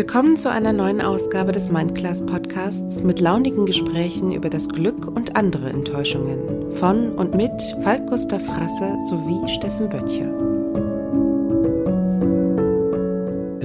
[0.00, 5.36] Willkommen zu einer neuen Ausgabe des Mindclass Podcasts mit launigen Gesprächen über das Glück und
[5.36, 7.52] andere Enttäuschungen von und mit
[7.82, 10.24] Falk Gustav Frasse sowie Steffen Böttcher.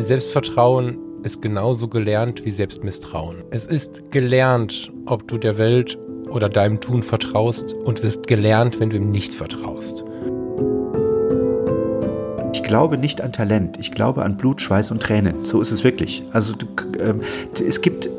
[0.04, 3.46] Selbstvertrauen ist genauso gelernt wie Selbstmisstrauen.
[3.52, 5.98] Es ist gelernt, ob du der Welt
[6.30, 10.04] oder deinem Tun vertraust und es ist gelernt, wenn du ihm nicht vertraust
[12.66, 15.46] glaube nicht an Talent, ich glaube an Blut, Schweiß und Tränen.
[15.46, 16.24] So ist es wirklich.
[16.34, 16.66] Also du,
[17.00, 17.22] ähm,
[17.66, 18.10] es gibt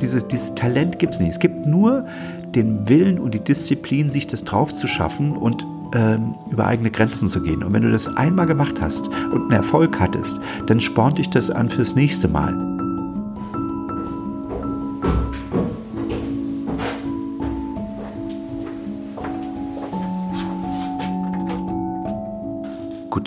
[0.00, 1.32] dieses, dieses Talent gibt es nicht.
[1.32, 2.06] Es gibt nur
[2.54, 5.64] den Willen und die Disziplin, sich das drauf zu schaffen und
[5.94, 7.62] ähm, über eigene Grenzen zu gehen.
[7.62, 11.50] Und wenn du das einmal gemacht hast und einen Erfolg hattest, dann spornt dich das
[11.50, 12.69] an fürs nächste Mal.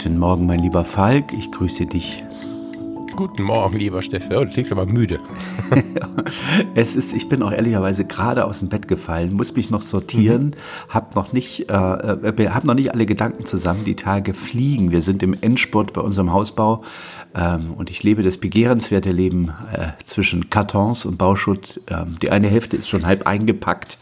[0.03, 2.26] Guten Morgen, mein lieber Falk, ich grüße dich.
[3.15, 4.35] Guten Morgen, lieber Stefan.
[4.35, 5.18] Oh, du klingst aber müde.
[6.76, 10.48] es ist, ich bin auch ehrlicherweise gerade aus dem Bett gefallen, muss mich noch sortieren,
[10.48, 10.54] mhm.
[10.90, 13.85] hab noch nicht, äh, äh, hab noch nicht alle Gedanken zusammen.
[13.85, 14.91] Die Tage fliegen.
[14.91, 16.84] Wir sind im Endspurt bei unserem Hausbau
[17.34, 21.79] ähm, und ich lebe das begehrenswerte Leben äh, zwischen Kartons und Bauschutt.
[21.88, 23.98] Ähm, die eine Hälfte ist schon halb eingepackt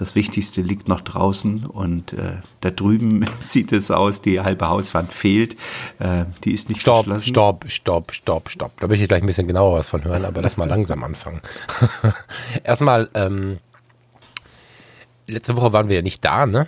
[0.00, 5.12] das Wichtigste liegt noch draußen und äh, da drüben sieht es aus, die halbe Hauswand
[5.12, 5.56] fehlt.
[5.98, 8.80] Äh, die ist nicht Stopp, stopp, stopp, stopp, stopp.
[8.80, 11.42] Da möchte ich gleich ein bisschen genauer was von hören, aber lass mal langsam anfangen.
[12.64, 13.58] Erstmal, ähm,
[15.26, 16.66] letzte Woche waren wir ja nicht da, ne?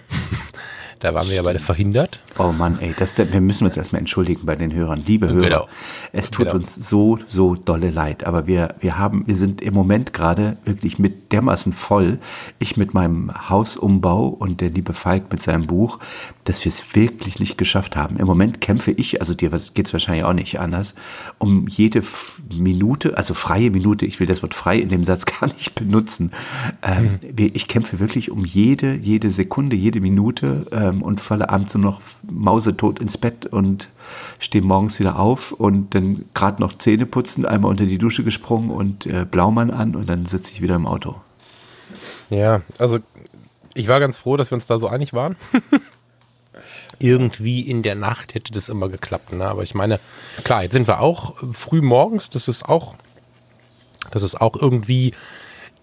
[1.03, 2.21] Da waren wir ja beide verhindert.
[2.39, 5.03] Oh Mann, ey, das, wir müssen uns erstmal entschuldigen bei den Hörern.
[5.05, 5.69] Liebe Hörer, genau.
[6.13, 6.59] es tut genau.
[6.59, 8.25] uns so, so dolle leid.
[8.25, 12.21] Aber wir, wir haben, wir sind im Moment gerade wirklich mit dermaßen voll.
[12.61, 15.99] Ich mit meinem Hausumbau und der liebe Falk mit seinem Buch,
[16.45, 18.17] dass wir es wirklich nicht geschafft haben.
[18.17, 20.95] Im Moment kämpfe ich, also dir geht es wahrscheinlich auch nicht anders,
[21.39, 22.03] um jede
[22.57, 26.33] Minute, also freie Minute, ich will das Wort frei in dem Satz gar nicht benutzen.
[26.83, 27.51] Ähm, mhm.
[27.55, 30.67] Ich kämpfe wirklich um jede, jede Sekunde, jede Minute.
[30.73, 32.01] Ähm, und falle abends nur noch
[32.31, 33.89] mausetot ins Bett und
[34.39, 38.71] stehe morgens wieder auf und dann gerade noch Zähne putzen, einmal unter die Dusche gesprungen
[38.71, 41.17] und äh, Blaumann an und dann sitze ich wieder im Auto.
[42.31, 42.99] Ja, also
[43.75, 45.37] ich war ganz froh, dass wir uns da so einig waren.
[46.99, 49.49] Irgendwie in der Nacht hätte das immer geklappt, ne?
[49.49, 50.01] aber ich meine,
[50.45, 52.95] klar, jetzt sind wir auch früh morgens, das ist auch,
[54.11, 55.13] das ist auch irgendwie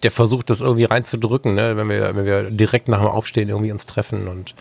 [0.02, 1.76] der Versuch, das irgendwie reinzudrücken, ne?
[1.76, 4.54] wenn, wir, wenn wir direkt nach dem Aufstehen irgendwie uns treffen und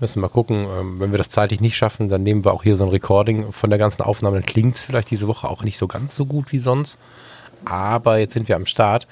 [0.00, 0.66] Müssen mal gucken.
[0.68, 3.52] Ähm, wenn wir das zeitlich nicht schaffen, dann nehmen wir auch hier so ein Recording
[3.52, 4.36] von der ganzen Aufnahme.
[4.36, 6.98] Dann klingt es vielleicht diese Woche auch nicht so ganz so gut wie sonst.
[7.64, 9.06] Aber jetzt sind wir am Start.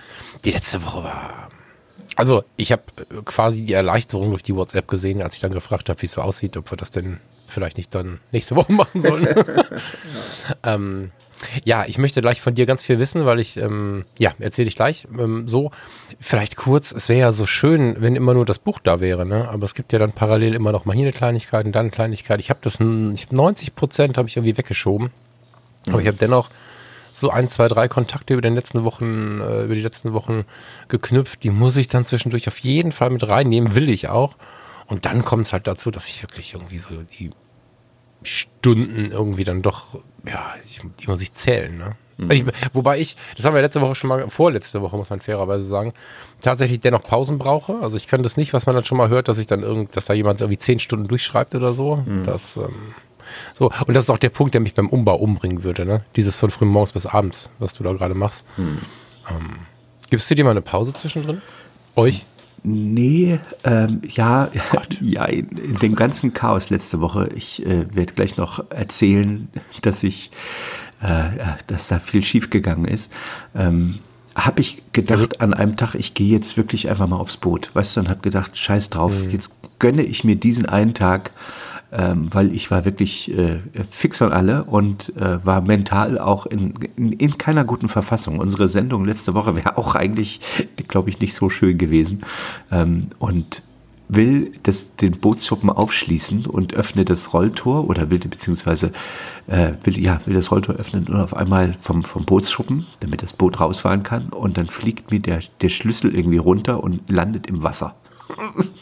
[0.45, 1.49] Die letzte Woche war.
[2.17, 2.83] Also, ich habe
[3.25, 6.21] quasi die Erleichterung durch die WhatsApp gesehen, als ich dann gefragt habe, wie es so
[6.21, 9.29] aussieht, ob wir das denn vielleicht nicht dann nächste Woche machen sollen.
[10.63, 11.11] ähm,
[11.65, 14.77] ja, ich möchte gleich von dir ganz viel wissen, weil ich, ähm, ja, erzähle ich
[14.77, 15.71] gleich ähm, so.
[16.21, 19.49] Vielleicht kurz, es wäre ja so schön, wenn immer nur das Buch da wäre, ne?
[19.49, 21.91] Aber es gibt ja dann parallel immer noch mal hier eine Kleinigkeit und dann eine
[21.91, 22.41] Kleinigkeit.
[22.41, 25.11] Ich habe das, ich hab 90 Prozent habe ich irgendwie weggeschoben.
[25.89, 26.49] Aber ich habe dennoch
[27.13, 30.45] so ein, zwei, drei Kontakte über den letzten Wochen, äh, über die letzten Wochen
[30.89, 31.43] geknüpft.
[31.43, 34.37] Die muss ich dann zwischendurch auf jeden Fall mit reinnehmen, will ich auch.
[34.87, 37.31] Und dann kommt es halt dazu, dass ich wirklich irgendwie so die
[38.23, 41.97] Stunden irgendwie dann doch, ja, ich, die muss ich zählen, ne?
[42.19, 42.31] Mhm.
[42.31, 45.65] Ich, wobei ich, das haben wir letzte Woche schon mal, vorletzte Woche muss man fairerweise
[45.65, 45.93] sagen,
[46.41, 47.81] tatsächlich dennoch Pausen brauche.
[47.81, 49.97] Also ich kann das nicht, was man dann schon mal hört, dass ich dann irgend,
[49.97, 51.97] dass da jemand irgendwie zehn Stunden durchschreibt oder so.
[51.97, 52.23] Mhm.
[52.25, 52.95] Das, ähm,
[53.53, 56.03] so, und das ist auch der Punkt, der mich beim Umbau umbringen würde, ne?
[56.17, 58.45] Dieses von früh morgens bis abends, was du da gerade machst.
[58.57, 58.79] Mhm.
[59.31, 59.59] Ähm,
[60.11, 61.43] gibst du dir mal eine Pause zwischendrin?
[61.97, 62.27] Euch?
[62.65, 64.51] Nee, ähm, ja,
[65.01, 69.49] ja in, in, dem ganzen Chaos letzte Woche, ich äh, werde gleich noch erzählen,
[69.83, 70.31] dass ich,
[71.01, 71.31] äh,
[71.67, 73.13] dass da viel schiefgegangen ist,
[73.55, 73.99] ähm,
[74.35, 77.97] habe ich gedacht an einem Tag, ich gehe jetzt wirklich einfach mal aufs Boot, weißt
[77.97, 79.31] du, und habe gedacht, scheiß drauf, mhm.
[79.31, 81.33] jetzt gönne ich mir diesen einen Tag
[81.93, 86.75] ähm, weil ich war wirklich äh, fix und alle und äh, war mental auch in,
[86.97, 88.39] in, in, keiner guten Verfassung.
[88.39, 90.41] Unsere Sendung letzte Woche wäre auch eigentlich,
[90.89, 92.23] glaube ich, nicht so schön gewesen.
[92.71, 93.63] Ähm, und
[94.09, 98.93] will das, den Bootsschuppen aufschließen und öffne das Rolltor oder will beziehungsweise
[99.47, 103.33] äh, will, ja, will das Rolltor öffnen und auf einmal vom, vom Bootsschuppen, damit das
[103.33, 107.63] Boot rausfahren kann und dann fliegt mir der, der Schlüssel irgendwie runter und landet im
[107.63, 107.95] Wasser.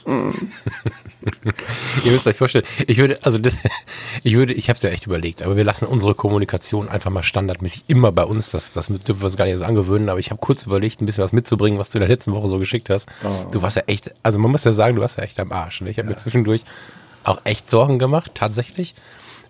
[2.04, 3.54] Ihr müsst euch vorstellen, ich würde, also das,
[4.22, 7.22] ich würde, ich habe es ja echt überlegt, aber wir lassen unsere Kommunikation einfach mal
[7.22, 8.50] standardmäßig immer bei uns.
[8.50, 11.06] Das, das dürfen wir uns gar nicht so angewöhnen, aber ich habe kurz überlegt, ein
[11.06, 13.08] bisschen was mitzubringen, was du in der letzten Woche so geschickt hast.
[13.22, 13.48] Oh.
[13.50, 15.80] Du warst ja echt, also man muss ja sagen, du warst ja echt am Arsch.
[15.80, 15.90] Ne?
[15.90, 16.14] Ich habe ja.
[16.14, 16.62] mir zwischendurch
[17.24, 18.94] auch echt Sorgen gemacht, tatsächlich,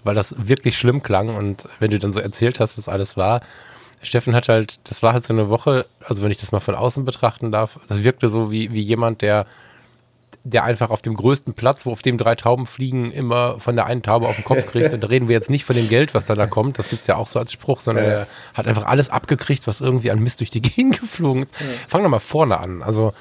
[0.03, 3.43] weil das wirklich schlimm klang und wenn du dann so erzählt hast, was alles war,
[4.03, 6.75] Steffen hat halt, das war halt so eine Woche, also wenn ich das mal von
[6.75, 9.47] außen betrachten darf, das wirkte so wie, wie jemand, der
[10.43, 13.87] der einfach auf dem größten Platz, wo auf dem drei Tauben fliegen, immer von der
[13.87, 14.93] einen Taube auf den Kopf kriegt.
[14.93, 17.03] Und da reden wir jetzt nicht von dem Geld, was da, da kommt, das gibt
[17.03, 20.19] es ja auch so als Spruch, sondern er hat einfach alles abgekriegt, was irgendwie an
[20.21, 21.55] Mist durch die Gegend geflogen ist.
[21.61, 21.67] Ja.
[21.89, 22.83] Fang doch mal vorne an.
[22.83, 23.13] Also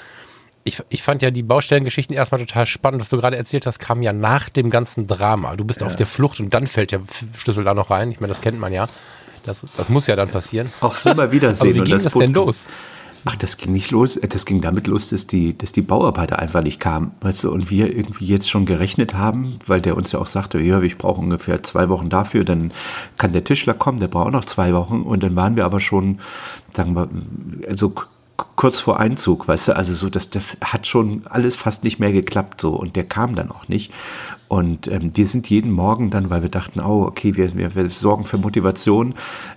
[0.64, 3.02] ich, ich fand ja die Baustellengeschichten erstmal total spannend.
[3.02, 5.56] Was du gerade erzählt hast, kam ja nach dem ganzen Drama.
[5.56, 5.88] Du bist ja.
[5.88, 7.02] auf der Flucht und dann fällt der
[7.38, 8.12] Schlüssel da noch rein.
[8.12, 8.88] Ich meine, das kennt man ja.
[9.46, 10.72] Das, das muss ja dann passieren.
[10.82, 11.70] Auch immer wieder sehen.
[11.70, 12.68] Aber wie ging das, das denn los?
[13.26, 14.18] Ach, das ging nicht los.
[14.18, 17.12] Äh, das ging damit los, dass die, dass die Bauarbeiter einfach nicht kamen.
[17.22, 20.60] Weißt du, und wir irgendwie jetzt schon gerechnet haben, weil der uns ja auch sagte,
[20.60, 22.72] ja, ich brauche ungefähr zwei Wochen dafür, dann
[23.18, 25.02] kann der Tischler kommen, der braucht auch noch zwei Wochen.
[25.02, 26.20] Und dann waren wir aber schon,
[26.72, 27.10] sagen wir,
[27.68, 27.94] also
[28.56, 32.12] kurz vor Einzug, weißt du, also so, das, das hat schon alles fast nicht mehr
[32.12, 33.92] geklappt so und der kam dann auch nicht.
[34.50, 37.90] Und ähm, wir sind jeden Morgen dann, weil wir dachten, oh, okay, wir, wir, wir
[37.92, 39.14] sorgen für Motivation.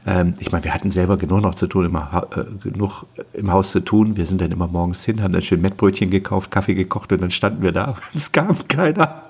[0.06, 3.70] Ähm, ich meine, wir hatten selber genug noch zu tun, immer, äh, genug im Haus
[3.70, 4.18] zu tun.
[4.18, 7.30] Wir sind dann immer morgens hin, haben dann schön Mettbrötchen gekauft, Kaffee gekocht und dann
[7.30, 9.22] standen wir da und es kam keiner.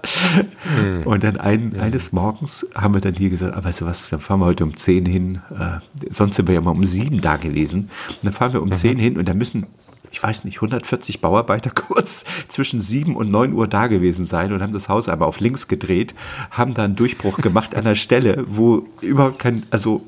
[0.76, 1.06] Mhm.
[1.06, 1.80] Und dann ein, mhm.
[1.80, 4.64] eines Morgens haben wir dann hier gesagt, ah, weißt du was, dann fahren wir heute
[4.64, 5.42] um zehn hin.
[5.56, 5.78] Äh,
[6.10, 7.88] sonst sind wir ja mal um sieben da gewesen.
[8.08, 8.74] Und dann fahren wir um mhm.
[8.74, 9.68] zehn hin und dann müssen
[10.12, 14.62] ich weiß nicht, 140 Bauarbeiter kurz zwischen 7 und 9 Uhr da gewesen sein und
[14.62, 16.14] haben das Haus einmal auf links gedreht,
[16.50, 20.06] haben da einen Durchbruch gemacht an der Stelle, wo überhaupt kein, also,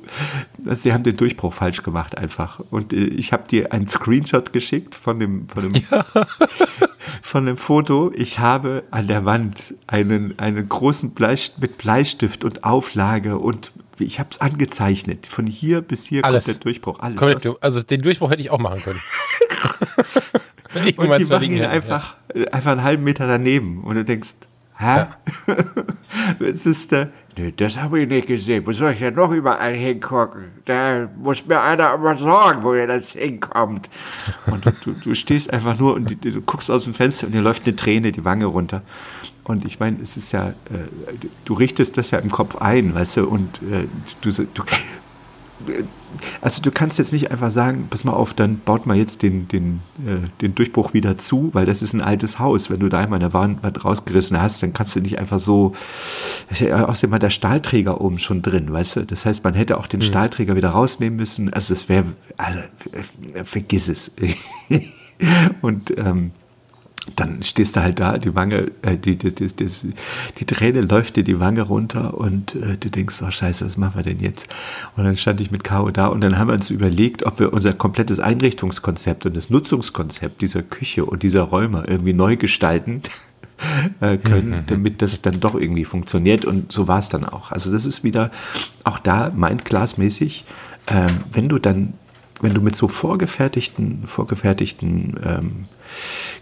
[0.62, 2.60] sie haben den Durchbruch falsch gemacht einfach.
[2.70, 6.04] Und äh, ich habe dir einen Screenshot geschickt von dem, von dem, ja.
[7.22, 8.12] von dem Foto.
[8.14, 14.18] Ich habe an der Wand einen, einen großen Bleistift mit Bleistift und Auflage und ich
[14.18, 15.26] habe es angezeichnet.
[15.26, 16.44] Von hier bis hier Alles.
[16.44, 17.00] kommt der Durchbruch.
[17.00, 17.16] Alles.
[17.16, 19.00] Korrekt, also den Durchbruch hätte ich auch machen können.
[20.96, 22.46] und die machen ihn einfach, ja.
[22.48, 23.82] einfach einen halben Meter daneben.
[23.82, 24.34] Und du denkst,
[24.78, 25.06] hä?
[26.40, 28.66] Jetzt ist der, nee, das habe ich nicht gesehen.
[28.66, 30.46] Wo soll ich denn noch überall hingucken?
[30.64, 33.88] Da muss mir einer aber sagen, wo ihr das hinkommt.
[34.46, 37.32] Und du, du, du stehst einfach nur und du, du guckst aus dem Fenster und
[37.32, 38.82] dir läuft eine Träne die Wange runter.
[39.44, 40.52] Und ich meine, es ist ja, äh,
[41.44, 43.86] du richtest das ja im Kopf ein, weißt du, und äh,
[44.22, 44.62] du, du,
[46.40, 49.48] also du kannst jetzt nicht einfach sagen, pass mal auf, dann baut mal jetzt den,
[49.48, 52.70] den, äh, den Durchbruch wieder zu, weil das ist ein altes Haus.
[52.70, 55.74] Wenn du da einmal eine Wand rausgerissen hast, dann kannst du nicht einfach so,
[56.50, 59.06] außerdem war der Stahlträger oben schon drin, weißt du.
[59.06, 60.04] Das heißt, man hätte auch den mhm.
[60.04, 61.52] Stahlträger wieder rausnehmen müssen.
[61.52, 62.04] Also das wäre,
[62.36, 62.60] also,
[63.44, 64.12] vergiss es.
[65.62, 66.32] und ähm,
[67.16, 69.68] dann stehst du halt da, die Wange, äh, die, die, die, die,
[70.38, 73.96] die Träne läuft dir die Wange runter und äh, du denkst, oh scheiße, was machen
[73.96, 74.48] wir denn jetzt?
[74.96, 77.52] Und dann stand ich mit Caro da und dann haben wir uns überlegt, ob wir
[77.52, 83.02] unser komplettes Einrichtungskonzept und das Nutzungskonzept dieser Küche und dieser Räume irgendwie neu gestalten
[84.00, 84.66] äh, können, mhm.
[84.66, 87.50] damit das dann doch irgendwie funktioniert und so war es dann auch.
[87.50, 88.30] Also das ist wieder
[88.82, 90.44] auch da mindglasmäßig,
[90.86, 91.94] ähm, wenn du dann
[92.40, 95.64] wenn du mit so vorgefertigten, vorgefertigten ähm,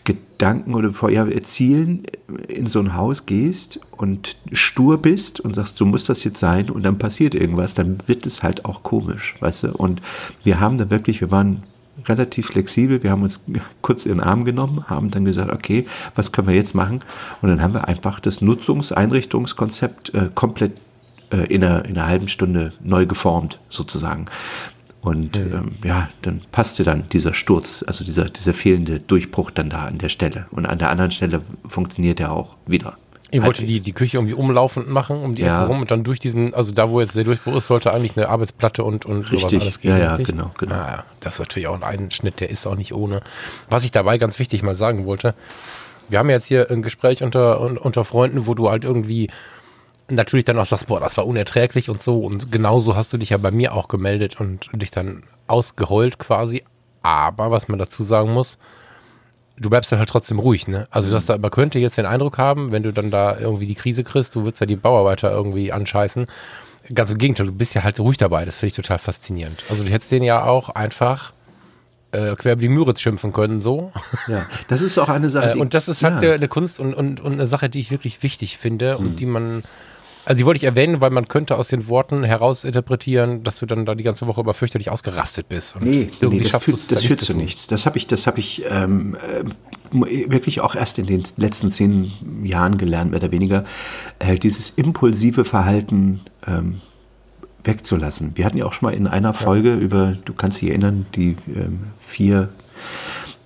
[0.05, 2.05] Gedanken oder vor, ja, Zielen
[2.49, 6.71] in so ein Haus gehst und stur bist und sagst, so muss das jetzt sein
[6.71, 9.73] und dann passiert irgendwas, dann wird es halt auch komisch, weißt du?
[9.73, 10.03] Und
[10.45, 11.63] wir haben da wirklich, wir waren
[12.09, 13.45] relativ flexibel, wir haben uns
[13.81, 17.01] kurz in den Arm genommen, haben dann gesagt, okay, was können wir jetzt machen?
[17.41, 20.73] Und dann haben wir einfach das Nutzungseinrichtungskonzept äh, komplett
[21.31, 24.27] äh, in, einer, in einer halben Stunde neu geformt, sozusagen.
[25.03, 29.85] Und ähm, ja, dann passte dann dieser Sturz, also dieser, dieser fehlende Durchbruch dann da
[29.87, 30.47] an der Stelle.
[30.53, 32.97] Und an der anderen Stelle funktioniert er auch wieder.
[33.33, 35.57] Ihr wollte die, die Küche irgendwie umlaufend machen, um die ja.
[35.57, 38.17] Ecke rum und dann durch diesen, also da, wo jetzt der Durchbruch ist, sollte eigentlich
[38.17, 39.51] eine Arbeitsplatte und, und richtig.
[39.51, 39.91] sowas alles gehen.
[39.93, 40.37] Ja, ja, richtig?
[40.37, 40.75] genau, genau.
[40.75, 43.23] Ah, das ist natürlich auch ein Einschnitt, der ist auch nicht ohne.
[43.71, 45.35] Was ich dabei ganz wichtig mal sagen wollte,
[46.11, 49.31] wir haben jetzt hier ein Gespräch unter, unter Freunden, wo du halt irgendwie
[50.11, 52.21] natürlich dann auch sagst, boah, das war unerträglich und so.
[52.21, 56.63] Und genauso hast du dich ja bei mir auch gemeldet und dich dann ausgeheult quasi.
[57.03, 58.59] Aber was man dazu sagen muss,
[59.57, 60.87] du bleibst dann halt trotzdem ruhig, ne?
[60.91, 64.05] Also das, man könnte jetzt den Eindruck haben, wenn du dann da irgendwie die Krise
[64.05, 66.27] kriegst, du würdest ja die Bauarbeiter irgendwie anscheißen.
[66.95, 68.45] Ganz im Gegenteil, du bist ja halt ruhig dabei.
[68.45, 69.65] Das finde ich total faszinierend.
[69.71, 71.33] Also du hättest den ja auch einfach
[72.13, 73.93] äh, quer über die Müritz schimpfen können, so.
[74.27, 75.53] Ja, das ist auch eine Sache.
[75.57, 76.21] äh, und das ist halt ja.
[76.21, 79.07] eine, eine, Kunst und, und, und eine Sache, die ich wirklich wichtig finde hm.
[79.07, 79.63] und die man
[80.25, 83.67] also die wollte ich erwähnen, weil man könnte aus den Worten heraus interpretieren, dass du
[83.67, 85.75] dann da die ganze Woche über fürchterlich ausgerastet bist.
[85.75, 87.67] Und nee, nee das, führt, das führt zu nichts.
[87.67, 92.13] Das habe ich, das hab ich ähm, äh, wirklich auch erst in den letzten zehn
[92.45, 93.65] Jahren gelernt, mehr oder weniger,
[94.21, 96.81] äh, dieses impulsive Verhalten ähm,
[97.65, 98.33] wegzulassen.
[98.37, 99.77] Wir hatten ja auch schon mal in einer Folge ja.
[99.77, 102.49] über, du kannst dich erinnern, die ähm, vier,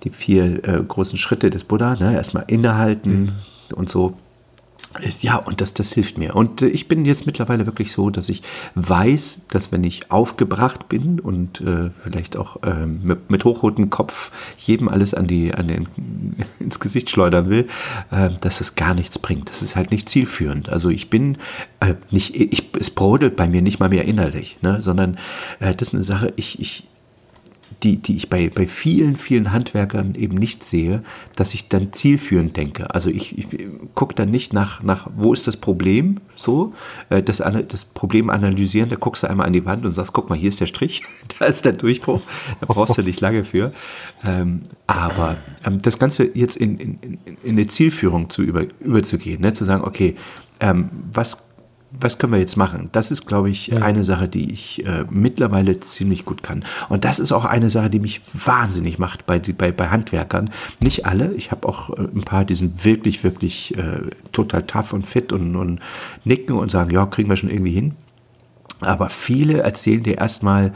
[0.04, 2.14] die vier äh, großen Schritte des Buddha, ne?
[2.14, 3.32] erstmal innehalten mhm.
[3.74, 4.16] und so
[5.20, 6.34] Ja, und das, das hilft mir.
[6.34, 8.42] Und äh, ich bin jetzt mittlerweile wirklich so, dass ich
[8.74, 14.30] weiß, dass wenn ich aufgebracht bin und äh, vielleicht auch äh, mit, mit hochrotem Kopf
[14.58, 15.88] jedem alles an die, an den,
[16.58, 17.66] ins Gesicht schleudern will,
[18.10, 19.50] äh, dass es gar nichts bringt.
[19.50, 20.68] Das ist halt nicht zielführend.
[20.68, 21.38] Also ich bin
[21.80, 25.18] äh, nicht, ich, es brodelt bei mir nicht mal mehr innerlich, ne, sondern
[25.60, 26.84] äh, das ist eine Sache, ich, ich,
[27.82, 31.02] die, die ich bei, bei vielen, vielen Handwerkern eben nicht sehe,
[31.34, 32.94] dass ich dann zielführend denke.
[32.94, 33.46] Also ich, ich
[33.94, 36.72] gucke dann nicht nach, nach, wo ist das Problem, so,
[37.10, 40.30] äh, das, das Problem analysieren, da guckst du einmal an die Wand und sagst, guck
[40.30, 41.02] mal, hier ist der Strich,
[41.38, 42.22] da ist der Durchbruch,
[42.60, 43.72] da brauchst du nicht lange für.
[44.24, 46.98] Ähm, aber ähm, das Ganze jetzt in, in,
[47.42, 50.16] in eine Zielführung zu über, überzugehen, ne, zu sagen, okay,
[50.60, 51.45] ähm, was
[52.00, 52.88] was können wir jetzt machen?
[52.92, 53.78] Das ist, glaube ich, ja.
[53.78, 56.64] eine Sache, die ich äh, mittlerweile ziemlich gut kann.
[56.88, 60.50] Und das ist auch eine Sache, die mich wahnsinnig macht bei, bei, bei Handwerkern.
[60.80, 61.32] Nicht alle.
[61.34, 65.32] Ich habe auch äh, ein paar, die sind wirklich, wirklich äh, total tough und fit
[65.32, 65.80] und, und
[66.24, 67.94] nicken und sagen, ja, kriegen wir schon irgendwie hin.
[68.80, 70.72] Aber viele erzählen dir erstmal,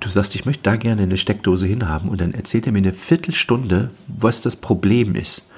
[0.00, 2.92] du sagst, ich möchte da gerne eine Steckdose hinhaben und dann erzählt er mir eine
[2.92, 5.50] Viertelstunde, was das Problem ist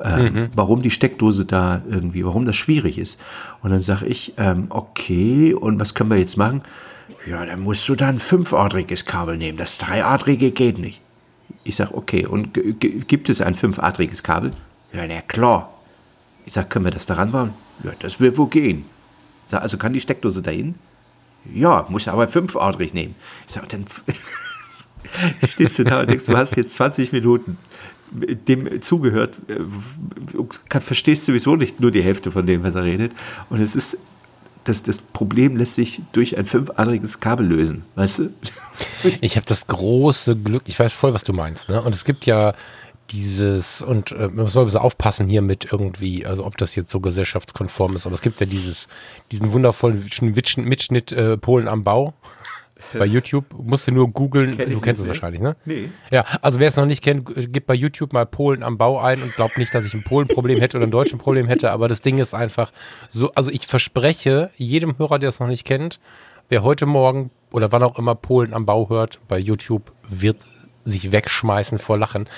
[0.00, 0.48] ähm, mhm.
[0.54, 3.20] warum die Steckdose da irgendwie, warum das schwierig ist.
[3.62, 6.62] Und dann sage ich, ähm, okay, und was können wir jetzt machen?
[7.26, 9.58] Ja, dann musst du da ein fünfadriges Kabel nehmen.
[9.58, 11.00] Das dreiadrige geht nicht.
[11.64, 12.58] Ich sage, okay, und
[13.08, 14.52] gibt es ein fünfadriges Kabel?
[14.92, 15.72] Ja, na klar.
[16.44, 17.54] Ich sage, können wir das daran bauen?
[17.82, 18.84] Ja, das wird wohl gehen.
[19.48, 20.76] Sag, also kann die Steckdose dahin?
[21.52, 23.14] Ja, muss aber fünfadrig nehmen.
[23.46, 23.84] Ich sage, dann
[25.48, 27.58] stehst du da und denkst, du hast jetzt 20 Minuten
[28.12, 33.12] dem zugehört, äh, verstehst sowieso nicht nur die Hälfte von dem, was er redet.
[33.50, 33.98] Und es ist,
[34.64, 38.30] das, das Problem lässt sich durch ein fünfadriges Kabel lösen, weißt du?
[39.20, 41.80] Ich habe das große Glück, ich weiß voll, was du meinst, ne?
[41.80, 42.54] Und es gibt ja
[43.10, 46.74] dieses, und äh, man muss mal ein bisschen aufpassen hier mit irgendwie, also ob das
[46.74, 48.88] jetzt so gesellschaftskonform ist, aber es gibt ja dieses,
[49.30, 52.14] diesen wundervollen Mitschnitt äh, Polen am Bau
[52.92, 53.46] bei YouTube.
[53.58, 54.56] Musst du nur googeln.
[54.56, 55.56] Du kennst es wahrscheinlich, ne?
[55.64, 55.88] Nee.
[56.10, 59.22] Ja, also wer es noch nicht kennt, gib bei YouTube mal Polen am Bau ein
[59.22, 61.70] und glaubt nicht, dass ich ein Polen-Problem hätte oder ein deutschen Problem hätte.
[61.70, 62.72] Aber das Ding ist einfach
[63.08, 66.00] so, also ich verspreche jedem Hörer, der es noch nicht kennt,
[66.48, 70.46] wer heute Morgen oder wann auch immer Polen am Bau hört, bei YouTube wird
[70.84, 72.28] sich wegschmeißen vor Lachen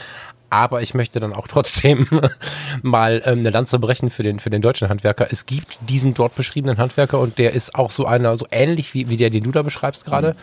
[0.50, 2.06] aber ich möchte dann auch trotzdem
[2.82, 5.28] mal ähm, eine Lanze brechen für den, für den deutschen Handwerker.
[5.30, 9.08] Es gibt diesen dort beschriebenen Handwerker und der ist auch so einer, so ähnlich wie,
[9.08, 10.32] wie der, den du da beschreibst gerade.
[10.32, 10.36] Mhm.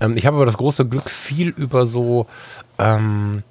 [0.00, 2.26] Ähm, ich habe aber das große Glück, viel über so
[2.78, 3.42] ähm,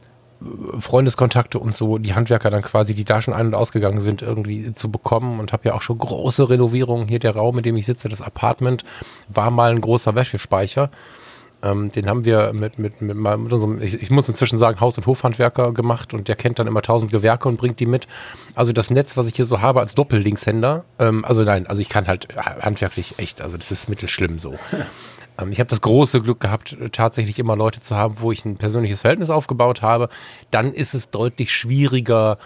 [0.79, 4.73] Freundeskontakte und so, die Handwerker dann quasi, die da schon ein- und ausgegangen sind, irgendwie
[4.73, 7.07] zu bekommen und habe ja auch schon große Renovierungen.
[7.07, 8.83] Hier der Raum, in dem ich sitze, das Apartment,
[9.29, 10.89] war mal ein großer Wäschespeicher.
[11.63, 14.97] Ähm, den haben wir mit, mit, mit, mit unserem, ich, ich, muss inzwischen sagen, Haus-
[14.97, 18.07] und Hofhandwerker gemacht und der kennt dann immer tausend Gewerke und bringt die mit.
[18.53, 21.87] Also das Netz, was ich hier so habe als Doppellinkshänder, ähm, also nein, also ich
[21.87, 24.55] kann halt handwerklich echt, also das ist mittelschlimm so.
[25.41, 28.57] ähm, ich habe das große Glück gehabt, tatsächlich immer Leute zu haben, wo ich ein
[28.57, 30.09] persönliches Verhältnis aufgebaut habe.
[30.51, 32.39] Dann ist es deutlich schwieriger,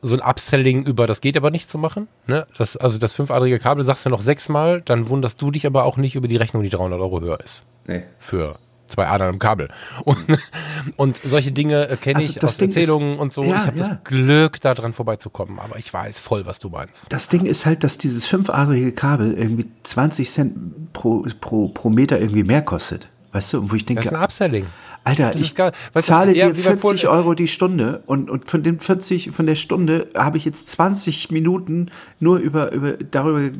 [0.00, 2.06] so ein Upselling über das geht aber nicht zu machen.
[2.26, 2.46] Ne?
[2.56, 5.96] Das, also das fünfadrige Kabel sagst du noch sechsmal, dann wunderst du dich aber auch
[5.96, 7.64] nicht über die Rechnung, die 300 Euro höher ist.
[7.86, 8.04] Nee.
[8.18, 9.68] Für zwei Adern im Kabel.
[10.04, 10.18] Und,
[10.96, 13.42] und solche Dinge äh, kenne also ich aus Erzählungen ist, und so.
[13.42, 13.88] Ja, ich habe ja.
[13.88, 17.06] das Glück, da dran vorbeizukommen, aber ich weiß voll, was du meinst.
[17.10, 22.20] Das Ding ist halt, dass dieses fünfadrige Kabel irgendwie 20 Cent pro, pro, pro Meter
[22.20, 23.08] irgendwie mehr kostet.
[23.32, 24.04] Weißt du, wo ich denke.
[24.04, 24.66] Das ist ein Upselling.
[25.04, 29.54] Alter, ich zahle dir 40 Euro die Stunde und, und von den 40, von der
[29.54, 33.50] Stunde habe ich jetzt 20 Minuten nur über, über darüber,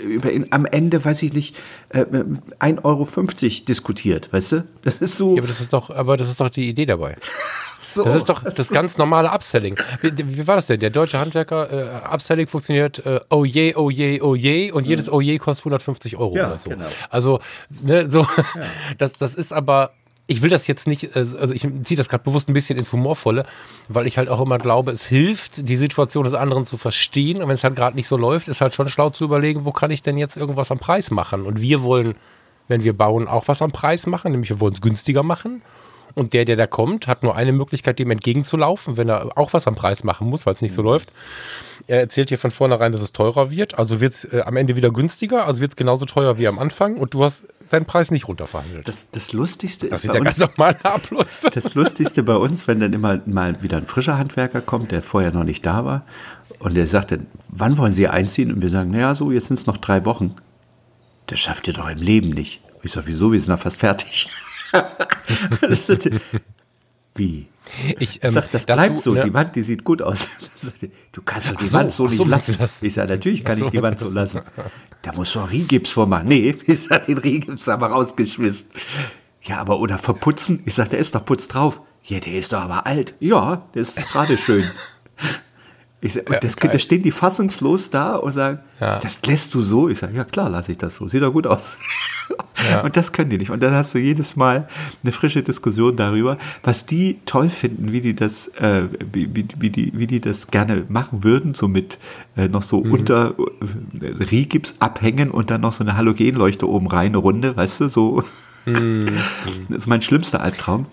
[0.00, 1.54] über in, am Ende, weiß ich nicht,
[1.90, 2.06] äh,
[2.60, 3.06] 1,50 Euro
[3.68, 4.64] diskutiert, weißt du?
[4.82, 5.36] Das ist so.
[5.36, 7.16] Ja, aber das ist doch, aber das ist doch die Idee dabei.
[7.78, 8.74] So, das ist doch das so.
[8.74, 9.76] ganz normale Upselling.
[10.00, 10.80] Wie, wie, war das denn?
[10.80, 14.90] Der deutsche Handwerker, äh, Upselling funktioniert, äh, oh je, oh je, oh je, und mhm.
[14.90, 16.70] jedes oh je kostet 150 Euro ja, oder so.
[16.70, 16.86] Genau.
[17.10, 17.40] Also,
[17.82, 18.62] ne, so, ja.
[18.96, 19.92] das, das ist aber
[20.26, 22.92] ich will das jetzt nicht, äh, also ich ziehe das gerade bewusst ein bisschen ins
[22.92, 23.46] Humorvolle,
[23.88, 27.42] weil ich halt auch immer glaube, es hilft, die Situation des anderen zu verstehen.
[27.42, 29.72] Und wenn es halt gerade nicht so läuft, ist halt schon schlau zu überlegen, wo
[29.72, 31.46] kann ich denn jetzt irgendwas am Preis machen?
[31.46, 32.16] Und wir wollen,
[32.68, 35.62] wenn wir bauen, auch was am Preis machen, nämlich wir wollen es günstiger machen.
[36.14, 39.66] Und der, der da kommt, hat nur eine Möglichkeit, dem entgegenzulaufen, wenn er auch was
[39.66, 40.88] am Preis machen muss, weil es nicht so mhm.
[40.88, 41.12] läuft.
[41.88, 43.78] Er erzählt dir von vornherein, dass es teurer wird.
[43.78, 46.58] Also wird es äh, am Ende wieder günstiger, also wird es genauso teuer wie am
[46.58, 46.96] Anfang.
[46.96, 48.86] Und du hast deinen Preis nicht runterverhandelt.
[48.86, 50.14] Das, das Lustigste das ist.
[50.14, 51.50] Das ganz normale Abläufe.
[51.50, 55.32] Das Lustigste bei uns, wenn dann immer mal wieder ein frischer Handwerker kommt, der vorher
[55.32, 56.04] noch nicht da war,
[56.58, 58.52] und der sagt dann, wann wollen Sie einziehen?
[58.52, 60.34] Und wir sagen, naja, so, jetzt sind es noch drei Wochen.
[61.26, 62.60] Das schafft ihr doch im Leben nicht.
[62.82, 63.32] Ich sage, wieso?
[63.32, 64.28] Wir sind doch fast fertig.
[67.16, 67.48] Wie?
[67.98, 69.24] Ich ähm, sag, das dazu, bleibt so, ne?
[69.24, 70.26] die Wand, die sieht gut aus.
[71.12, 72.56] du kannst doch die so, Wand so nicht so, lassen.
[72.58, 72.82] das?
[72.82, 74.42] Ich sage, natürlich kann ich die Wand so lassen.
[75.02, 76.28] Da muss doch Riegips vor machen.
[76.28, 78.68] Nee, ich sag, den Riegips aber rausgeschmissen.
[79.42, 80.62] Ja, aber oder verputzen?
[80.64, 81.80] Ich sag, der ist doch Putz drauf.
[82.04, 83.14] Ja, der ist doch aber alt.
[83.18, 84.70] Ja, der ist gerade schön.
[86.00, 88.98] Ich und das, da stehen die fassungslos da und sagen, Ja.
[88.98, 89.88] das lässt du so.
[89.88, 91.08] Ich sage, ja klar, lasse ich das so.
[91.08, 91.78] Sieht doch gut aus.
[92.82, 93.50] Und das können die nicht.
[93.50, 94.66] Und dann hast du jedes Mal
[95.04, 99.70] eine frische Diskussion darüber, was die toll finden, wie die das, äh, wie, wie, wie,
[99.70, 101.98] die, wie die das gerne machen würden, so mit
[102.36, 103.34] äh, noch so unter
[104.00, 107.88] äh, Rigips abhängen und dann noch so eine Halogenleuchte oben rein, eine Runde, weißt du,
[107.88, 108.24] so.
[109.68, 110.86] Das ist mein schlimmster Albtraum.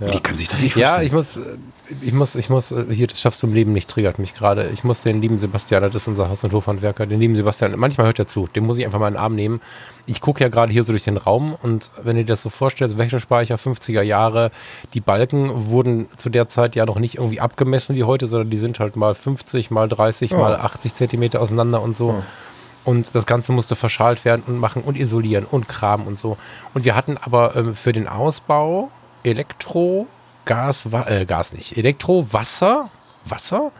[0.00, 1.06] Die können sich das nicht Ja, vorstellen.
[1.06, 1.40] ich muss,
[2.02, 4.68] ich muss, ich muss, äh, hier, das schaffst du im Leben nicht, triggert mich gerade.
[4.72, 8.06] Ich muss den lieben Sebastian, das ist unser Haus- und Hofhandwerker, den lieben Sebastian, manchmal
[8.06, 9.60] hört er zu, den muss ich einfach mal in den Arm nehmen.
[10.06, 12.96] Ich gucke ja gerade hier so durch den Raum und wenn dir das so vorstellst,
[12.96, 14.50] Wächterspeicher 50er Jahre,
[14.94, 18.56] die Balken wurden zu der Zeit ja noch nicht irgendwie abgemessen wie heute, sondern die
[18.58, 22.22] sind halt mal 50, mal 30, mal 80 Zentimeter auseinander und so.
[22.84, 26.38] Und das Ganze musste verschalt werden und machen und isolieren und Kram und so.
[26.72, 28.90] Und wir hatten aber ähm, für den Ausbau
[29.28, 30.06] Elektro,
[30.44, 32.90] Gas, äh, Gas nicht, Elektro, Wasser,
[33.24, 33.72] Wasser,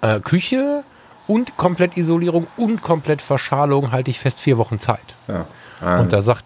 [0.00, 0.84] äh, Küche
[1.26, 5.16] und Komplettisolierung und Komplettverschalung halte ich fest vier Wochen Zeit.
[6.02, 6.44] Und da sagt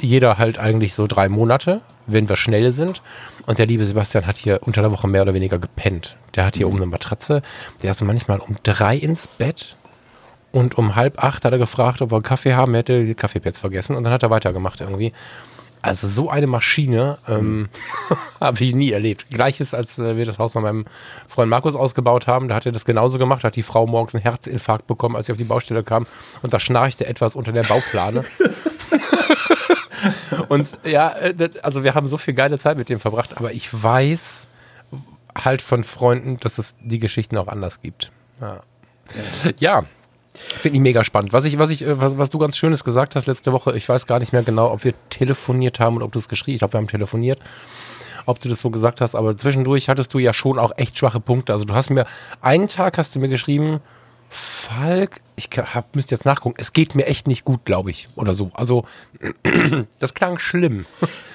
[0.00, 3.02] jeder halt eigentlich so drei Monate, wenn wir schnell sind.
[3.46, 6.16] Und der liebe Sebastian hat hier unter der Woche mehr oder weniger gepennt.
[6.34, 7.42] Der hat hier um eine Matratze,
[7.82, 9.76] der ist manchmal um drei ins Bett
[10.52, 12.74] und um halb acht hat er gefragt, ob wir einen Kaffee haben.
[12.74, 15.12] Er hätte die Kaffeepads vergessen und dann hat er weitergemacht irgendwie.
[15.82, 17.68] Also so eine Maschine ähm,
[18.40, 19.26] habe ich nie erlebt.
[19.30, 20.84] Gleiches, als äh, wir das Haus von meinem
[21.28, 22.48] Freund Markus ausgebaut haben.
[22.48, 23.42] Da hat er das genauso gemacht.
[23.42, 26.06] Da hat die Frau morgens einen Herzinfarkt bekommen, als sie auf die Baustelle kam.
[26.40, 28.24] Und da schnarchte etwas unter der Bauplane.
[30.48, 33.36] und ja, äh, also wir haben so viel geile Zeit mit dem verbracht.
[33.36, 34.46] Aber ich weiß
[35.36, 38.12] halt von Freunden, dass es die Geschichten auch anders gibt.
[38.40, 38.60] Ja.
[39.58, 39.84] Ja,
[40.34, 41.32] finde ich mega spannend.
[41.32, 43.88] Was ich, was ich, äh, was, was du ganz Schönes gesagt hast letzte Woche, ich
[43.88, 46.54] weiß gar nicht mehr genau, ob wir telefoniert haben oder ob du es geschrieben.
[46.54, 47.40] Ich glaube, wir haben telefoniert.
[48.24, 51.18] Ob du das so gesagt hast, aber zwischendurch hattest du ja schon auch echt schwache
[51.18, 51.52] Punkte.
[51.52, 52.06] Also du hast mir
[52.40, 53.80] einen Tag hast du mir geschrieben,
[54.34, 58.32] Falk, ich hab, müsste jetzt nachgucken, es geht mir echt nicht gut, glaube ich, oder
[58.32, 58.50] so.
[58.54, 58.84] Also
[59.98, 60.86] das klang schlimm.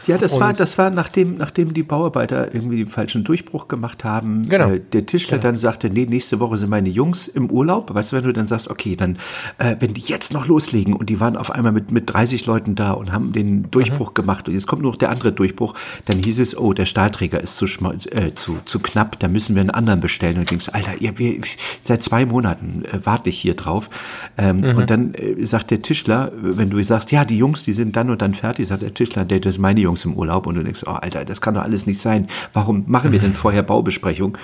[0.08, 4.04] Ja, das war, Und- das war nachdem, nachdem die Bauarbeiter irgendwie den falschen Durchbruch gemacht
[4.04, 4.48] haben.
[4.50, 4.72] Genau.
[4.72, 7.94] Äh, der Tischler dann sagte, nee, nächste Woche sind meine Jungs im Urlaub.
[7.94, 9.20] Weißt du, wenn du dann sagst, okay, dann,
[9.58, 12.76] äh, wenn die jetzt noch loslegen und die waren auf einmal mit, mit 30 Leuten
[12.76, 15.74] da und haben den Durchbruch gemacht und jetzt kommt nur noch der andere Durchbruch,
[16.06, 17.66] dann hieß es, oh, der Stahlträger ist zu,
[18.12, 20.38] äh, zu, zu knapp, da müssen wir einen anderen bestellen.
[20.38, 21.42] Und du denkst, Alter, ihr, wir,
[21.82, 23.89] seit zwei Monaten äh, warte ich hier drauf.
[24.38, 27.95] Ähm, Und dann äh, sagt der Tischler, wenn du sagst, ja, die Jungs, die sind
[27.95, 30.47] dann und dann fertig, sagt der Tischler, der, das sind meine Jungs im Urlaub.
[30.47, 32.28] Und du denkst, oh, Alter, das kann doch alles nicht sein.
[32.54, 34.38] Warum machen wir denn vorher Baubesprechung?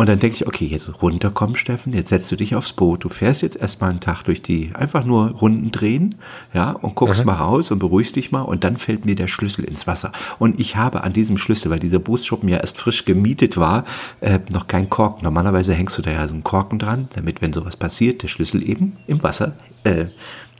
[0.00, 3.04] Und dann denke ich, okay, jetzt runterkommen, Steffen, jetzt setzt du dich aufs Boot.
[3.04, 6.14] Du fährst jetzt erstmal einen Tag durch die, einfach nur Runden drehen,
[6.54, 9.62] ja, und guckst mal raus und beruhigst dich mal und dann fällt mir der Schlüssel
[9.62, 10.12] ins Wasser.
[10.38, 13.84] Und ich habe an diesem Schlüssel, weil dieser Bootsschuppen ja erst frisch gemietet war,
[14.22, 15.22] äh, noch keinen Korken.
[15.22, 18.66] Normalerweise hängst du da ja so einen Korken dran, damit, wenn sowas passiert, der Schlüssel
[18.66, 20.06] eben im Wasser äh,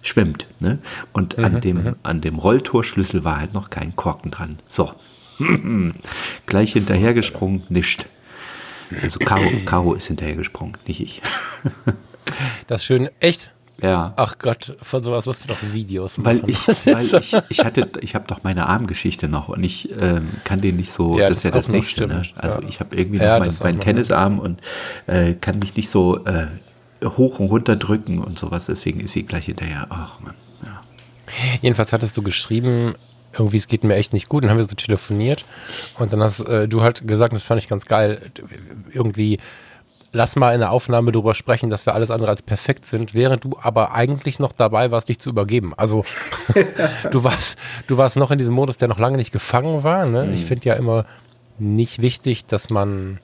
[0.03, 0.49] schwimmt.
[0.61, 0.81] Ne?
[1.15, 4.59] Und an, dem, an dem Rolltorschlüssel war halt noch kein Korken dran.
[4.67, 4.93] So.
[6.45, 8.05] Gleich hinterhergesprungen, nischt.
[9.03, 11.23] Also Caro, Caro ist hinterhergesprungen, nicht ich.
[12.69, 13.53] Das Schöne, echt?
[13.83, 14.13] Ja.
[14.17, 16.51] Ach Gott, von sowas musst du doch Videos Weil machen.
[16.51, 20.61] ich, weil ich, ich hatte, ich habe doch meine Armgeschichte noch und ich ähm, kann
[20.61, 22.07] den nicht so, Ja, das ist ja das das nächste.
[22.07, 22.23] Ne?
[22.37, 22.69] Also ja.
[22.69, 24.61] ich habe irgendwie Ja, noch das meinen mein noch, Tennisarm und
[25.07, 26.47] äh, kann mich nicht so äh,
[27.05, 28.67] hoch und runter drücken und sowas.
[28.67, 29.87] Deswegen ist sie gleich hinterher.
[29.91, 30.35] Ach man.
[31.63, 32.95] Jedenfalls hattest du geschrieben,
[33.33, 34.45] irgendwie es geht mir echt nicht gut.
[34.45, 35.45] Dann haben wir so telefoniert
[35.99, 38.21] und dann hast äh, du halt gesagt, das fand ich ganz geil,
[38.93, 39.39] irgendwie
[40.13, 43.45] lass mal in der Aufnahme darüber sprechen, dass wir alles andere als perfekt sind, während
[43.45, 45.73] du aber eigentlich noch dabei warst, dich zu übergeben.
[45.77, 46.05] Also
[47.11, 50.07] du warst, du warst noch in diesem Modus, der noch lange nicht gefangen war.
[50.07, 50.33] Ne?
[50.35, 51.07] Ich finde ja immer
[51.59, 53.21] nicht wichtig, dass man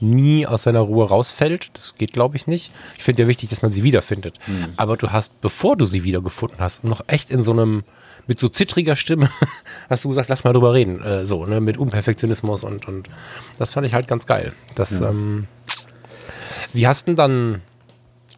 [0.00, 1.70] nie aus seiner Ruhe rausfällt.
[1.74, 2.72] Das geht, glaube ich, nicht.
[2.96, 4.38] Ich finde ja wichtig, dass man sie wiederfindet.
[4.76, 7.84] Aber du hast, bevor du sie wiedergefunden hast, noch echt in so einem,
[8.26, 9.28] mit so zittriger Stimme,
[9.90, 11.02] hast du gesagt, lass mal drüber reden.
[11.02, 13.08] Äh, so, ne, mit Unperfektionismus und, und
[13.58, 14.52] das fand ich halt ganz geil.
[14.74, 15.46] Das, ähm,
[16.72, 17.62] wie hast du denn dann,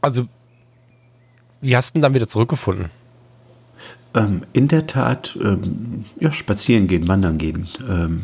[0.00, 0.26] also,
[1.60, 2.90] wie hast du denn dann wieder zurückgefunden?
[4.16, 8.22] Ähm, in der Tat ähm, ja, spazieren gehen, wandern gehen, ähm,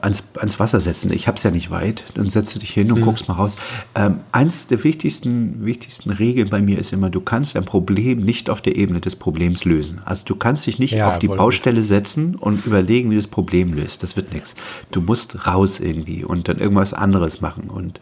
[0.00, 1.12] ans, ans Wasser setzen.
[1.12, 3.04] Ich habe es ja nicht weit, dann setzt du dich hin und mhm.
[3.04, 3.56] guckst mal raus.
[3.94, 8.48] Ähm, eins der wichtigsten, wichtigsten Regeln bei mir ist immer, du kannst ein Problem nicht
[8.48, 10.00] auf der Ebene des Problems lösen.
[10.04, 11.88] Also du kannst dich nicht ja, auf die Baustelle gut.
[11.88, 14.04] setzen und überlegen, wie das Problem löst.
[14.04, 14.54] Das wird nichts.
[14.92, 17.68] Du musst raus irgendwie und dann irgendwas anderes machen.
[17.68, 18.00] Und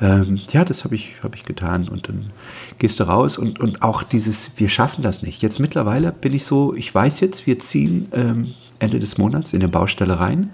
[0.00, 1.88] ähm, ja, das habe ich, hab ich getan.
[1.88, 2.30] Und dann
[2.78, 5.42] gehst du raus und, und auch dieses, wir schaffen das nicht.
[5.42, 9.60] Jetzt mittlerweile bin ich so, ich weiß jetzt, wir ziehen ähm, Ende des Monats in
[9.60, 10.50] eine Baustelle rein.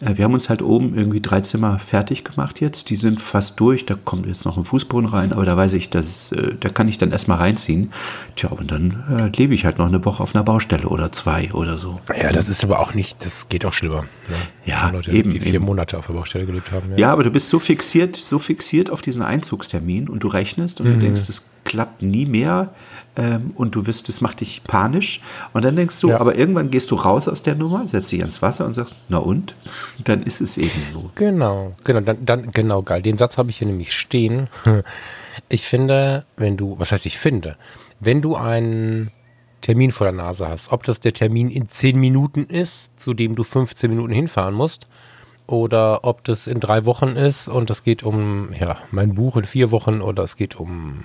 [0.00, 2.90] Äh, wir haben uns halt oben irgendwie drei Zimmer fertig gemacht jetzt.
[2.90, 3.86] Die sind fast durch.
[3.86, 6.88] Da kommt jetzt noch ein Fußboden rein, aber da weiß ich, dass, äh, da kann
[6.88, 7.92] ich dann erstmal reinziehen.
[8.36, 11.52] Tja, und dann äh, lebe ich halt noch eine Woche auf einer Baustelle oder zwei
[11.52, 12.00] oder so.
[12.16, 14.02] Ja, das ist aber auch nicht, das geht auch schlimmer.
[14.28, 14.36] Ne?
[14.66, 15.30] Ja, Leute, eben.
[15.30, 15.64] Die vier eben.
[15.64, 16.90] Monate auf der Baustelle gelebt haben.
[16.92, 16.98] Ja.
[16.98, 17.12] ja.
[17.12, 20.94] aber du bist so fixiert, so fixiert auf diesen Einzugstermin und du rechnest und mhm.
[20.94, 22.74] du denkst, das klappt nie mehr
[23.16, 25.20] ähm, und du wirst, das macht dich panisch.
[25.52, 26.20] Und dann denkst du, ja.
[26.20, 29.18] aber irgendwann gehst du raus aus der Nummer, setzt dich ans Wasser und sagst, na
[29.18, 29.54] und?
[30.04, 31.10] Dann ist es eben so.
[31.14, 33.02] Genau, genau, dann, dann genau geil.
[33.02, 34.48] Den Satz habe ich hier nämlich stehen.
[35.48, 37.56] Ich finde, wenn du, was heißt ich finde,
[37.98, 39.10] wenn du einen
[39.62, 43.34] Termin vor der Nase hast, ob das der Termin in 10 Minuten ist, zu dem
[43.34, 44.86] du 15 Minuten hinfahren musst,
[45.46, 49.44] oder ob das in drei Wochen ist und es geht um ja, mein Buch in
[49.44, 51.04] vier Wochen oder es geht um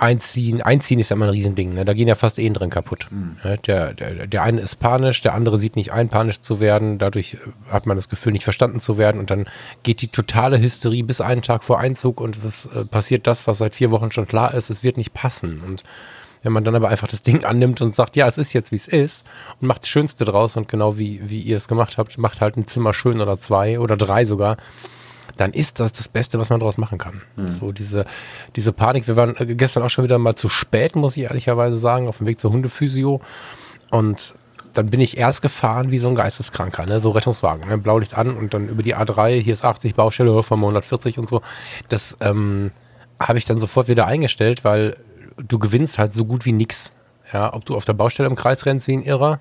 [0.00, 1.74] Einziehen, Einziehen ist ja immer ein Riesending.
[1.74, 1.84] Ne?
[1.84, 3.06] Da gehen ja fast Ehen drin kaputt.
[3.10, 3.36] Mhm.
[3.66, 6.98] Der, der, der eine ist panisch, der andere sieht nicht ein, panisch zu werden.
[6.98, 7.38] Dadurch äh,
[7.70, 9.20] hat man das Gefühl, nicht verstanden zu werden.
[9.20, 9.46] Und dann
[9.82, 13.46] geht die totale Hysterie bis einen Tag vor Einzug und es ist, äh, passiert das,
[13.46, 14.70] was seit vier Wochen schon klar ist.
[14.70, 15.62] Es wird nicht passen.
[15.66, 15.84] Und
[16.42, 18.76] wenn man dann aber einfach das Ding annimmt und sagt, ja, es ist jetzt, wie
[18.76, 19.26] es ist
[19.60, 22.56] und macht das Schönste draus und genau wie, wie ihr es gemacht habt, macht halt
[22.56, 24.56] ein Zimmer schön oder zwei oder drei sogar
[25.36, 27.22] dann ist das das Beste, was man daraus machen kann.
[27.36, 27.48] Mhm.
[27.48, 28.04] So diese,
[28.56, 29.06] diese Panik.
[29.06, 32.18] Wir waren äh, gestern auch schon wieder mal zu spät, muss ich ehrlicherweise sagen, auf
[32.18, 33.20] dem Weg zur Hundephysio.
[33.90, 34.34] Und
[34.74, 37.00] dann bin ich erst gefahren wie so ein Geisteskranker, ne?
[37.00, 37.78] so Rettungswagen, ne?
[37.78, 41.42] Blaulicht an und dann über die A3, hier ist 80 Baustelle, von 140 und so.
[41.88, 42.70] Das ähm,
[43.18, 44.96] habe ich dann sofort wieder eingestellt, weil
[45.36, 46.92] du gewinnst halt so gut wie nix.
[47.32, 49.40] Ja, ob du auf der Baustelle im Kreis rennst wie ein Irrer.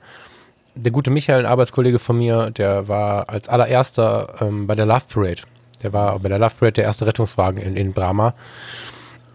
[0.76, 5.06] Der gute Michael, ein Arbeitskollege von mir, der war als allererster ähm, bei der Love
[5.12, 5.42] Parade.
[5.84, 8.34] Der war bei der Love Parade der erste Rettungswagen in, in Brahma.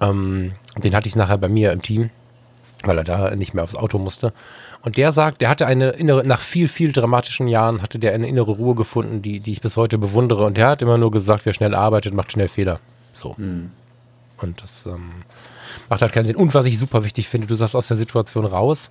[0.01, 2.11] Ähm, den hatte ich nachher bei mir im Team,
[2.83, 4.33] weil er da nicht mehr aufs Auto musste.
[4.83, 8.29] Und der sagt, der hatte eine innere, nach viel, viel dramatischen Jahren hatte der eine
[8.29, 10.45] innere Ruhe gefunden, die, die ich bis heute bewundere.
[10.45, 12.81] Und der hat immer nur gesagt, wer schnell arbeitet, macht schnell Fehler.
[13.15, 13.35] So.
[13.39, 13.71] Mhm.
[14.37, 15.11] Und das ähm,
[15.89, 16.37] macht halt keinen Sinn.
[16.37, 18.91] Und was ich super wichtig finde, du sagst aus der Situation raus.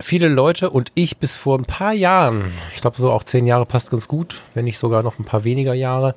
[0.00, 3.66] Viele Leute und ich bis vor ein paar Jahren, ich glaube so auch zehn Jahre
[3.66, 6.14] passt ganz gut, wenn nicht sogar noch ein paar weniger Jahre,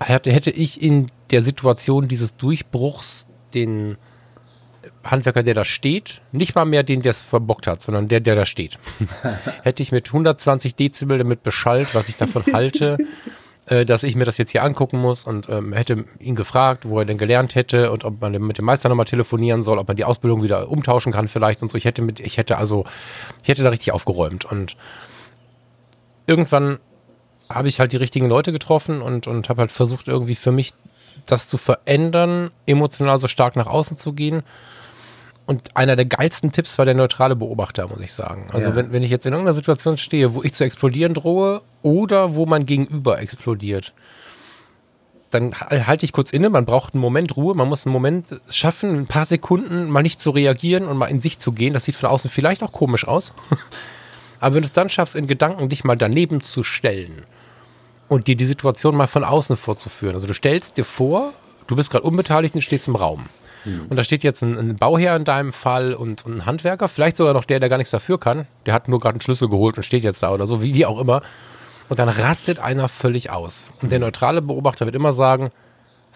[0.00, 3.98] hätte, ich in der Situation dieses Durchbruchs den
[5.04, 8.34] Handwerker, der da steht, nicht mal mehr den, der es verbockt hat, sondern der, der
[8.34, 8.78] da steht.
[9.62, 12.98] hätte ich mit 120 Dezibel damit beschallt, was ich davon halte,
[13.84, 17.04] dass ich mir das jetzt hier angucken muss und ähm, hätte ihn gefragt, wo er
[17.04, 20.04] denn gelernt hätte und ob man mit dem Meister nochmal telefonieren soll, ob man die
[20.04, 21.76] Ausbildung wieder umtauschen kann vielleicht und so.
[21.76, 22.84] Ich hätte mit, ich hätte also,
[23.42, 24.76] ich hätte da richtig aufgeräumt und
[26.26, 26.78] irgendwann
[27.48, 30.74] habe ich halt die richtigen Leute getroffen und, und habe halt versucht, irgendwie für mich
[31.26, 34.42] das zu verändern, emotional so stark nach außen zu gehen.
[35.48, 38.48] Und einer der geilsten Tipps war der neutrale Beobachter, muss ich sagen.
[38.52, 38.76] Also ja.
[38.76, 42.44] wenn, wenn ich jetzt in irgendeiner Situation stehe, wo ich zu explodieren drohe oder wo
[42.44, 43.94] mein Gegenüber explodiert,
[45.30, 48.94] dann halte ich kurz inne, man braucht einen Moment Ruhe, man muss einen Moment schaffen,
[48.94, 51.72] ein paar Sekunden mal nicht zu reagieren und mal in sich zu gehen.
[51.72, 53.32] Das sieht von außen vielleicht auch komisch aus.
[54.40, 57.22] Aber wenn du es dann schaffst, in Gedanken dich mal daneben zu stellen
[58.06, 60.14] und dir die Situation mal von außen vorzuführen.
[60.14, 61.32] Also du stellst dir vor,
[61.68, 63.30] du bist gerade unbeteiligt und stehst im Raum.
[63.64, 63.86] Mhm.
[63.88, 67.16] Und da steht jetzt ein, ein, Bauherr in deinem Fall und, und, ein Handwerker, vielleicht
[67.16, 68.46] sogar noch der, der gar nichts dafür kann.
[68.66, 70.86] Der hat nur gerade einen Schlüssel geholt und steht jetzt da oder so, wie, wie
[70.86, 71.22] auch immer.
[71.88, 73.72] Und dann rastet einer völlig aus.
[73.80, 75.50] Und der neutrale Beobachter wird immer sagen,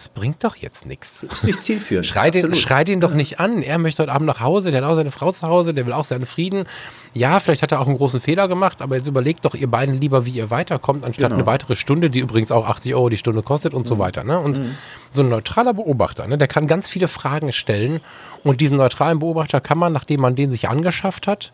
[0.03, 1.23] das bringt doch jetzt nichts.
[1.23, 2.05] Ist nicht zielführend.
[2.05, 3.63] Schrei den, schrei den doch nicht an.
[3.63, 5.93] Er möchte heute Abend nach Hause, der hat auch seine Frau zu Hause, der will
[5.93, 6.65] auch seinen Frieden.
[7.13, 10.01] Ja, vielleicht hat er auch einen großen Fehler gemacht, aber jetzt überlegt doch ihr beiden
[10.01, 11.35] lieber, wie ihr weiterkommt, anstatt genau.
[11.35, 13.87] eine weitere Stunde, die übrigens auch 80 Euro die Stunde kostet und mhm.
[13.87, 14.25] so weiter.
[14.25, 14.37] Ne?
[14.37, 14.75] Und mhm.
[15.09, 18.01] so ein neutraler Beobachter, ne, der kann ganz viele Fragen stellen
[18.43, 21.53] und diesen neutralen Beobachter kann man, nachdem man den sich angeschafft hat,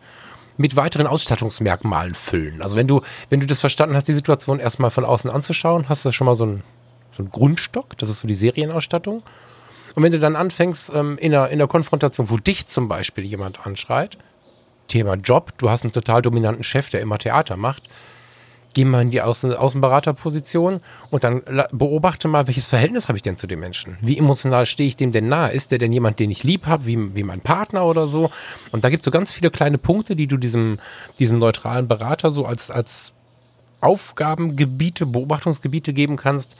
[0.56, 2.62] mit weiteren Ausstattungsmerkmalen füllen.
[2.62, 6.04] Also wenn du, wenn du das verstanden hast, die Situation erstmal von außen anzuschauen, hast
[6.04, 6.64] du schon mal so ein
[7.20, 9.22] so ein Grundstock, das ist so die Serienausstattung.
[9.94, 13.24] Und wenn du dann anfängst ähm, in, einer, in einer Konfrontation, wo dich zum Beispiel
[13.24, 14.18] jemand anschreit,
[14.88, 17.82] Thema Job, du hast einen total dominanten Chef, der immer Theater macht,
[18.74, 20.80] geh mal in die Außen Außenberaterposition
[21.10, 23.98] und dann beobachte mal, welches Verhältnis habe ich denn zu dem Menschen?
[24.00, 25.52] Wie emotional stehe ich dem denn nahe?
[25.52, 28.30] Ist der denn jemand, den ich lieb habe, wie, wie mein Partner oder so?
[28.70, 30.78] Und da gibt es so ganz viele kleine Punkte, die du diesem,
[31.18, 33.12] diesem neutralen Berater so als, als
[33.80, 36.56] Aufgabengebiete, Beobachtungsgebiete geben kannst,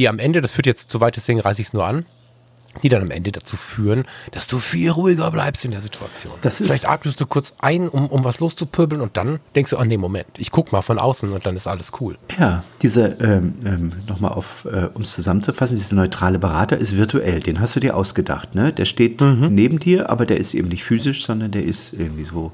[0.00, 2.06] die am Ende, das führt jetzt zu weit, deswegen reiße ich es nur an,
[2.82, 6.32] die dann am Ende dazu führen, dass du viel ruhiger bleibst in der Situation.
[6.40, 9.84] Das Vielleicht atmest du kurz ein, um, um was loszupöbeln und dann denkst du, oh
[9.84, 12.16] nee, Moment, ich guck mal von außen und dann ist alles cool.
[12.38, 17.40] Ja, diese, ähm, ähm, nochmal auf, äh, um es zusammenzufassen, dieser neutrale Berater ist virtuell,
[17.40, 18.72] den hast du dir ausgedacht, ne?
[18.72, 19.54] Der steht mhm.
[19.54, 22.52] neben dir, aber der ist eben nicht physisch, sondern der ist irgendwie so,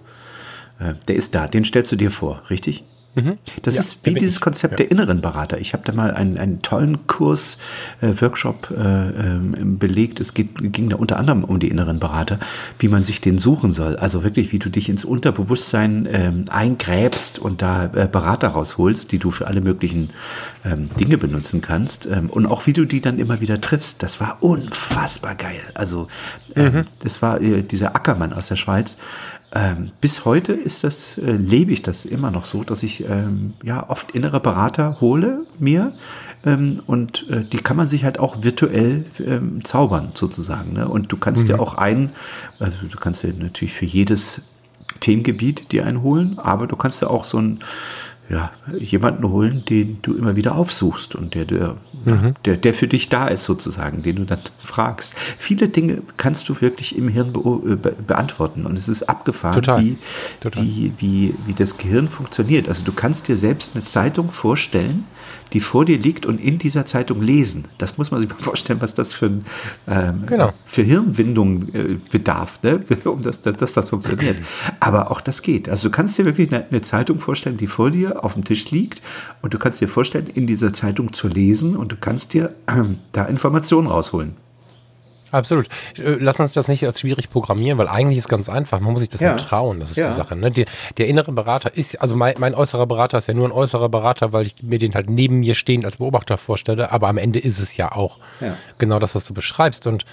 [0.81, 2.83] äh, der ist da, den stellst du dir vor, richtig?
[3.17, 3.39] Mhm.
[3.63, 4.77] Das ja, ist wie dieses Konzept ja.
[4.77, 5.59] der inneren Berater.
[5.59, 7.57] Ich habe da mal einen, einen tollen Kurs,
[8.03, 10.21] äh, Workshop äh, ähm, belegt.
[10.21, 12.39] Es geht, ging da unter anderem um die inneren Berater,
[12.79, 13.97] wie man sich den suchen soll.
[13.97, 19.19] Also wirklich, wie du dich ins Unterbewusstsein ähm, eingräbst und da äh, Berater rausholst, die
[19.19, 20.11] du für alle möglichen
[20.67, 22.05] ähm, Dinge benutzen kannst.
[22.05, 24.03] Ähm, und auch wie du die dann immer wieder triffst.
[24.03, 25.61] Das war unfassbar geil.
[25.73, 26.09] Also
[26.55, 26.85] ähm, mhm.
[26.99, 28.99] das war äh, dieser Ackermann aus der Schweiz.
[29.57, 33.55] Ähm, bis heute ist das, äh, lebe ich das immer noch so, dass ich ähm,
[33.63, 35.95] ja oft innere Berater hole mir
[36.45, 40.75] ähm, und äh, die kann man sich halt auch virtuell ähm, zaubern sozusagen.
[40.75, 40.87] Ne?
[40.87, 41.47] Und du kannst mhm.
[41.47, 42.11] dir auch einen,
[42.59, 44.43] also du kannst dir natürlich für jedes
[45.01, 47.61] Themengebiet dir einen holen, aber du kannst dir auch so ein
[48.29, 52.35] ja, jemanden holen, den du immer wieder aufsuchst und der, der, mhm.
[52.45, 55.15] der, der für dich da ist sozusagen, den du dann fragst.
[55.39, 59.81] Viele Dinge kannst du wirklich im Hirn be be beantworten und es ist abgefahren, Total.
[59.81, 59.99] Wie,
[60.41, 60.65] Total.
[60.65, 62.69] Wie, wie, wie das Gehirn funktioniert.
[62.69, 65.05] Also du kannst dir selbst eine Zeitung vorstellen,
[65.53, 67.67] die vor dir liegt und in dieser Zeitung lesen.
[67.79, 69.31] Das muss man sich mal vorstellen, was das für,
[69.89, 70.53] ähm, genau.
[70.65, 72.81] für Hirnwindung äh, bedarf, ne?
[73.05, 74.37] um das, dass, dass das funktioniert.
[74.81, 75.69] Aber auch das geht.
[75.69, 78.71] Also du kannst dir wirklich eine, eine Zeitung vorstellen, die vor dir auf dem Tisch
[78.71, 79.03] liegt
[79.43, 82.83] und du kannst dir vorstellen, in dieser Zeitung zu lesen und du kannst dir äh,
[83.13, 84.46] da Informationen rausholen.
[85.31, 85.67] Absolut.
[85.99, 88.81] Äh, lass uns das nicht als schwierig programmieren, weil eigentlich ist es ganz einfach.
[88.81, 89.31] Man muss sich das ja.
[89.31, 89.81] nur trauen.
[89.81, 90.11] Das ist ja.
[90.11, 90.37] die Sache.
[90.37, 90.51] Ne?
[90.51, 93.89] Der, der, innere Berater ist, also mein, mein, äußerer Berater ist ja nur ein äußerer
[93.89, 96.93] Berater, weil ich mir den halt neben mir stehend als Beobachter vorstelle.
[96.93, 98.57] Aber am Ende ist es ja auch ja.
[98.79, 99.87] genau das, was du beschreibst.
[99.87, 100.05] Und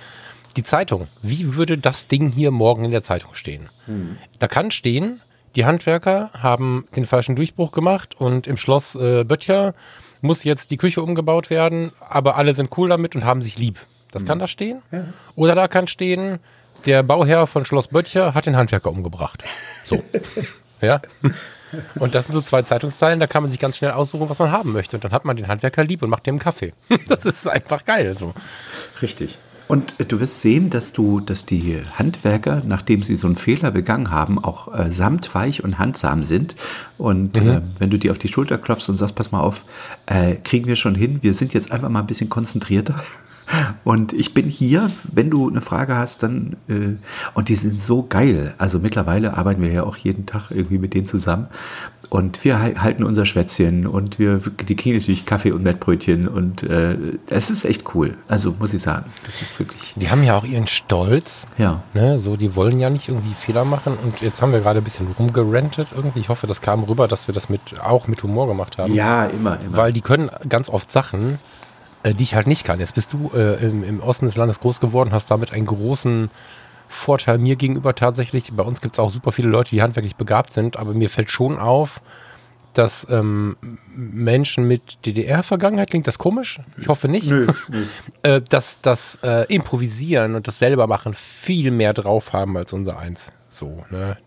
[0.55, 3.69] die Zeitung, wie würde das Ding hier morgen in der Zeitung stehen?
[3.85, 4.17] Hm.
[4.39, 5.21] Da kann stehen,
[5.55, 9.73] die Handwerker haben den falschen Durchbruch gemacht und im Schloss äh, Böttcher
[10.21, 13.79] muss jetzt die Küche umgebaut werden, aber alle sind cool damit und haben sich lieb.
[14.13, 14.41] Das kann mhm.
[14.41, 14.81] da stehen.
[14.91, 15.05] Ja.
[15.35, 16.39] Oder da kann stehen,
[16.85, 19.43] der Bauherr von Schloss Böttcher hat den Handwerker umgebracht.
[19.85, 20.03] So.
[20.81, 21.01] ja.
[21.95, 24.51] Und das sind so zwei Zeitungszeilen, da kann man sich ganz schnell aussuchen, was man
[24.51, 24.97] haben möchte.
[24.97, 26.73] Und dann hat man den Handwerker lieb und macht dem einen Kaffee.
[27.07, 28.15] Das ist einfach geil.
[28.17, 28.33] So.
[29.01, 29.37] Richtig.
[29.67, 34.11] Und du wirst sehen, dass du, dass die Handwerker, nachdem sie so einen Fehler begangen
[34.11, 36.55] haben, auch äh, samtweich und handsam sind.
[36.97, 37.49] Und mhm.
[37.49, 39.63] äh, wenn du dir auf die Schulter klopfst und sagst, pass mal auf,
[40.05, 43.01] äh, kriegen wir schon hin, wir sind jetzt einfach mal ein bisschen konzentrierter.
[43.83, 46.95] Und ich bin hier, wenn du eine Frage hast, dann, äh,
[47.33, 48.53] und die sind so geil.
[48.57, 51.47] Also mittlerweile arbeiten wir ja auch jeden Tag irgendwie mit denen zusammen.
[52.09, 56.95] Und wir halten unser Schwätzchen und wir, die kriegen natürlich Kaffee und Mettbrötchen und äh,
[57.29, 58.15] es ist echt cool.
[58.27, 59.95] Also muss ich sagen, das ist wirklich.
[59.95, 61.47] Die haben ja auch ihren Stolz.
[61.57, 61.81] Ja.
[61.95, 62.19] Ne?
[62.19, 63.97] So, die wollen ja nicht irgendwie Fehler machen.
[64.03, 66.19] Und jetzt haben wir gerade ein bisschen rumgerentet irgendwie.
[66.19, 68.93] Ich hoffe, das kam rüber, dass wir das mit, auch mit Humor gemacht haben.
[68.93, 69.77] Ja, immer, immer.
[69.77, 71.39] Weil die können ganz oft Sachen,
[72.03, 72.79] äh, die ich halt nicht kann.
[72.79, 76.29] Jetzt bist du äh, im, im, Osten des Landes groß geworden, hast damit einen großen
[76.87, 78.53] Vorteil mir gegenüber tatsächlich.
[78.53, 81.31] Bei uns gibt es auch super viele Leute, die handwerklich begabt sind, aber mir fällt
[81.31, 82.01] schon auf,
[82.73, 83.55] dass ähm,
[83.95, 86.59] Menschen mit DDR-Vergangenheit, klingt das komisch?
[86.77, 87.29] Ich hoffe nicht.
[87.29, 87.85] Nö, nö.
[88.23, 92.97] Äh, dass das äh, Improvisieren und das selber machen viel mehr drauf haben als unser
[92.97, 93.31] eins.
[93.49, 94.17] So, ne?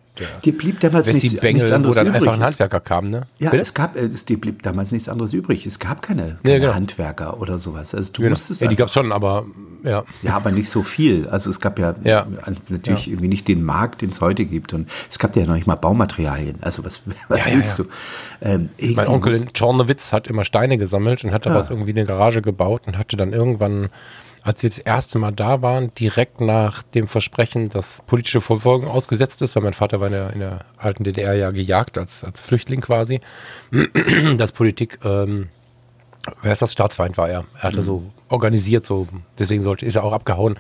[0.44, 2.22] Die blieb damals nichts, nichts anderes wo dann übrig.
[2.22, 3.26] einfach ein Handwerker kam, ne?
[3.38, 3.62] Ja, Bitte?
[3.62, 5.66] es gab, äh, die blieb damals nichts anderes übrig.
[5.66, 6.74] Es gab keine, keine ja, genau.
[6.74, 7.94] Handwerker oder sowas.
[7.94, 8.33] Also du genau.
[8.33, 9.46] musstest ja, die gab es schon, aber
[9.83, 10.05] ja.
[10.22, 11.29] Ja, aber nicht so viel.
[11.29, 12.26] Also es gab ja, ja.
[12.68, 14.72] natürlich irgendwie nicht den Markt, den es heute gibt.
[14.72, 16.59] Und es gab ja noch nicht mal Baumaterialien.
[16.61, 17.85] Also was, was willst du?
[18.40, 22.42] Ähm, mein Onkel in Czornowitz hat immer Steine gesammelt und hat daraus irgendwie eine Garage
[22.42, 23.90] gebaut und hatte dann irgendwann
[24.46, 29.42] als wir das erste Mal da waren, direkt nach dem Versprechen, dass politische Verfolgung ausgesetzt
[29.42, 32.40] ist, weil mein Vater war in der, in der alten DDR ja gejagt, als, als
[32.40, 33.20] Flüchtling quasi,
[34.38, 35.48] dass Politik ähm,
[36.42, 36.72] wer ist das?
[36.72, 37.44] Staatsfeind war er.
[37.56, 37.82] Er hatte mhm.
[37.82, 39.06] so organisiert, so
[39.38, 40.58] deswegen sollte, ist er auch abgehauen.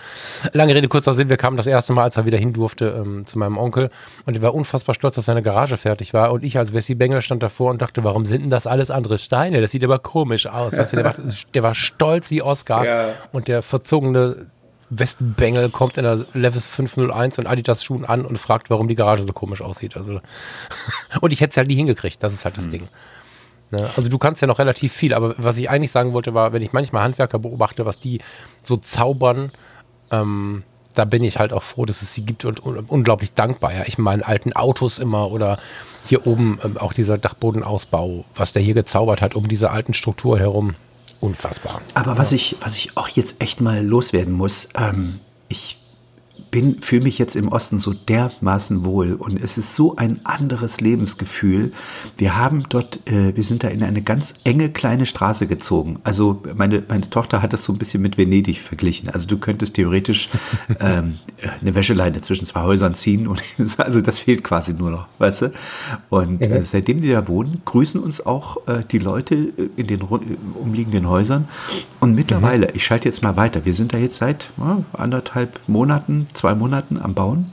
[0.52, 3.26] Lange Rede, kurzer Sinn, wir kamen das erste Mal, als er wieder hin durfte, ähm,
[3.26, 3.90] zu meinem Onkel
[4.24, 7.22] und er war unfassbar stolz, dass seine Garage fertig war und ich als Wessi Bengel
[7.22, 9.60] stand davor und dachte, warum sind denn das alles andere Steine?
[9.60, 10.76] Das sieht aber komisch aus.
[10.76, 11.14] Weißt du, der, war,
[11.54, 13.08] der, war, stolz wie Oscar ja.
[13.32, 14.46] und der verzogene
[14.88, 19.24] Westbengel kommt in der Levis 501 und Adidas Schuhen an und fragt, warum die Garage
[19.24, 19.96] so komisch aussieht.
[19.96, 20.20] Also
[21.20, 22.70] und ich hätte es halt nie hingekriegt, das ist halt das mhm.
[22.70, 22.88] Ding.
[23.70, 23.90] Ne?
[23.96, 26.62] Also du kannst ja noch relativ viel, aber was ich eigentlich sagen wollte, war, wenn
[26.62, 28.20] ich manchmal Handwerker beobachte, was die
[28.62, 29.50] so zaubern,
[30.10, 30.62] ähm,
[30.94, 33.74] da bin ich halt auch froh, dass es sie gibt und, und unglaublich dankbar.
[33.74, 33.82] Ja.
[33.86, 35.58] Ich meine alten Autos immer oder
[36.08, 40.38] hier oben ähm, auch dieser Dachbodenausbau, was der hier gezaubert hat um diese alten Struktur
[40.38, 40.74] herum.
[41.20, 41.80] Unfassbar.
[41.94, 45.78] Aber was ich, was ich auch jetzt echt mal loswerden muss, ähm, ich
[46.56, 50.80] bin, fühle mich jetzt im Osten so dermaßen wohl und es ist so ein anderes
[50.80, 51.70] Lebensgefühl.
[52.16, 55.98] Wir haben dort, äh, wir sind da in eine ganz enge kleine Straße gezogen.
[56.02, 59.10] Also meine, meine Tochter hat das so ein bisschen mit Venedig verglichen.
[59.10, 60.30] Also du könntest theoretisch
[60.80, 61.18] ähm,
[61.60, 63.42] eine Wäscheleine zwischen zwei Häusern ziehen und
[63.76, 65.52] also das fehlt quasi nur noch, weißt du?
[66.08, 70.00] Und äh, seitdem die da wohnen, grüßen uns auch äh, die Leute äh, in den
[70.00, 71.48] umliegenden Häusern.
[72.00, 72.72] Und mittlerweile, mhm.
[72.76, 76.98] ich schalte jetzt mal weiter, wir sind da jetzt seit äh, anderthalb Monaten, zwei Monaten
[76.98, 77.52] am Bauen,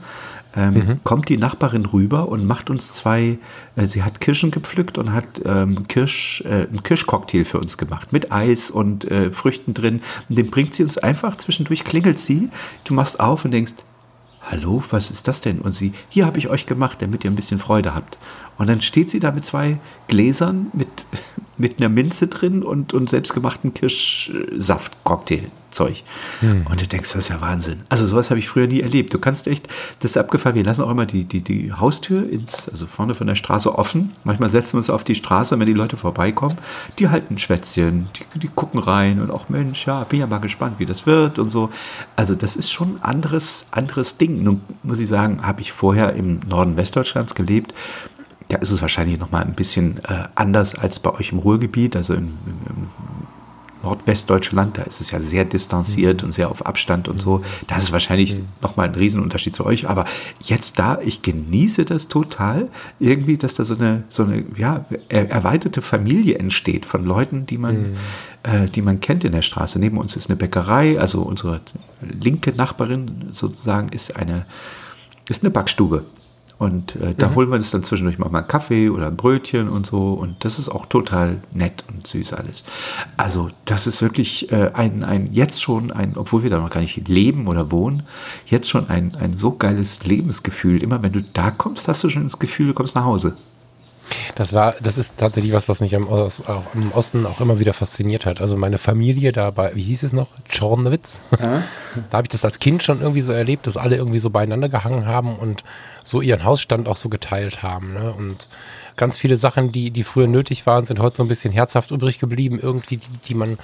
[0.56, 1.04] ähm, mhm.
[1.04, 3.38] kommt die Nachbarin rüber und macht uns zwei,
[3.76, 8.12] äh, sie hat Kirschen gepflückt und hat ähm, Kirsch, äh, einen Kirschcocktail für uns gemacht
[8.12, 10.00] mit Eis und äh, Früchten drin.
[10.28, 12.50] Und den bringt sie uns einfach, zwischendurch klingelt sie,
[12.84, 13.74] du machst auf und denkst,
[14.50, 15.60] hallo, was ist das denn?
[15.60, 18.18] Und sie, hier habe ich euch gemacht, damit ihr ein bisschen Freude habt.
[18.58, 21.06] Und dann steht sie da mit zwei Gläsern mit,
[21.56, 26.04] mit einer Minze drin und, und selbstgemachten Kirschsaft-Cocktail-Zeug.
[26.40, 26.66] Mhm.
[26.68, 27.80] Und du denkst, das ist ja Wahnsinn.
[27.88, 29.14] Also sowas habe ich früher nie erlebt.
[29.14, 29.68] Du kannst echt,
[30.00, 30.56] das ist abgefallen.
[30.56, 34.12] Wir lassen auch immer die, die, die Haustür ins, also vorne von der Straße offen.
[34.24, 36.58] Manchmal setzen wir uns auf die Straße, wenn die Leute vorbeikommen.
[36.98, 40.78] Die halten Schwätzchen, die, die gucken rein und auch, Mensch, ja, bin ja mal gespannt,
[40.78, 41.70] wie das wird und so.
[42.16, 44.42] Also das ist schon ein anderes, anderes Ding.
[44.42, 47.74] Nun muss ich sagen, habe ich vorher im Norden Westdeutschlands gelebt
[48.48, 51.96] da ist es wahrscheinlich noch mal ein bisschen äh, anders als bei euch im Ruhrgebiet,
[51.96, 52.88] also im, im
[53.84, 56.26] Nordwestdeutschland, da ist es ja sehr distanziert mhm.
[56.26, 57.42] und sehr auf Abstand und so.
[57.66, 58.46] Das ist wahrscheinlich mhm.
[58.60, 59.88] nochmal ein Riesenunterschied zu euch.
[59.88, 60.06] Aber
[60.42, 65.82] jetzt da, ich genieße das total, irgendwie, dass da so eine, so eine ja, erweiterte
[65.82, 67.96] Familie entsteht von Leuten, die man, mhm.
[68.42, 69.78] äh, die man kennt in der Straße.
[69.78, 71.60] Neben uns ist eine Bäckerei, also unsere
[72.00, 74.46] linke Nachbarin sozusagen ist eine,
[75.28, 76.04] ist eine Backstube.
[76.56, 77.34] Und äh, da mhm.
[77.34, 80.12] holen wir uns dann zwischendurch mal einen Kaffee oder ein Brötchen und so.
[80.12, 82.64] Und das ist auch total nett und süß alles.
[83.16, 86.80] Also das ist wirklich äh, ein, ein, jetzt schon ein, obwohl wir da noch gar
[86.80, 88.04] nicht leben oder wohnen,
[88.46, 90.82] jetzt schon ein, ein so geiles Lebensgefühl.
[90.82, 93.34] Immer wenn du da kommst, hast du schon das Gefühl, du kommst nach Hause.
[94.34, 96.30] Das war, das ist tatsächlich was, was mich am, auch
[96.74, 98.40] im Osten auch immer wieder fasziniert hat.
[98.40, 100.28] Also meine Familie da bei, wie hieß es noch?
[100.48, 101.20] Czornowitz.
[101.38, 101.62] Ja.
[102.10, 104.68] Da habe ich das als Kind schon irgendwie so erlebt, dass alle irgendwie so beieinander
[104.68, 105.62] gehangen haben und
[106.02, 107.92] so ihren Hausstand auch so geteilt haben.
[107.92, 108.12] Ne?
[108.12, 108.48] Und
[108.96, 112.18] ganz viele Sachen, die, die früher nötig waren, sind heute so ein bisschen herzhaft übrig
[112.18, 112.58] geblieben.
[112.60, 113.58] Irgendwie, die, die man,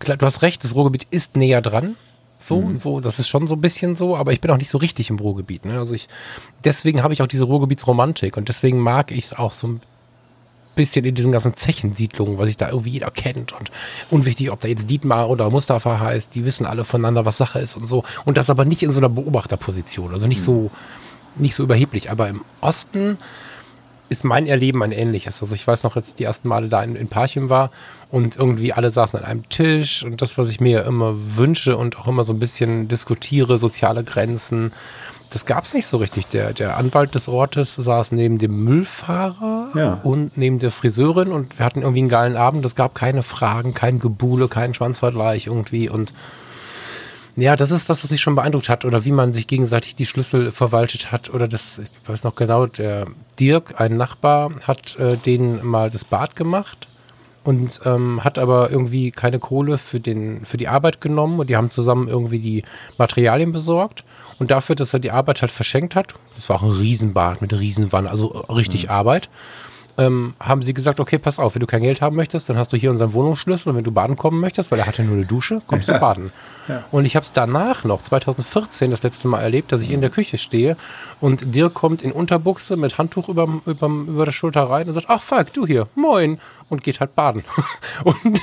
[0.00, 1.94] klar, du hast recht, das Ruhrgebiet ist näher dran.
[2.42, 2.76] So, mhm.
[2.76, 5.10] so, das ist schon so ein bisschen so, aber ich bin auch nicht so richtig
[5.10, 5.66] im Ruhrgebiet.
[5.66, 5.78] Ne?
[5.78, 6.08] Also ich,
[6.64, 9.80] deswegen habe ich auch diese Ruhrgebietsromantik und deswegen mag ich es auch so ein
[10.74, 13.70] bisschen in diesen ganzen Zechensiedlungen, was sich da irgendwie jeder kennt und
[14.10, 17.76] unwichtig, ob da jetzt Dietmar oder Mustafa heißt, die wissen alle voneinander, was Sache ist
[17.76, 18.04] und so.
[18.24, 20.44] Und das aber nicht in so einer Beobachterposition, also nicht mhm.
[20.44, 20.70] so,
[21.36, 22.10] nicht so überheblich.
[22.10, 23.18] Aber im Osten
[24.10, 25.40] ist mein Erleben ein ähnliches.
[25.40, 27.70] Also ich weiß noch, jetzt die ersten Male da in, in Parchim war
[28.10, 31.98] und irgendwie alle saßen an einem Tisch und das, was ich mir immer wünsche und
[31.98, 34.72] auch immer so ein bisschen diskutiere, soziale Grenzen,
[35.30, 36.26] das gab es nicht so richtig.
[36.26, 40.00] Der, der Anwalt des Ortes saß neben dem Müllfahrer ja.
[40.02, 42.64] und neben der Friseurin und wir hatten irgendwie einen geilen Abend.
[42.66, 46.12] Es gab keine Fragen, kein Gebuhle, keinen Schwanzvergleich irgendwie und
[47.36, 50.52] ja, das ist was, mich schon beeindruckt hat oder wie man sich gegenseitig die Schlüssel
[50.52, 53.06] verwaltet hat oder das, ich weiß noch genau, der
[53.38, 56.88] Dirk, ein Nachbar, hat äh, denen mal das Bad gemacht
[57.44, 61.56] und ähm, hat aber irgendwie keine Kohle für, den, für die Arbeit genommen und die
[61.56, 62.64] haben zusammen irgendwie die
[62.98, 64.04] Materialien besorgt
[64.38, 67.52] und dafür, dass er die Arbeit halt verschenkt hat, das war auch ein Riesenbad mit
[67.52, 68.90] Riesenwanne, also richtig mhm.
[68.90, 69.30] Arbeit,
[70.00, 72.72] ähm, haben sie gesagt, okay, pass auf, wenn du kein Geld haben möchtest, dann hast
[72.72, 75.26] du hier unseren Wohnungsschlüssel und wenn du baden kommen möchtest, weil er hatte nur eine
[75.26, 76.32] Dusche, kommst du baden.
[76.68, 76.84] Ja.
[76.90, 80.08] Und ich habe es danach noch, 2014, das letzte Mal erlebt, dass ich in der
[80.08, 80.78] Küche stehe
[81.20, 85.06] und Dirk kommt in Unterbuchse mit Handtuch überm, überm, über der Schulter rein und sagt,
[85.10, 86.38] ach Falk, du hier, moin,
[86.70, 87.44] und geht halt baden.
[88.04, 88.40] und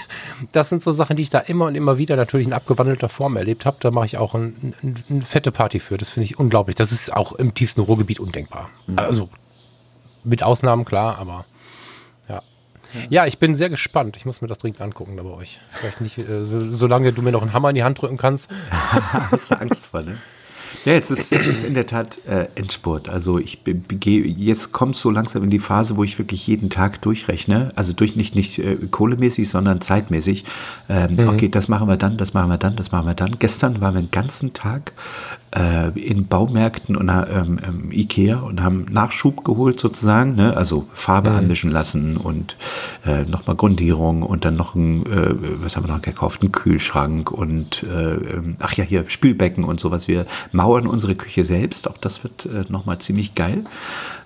[0.52, 3.36] das sind so Sachen, die ich da immer und immer wieder natürlich in abgewandelter Form
[3.36, 3.78] erlebt habe.
[3.80, 5.98] Da mache ich auch ein, ein, eine fette Party für.
[5.98, 6.76] Das finde ich unglaublich.
[6.76, 8.70] Das ist auch im tiefsten Ruhrgebiet undenkbar.
[8.86, 9.00] Mhm.
[9.00, 9.30] Also
[10.28, 11.46] mit Ausnahmen, klar, aber
[12.30, 12.42] ja.
[13.10, 13.26] ja.
[13.26, 14.18] ich bin sehr gespannt.
[14.18, 15.60] Ich muss mir das dringend angucken da bei euch.
[15.72, 18.50] Vielleicht nicht, äh, so, solange du mir noch einen Hammer in die Hand drücken kannst.
[18.72, 20.18] Hast du Angst vor, ne?
[20.88, 23.10] Ja, jetzt ist, jetzt ist in der Tat äh, Endspurt.
[23.10, 27.02] Also ich gehe, jetzt kommt so langsam in die Phase, wo ich wirklich jeden Tag
[27.02, 27.74] durchrechne.
[27.76, 30.46] Also durch nicht, nicht äh, kohlemäßig, sondern zeitmäßig.
[30.88, 31.28] Ähm, mhm.
[31.28, 33.38] Okay, das machen wir dann, das machen wir dann, das machen wir dann.
[33.38, 34.94] Gestern waren wir den ganzen Tag
[35.58, 40.36] äh, in Baumärkten und ähm, ähm, Ikea und haben Nachschub geholt sozusagen.
[40.36, 40.56] Ne?
[40.56, 41.36] Also Farbe mhm.
[41.36, 42.56] anmischen lassen und
[43.06, 46.44] äh, nochmal Grundierung und dann noch ein, äh, was haben wir noch gekauft?
[46.44, 50.08] Ein Kühlschrank und äh, ähm, ach ja, hier Spülbecken und sowas.
[50.08, 50.26] Wir
[50.78, 51.88] mauern unsere Küche selbst.
[51.88, 53.64] Auch das wird äh, nochmal ziemlich geil.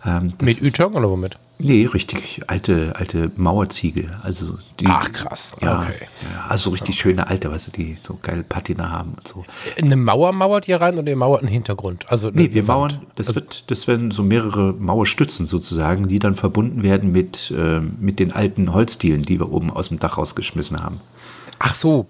[0.06, 1.38] Ähm, Mit Ütong oder womit?
[1.60, 4.10] Nee, richtig alte, alte Mauerziegel.
[4.24, 6.08] Also die, Ach krass, ja, okay.
[6.24, 7.02] Ja, also richtig okay.
[7.04, 9.46] schöne alte, weißt du, die so geile Patina haben und so.
[9.80, 12.06] Eine Mauer mauert ihr rein oder ihr mauert einen Hintergrund?
[12.10, 16.36] Also nee, wir mauern, das also wird, das werden so mehrere Mauerstützen sozusagen, die dann
[16.36, 20.84] verbunden werden mit, äh, mit den alten Holzdielen, die wir oben aus dem Dach rausgeschmissen
[20.84, 21.00] haben.
[21.60, 22.08] Ach so,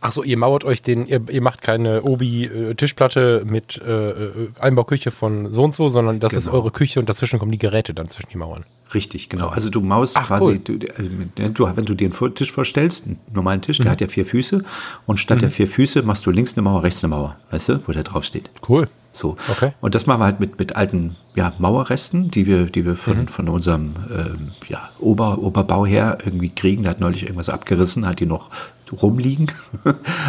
[0.00, 5.10] Ach so, ihr mauert euch den, ihr, ihr macht keine Obi-Tischplatte mit äh, äh, Einbauküche
[5.10, 6.40] von so und so, sondern das genau.
[6.40, 8.64] ist eure Küche und dazwischen kommen die Geräte dann zwischen die Mauern.
[8.94, 9.48] Richtig, genau.
[9.48, 10.58] Also du maust Ach, quasi, cool.
[10.58, 13.84] du, du, wenn du dir einen Tisch vorstellst, einen normalen Tisch, mhm.
[13.84, 14.64] der hat ja vier Füße
[15.06, 15.42] und statt mhm.
[15.42, 18.04] der vier Füße machst du links eine Mauer, rechts eine Mauer, weißt du, wo der
[18.04, 18.50] drauf steht.
[18.66, 18.88] Cool.
[19.12, 19.36] So.
[19.48, 19.72] Okay.
[19.80, 23.22] Und das machen wir halt mit, mit alten ja, Mauerresten, die wir, die wir von,
[23.22, 23.28] mhm.
[23.28, 26.82] von unserem ähm, ja, Ober, Oberbau her irgendwie kriegen.
[26.82, 28.50] Der hat neulich irgendwas abgerissen, hat die noch
[28.92, 29.50] rumliegen.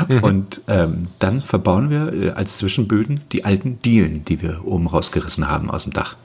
[0.07, 0.23] mhm.
[0.23, 5.49] Und ähm, dann verbauen wir äh, als Zwischenböden die alten Dielen, die wir oben rausgerissen
[5.49, 6.15] haben aus dem Dach.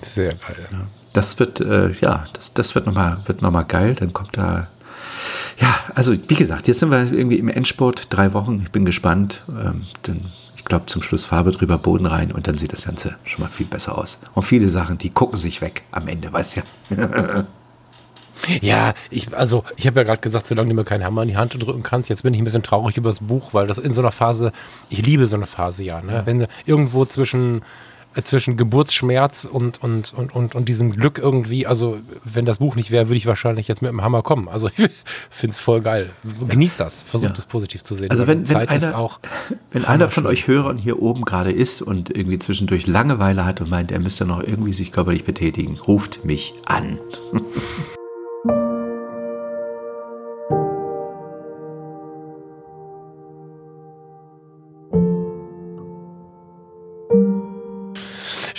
[0.00, 0.68] Sehr geil.
[0.72, 0.86] Ja.
[1.12, 3.94] Das wird, äh, ja, das, das wird nochmal noch geil.
[3.94, 4.68] Dann kommt da
[5.58, 8.62] ja, also wie gesagt, jetzt sind wir irgendwie im Endsport, drei Wochen.
[8.64, 9.44] Ich bin gespannt.
[9.48, 10.32] Ähm, dann
[10.64, 13.50] ich glaube, zum Schluss Farbe drüber, Boden rein und dann sieht das Ganze schon mal
[13.50, 14.18] viel besser aus.
[14.32, 16.60] Und viele Sachen, die gucken sich weg am Ende, weißt du
[16.96, 17.46] ja.
[18.60, 21.36] Ja, ich, also ich habe ja gerade gesagt, solange du mir keinen Hammer in die
[21.36, 23.92] Hand drücken kannst, jetzt bin ich ein bisschen traurig über das Buch, weil das in
[23.92, 24.52] so einer Phase,
[24.90, 26.22] ich liebe so eine Phase ja, ne?
[26.24, 27.62] Wenn irgendwo zwischen
[28.22, 32.90] zwischen Geburtsschmerz und, und, und, und, und diesem Glück irgendwie, also wenn das Buch nicht
[32.90, 34.48] wäre, würde ich wahrscheinlich jetzt mit dem Hammer kommen.
[34.48, 34.74] Also ich
[35.30, 36.10] finde es voll geil.
[36.48, 37.50] Genießt das, versucht es ja.
[37.50, 38.10] positiv zu sehen.
[38.10, 39.18] Also wenn, wenn einer, auch
[39.72, 43.70] wenn einer von euch Hörern hier oben gerade ist und irgendwie zwischendurch Langeweile hat und
[43.70, 46.98] meint, er müsste noch irgendwie sich körperlich betätigen, ruft mich an.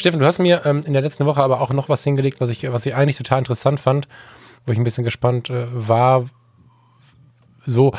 [0.05, 2.51] Steffen, du hast mir ähm, in der letzten Woche aber auch noch was hingelegt, was
[2.51, 4.07] ich, was ich eigentlich total interessant fand,
[4.63, 6.29] wo ich ein bisschen gespannt äh, war.
[7.65, 7.91] So,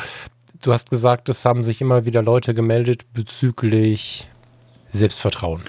[0.61, 4.29] du hast gesagt, es haben sich immer wieder Leute gemeldet bezüglich
[4.93, 5.63] Selbstvertrauen.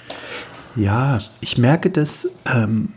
[0.76, 2.90] Ja, ich merke, dass ähm,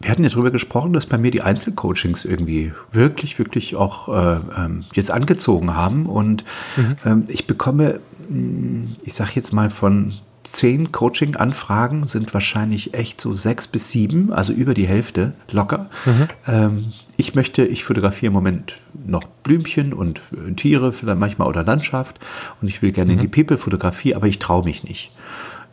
[0.00, 4.40] wir hatten ja darüber gesprochen, dass bei mir die Einzelcoachings irgendwie wirklich, wirklich auch äh,
[4.56, 6.06] ähm, jetzt angezogen haben.
[6.06, 6.46] Und
[6.78, 6.96] mhm.
[7.04, 10.14] ähm, ich bekomme, hm, ich sage jetzt mal von
[10.44, 15.90] zehn Coaching-Anfragen sind wahrscheinlich echt so sechs bis sieben, also über die Hälfte locker.
[16.04, 16.28] Mhm.
[16.46, 18.76] Ähm, ich möchte, ich fotografiere im Moment
[19.06, 22.20] noch Blümchen und äh, Tiere, vielleicht manchmal oder Landschaft
[22.60, 23.18] und ich will gerne mhm.
[23.18, 25.10] in die People-Fotografie, aber ich traue mich nicht.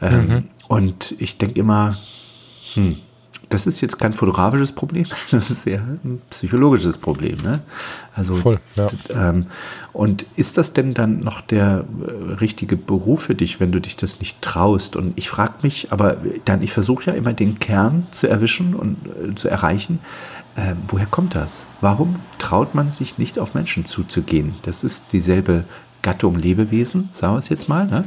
[0.01, 0.43] Ähm, mhm.
[0.67, 1.97] Und ich denke immer,
[2.74, 2.97] hm,
[3.52, 7.38] das ist jetzt kein fotografisches Problem, das ist eher ein psychologisches Problem.
[7.43, 7.62] Ne?
[8.16, 8.88] Also, Voll, ja.
[9.14, 9.47] ähm,
[9.93, 13.95] und ist das denn dann noch der äh, richtige Beruf für dich, wenn du dich
[13.97, 14.95] das nicht traust?
[14.95, 18.97] Und ich frage mich, aber dann, ich versuche ja immer den Kern zu erwischen und
[19.06, 19.99] äh, zu erreichen.
[20.58, 21.68] Ähm, woher kommt das?
[21.80, 24.56] Warum traut man sich nicht auf Menschen zuzugehen?
[24.64, 25.64] Das ist dieselbe
[26.02, 27.86] Gattung Lebewesen, sagen wir es jetzt mal.
[27.86, 28.06] Ne?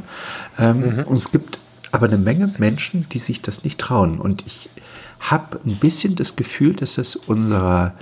[0.59, 1.03] Ähm, mhm.
[1.03, 1.59] Und es gibt
[1.91, 4.19] aber eine Menge Menschen, die sich das nicht trauen.
[4.19, 4.69] Und ich
[5.31, 7.93] habe ein bisschen das Gefühl, dass es unserer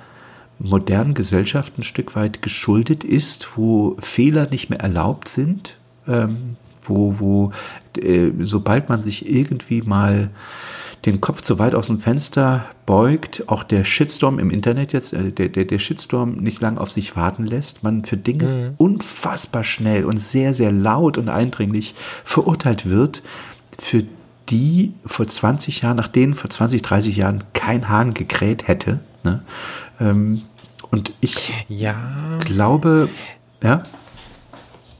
[0.60, 7.20] modernen Gesellschaft ein Stück weit geschuldet ist, wo Fehler nicht mehr erlaubt sind, ähm, wo,
[7.20, 7.52] wo
[8.02, 10.30] äh, sobald man sich irgendwie mal
[11.06, 15.32] den Kopf zu weit aus dem Fenster beugt, auch der Shitstorm im Internet jetzt, äh,
[15.32, 18.74] der, der, der Shitstorm nicht lang auf sich warten lässt, man für Dinge mhm.
[18.78, 23.22] unfassbar schnell und sehr, sehr laut und eindringlich verurteilt wird,
[23.78, 24.04] für
[24.54, 29.00] die vor 20 Jahren, nach denen vor 20, 30 Jahren kein Hahn gekräht hätte.
[29.24, 29.42] Ne?
[30.00, 30.44] Ähm,
[30.92, 31.96] und ich ja.
[32.46, 33.10] glaube,
[33.64, 33.82] ja.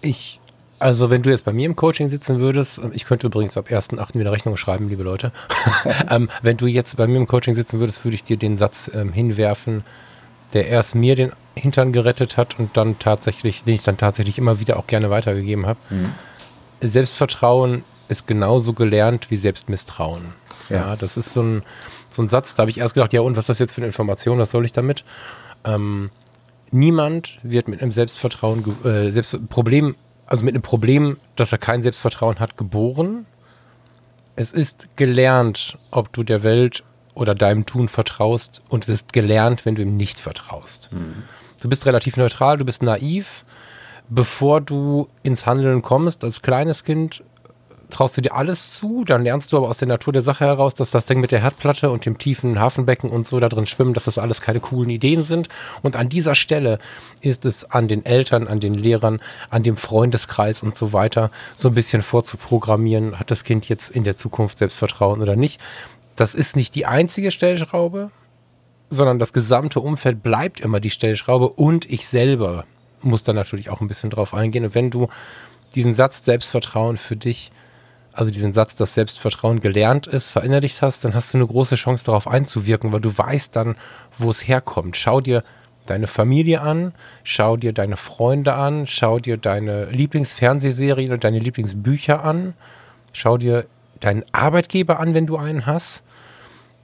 [0.02, 0.42] Ich,
[0.80, 4.18] also wenn du jetzt bei mir im Coaching sitzen würdest, ich könnte übrigens ab 1.8.
[4.18, 5.32] wieder Rechnung schreiben, liebe Leute.
[6.10, 8.90] ähm, wenn du jetzt bei mir im Coaching sitzen würdest, würde ich dir den Satz
[8.92, 9.84] ähm, hinwerfen,
[10.54, 14.60] der erst mir den Hintern gerettet hat und dann tatsächlich, den ich dann tatsächlich immer
[14.60, 15.78] wieder auch gerne weitergegeben habe.
[15.92, 16.10] Mhm.
[16.82, 20.34] Selbstvertrauen ist genauso gelernt wie Selbstmisstrauen.
[20.70, 21.64] Ja, ja das ist so ein,
[22.10, 23.82] so ein Satz, da habe ich erst gedacht, ja und was ist das jetzt für
[23.82, 25.04] eine Information, was soll ich damit?
[25.64, 26.10] Ähm,
[26.72, 29.96] niemand wird mit einem Selbstvertrauen, äh, Selbst Problem,
[30.26, 33.26] also mit einem Problem, dass er kein Selbstvertrauen hat, geboren,
[34.36, 36.84] Es ist gelernt, ob du der Welt
[37.14, 40.90] oder deinem Tun vertraust und es ist gelernt, wenn du ihm nicht vertraust.
[40.92, 41.24] Mhm.
[41.62, 43.46] Du bist relativ neutral, du bist naiv.
[44.10, 47.24] Bevor du ins Handeln kommst, als kleines Kind
[47.94, 50.74] traust du dir alles zu, dann lernst du aber aus der Natur der Sache heraus,
[50.74, 53.94] dass das Ding mit der Herdplatte und dem tiefen Hafenbecken und so da drin schwimmen,
[53.94, 55.50] dass das alles keine coolen Ideen sind.
[55.82, 56.80] Und an dieser Stelle
[57.22, 61.70] ist es an den Eltern, an den Lehrern, an dem Freundeskreis und so weiter so
[61.70, 65.62] ein bisschen vorzuprogrammieren, hat das Kind jetzt in der Zukunft Selbstvertrauen oder nicht.
[66.16, 68.12] Das ist nicht die einzige Stellschraube,
[68.90, 72.66] sondern das gesamte Umfeld bleibt immer die Stellschraube und ich selber
[73.02, 74.66] muss da natürlich auch ein bisschen drauf eingehen.
[74.66, 75.10] Und wenn du
[75.76, 77.52] diesen Satz Selbstvertrauen für dich
[78.14, 82.06] also diesen Satz, dass Selbstvertrauen gelernt ist, verinnerlicht hast, dann hast du eine große Chance
[82.06, 83.76] darauf einzuwirken, weil du weißt dann,
[84.18, 84.96] wo es herkommt.
[84.96, 85.44] Schau dir
[85.88, 86.94] deine Familie an,
[87.24, 92.54] schau dir deine Freunde an, schau dir deine Lieblingsfernsehserien und deine Lieblingsbücher an,
[93.12, 93.66] schau dir
[94.00, 96.04] deinen Arbeitgeber an, wenn du einen hast.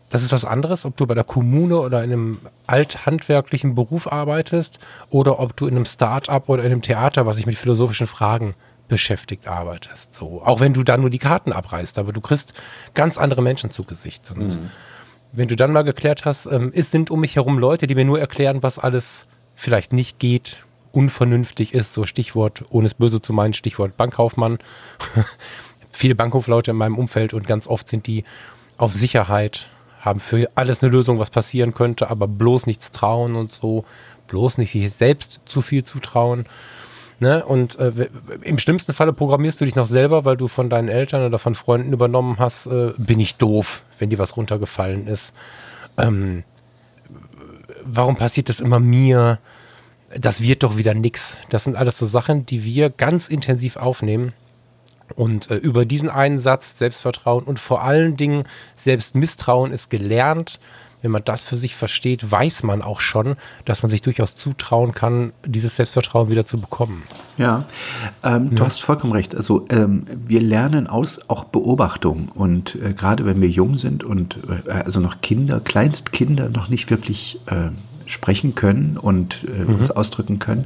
[0.09, 4.79] Das ist was anderes, ob du bei der Kommune oder in einem althandwerklichen Beruf arbeitest
[5.11, 8.55] oder ob du in einem Start-up oder in einem Theater, was sich mit philosophischen Fragen
[8.89, 10.13] beschäftigt arbeitest.
[10.13, 12.53] So, auch wenn du da nur die Karten abreißt, aber du kriegst
[12.93, 14.29] ganz andere Menschen zu Gesicht.
[14.31, 14.69] Und mhm.
[15.31, 18.03] wenn du dann mal geklärt hast, ähm, es sind um mich herum Leute, die mir
[18.03, 19.25] nur erklären, was alles
[19.55, 24.59] vielleicht nicht geht, unvernünftig ist, so Stichwort, ohne es böse zu meinen, Stichwort Bankkaufmann.
[25.91, 28.23] Viele Bankhofleute in meinem Umfeld und ganz oft sind die
[28.77, 29.67] auf Sicherheit,
[29.99, 33.85] haben für alles eine Lösung, was passieren könnte, aber bloß nichts trauen und so,
[34.27, 36.45] bloß nicht sich selbst zu viel zutrauen.
[37.19, 37.45] Ne?
[37.45, 38.09] Und äh,
[38.43, 41.53] im schlimmsten Falle programmierst du dich noch selber, weil du von deinen Eltern oder von
[41.53, 45.33] Freunden übernommen hast, äh, bin ich doof, wenn dir was runtergefallen ist.
[45.97, 46.43] Ähm,
[47.83, 49.39] warum passiert das immer mir?
[50.17, 51.39] Das wird doch wieder nix.
[51.49, 54.33] Das sind alles so Sachen, die wir ganz intensiv aufnehmen.
[55.15, 58.45] Und äh, über diesen einen Satz Selbstvertrauen und vor allen Dingen
[58.75, 60.59] Selbstmisstrauen ist gelernt
[61.01, 63.35] wenn man das für sich versteht, weiß man auch schon,
[63.65, 67.03] dass man sich durchaus zutrauen kann, dieses Selbstvertrauen wieder zu bekommen.
[67.37, 67.65] Ja,
[68.23, 68.57] ähm, ja.
[68.57, 69.35] du hast vollkommen recht.
[69.35, 74.39] Also ähm, wir lernen aus auch Beobachtung und äh, gerade wenn wir jung sind und
[74.67, 77.69] äh, also noch Kinder, Kleinstkinder noch nicht wirklich äh,
[78.05, 79.75] sprechen können und äh, mhm.
[79.75, 80.65] uns ausdrücken können,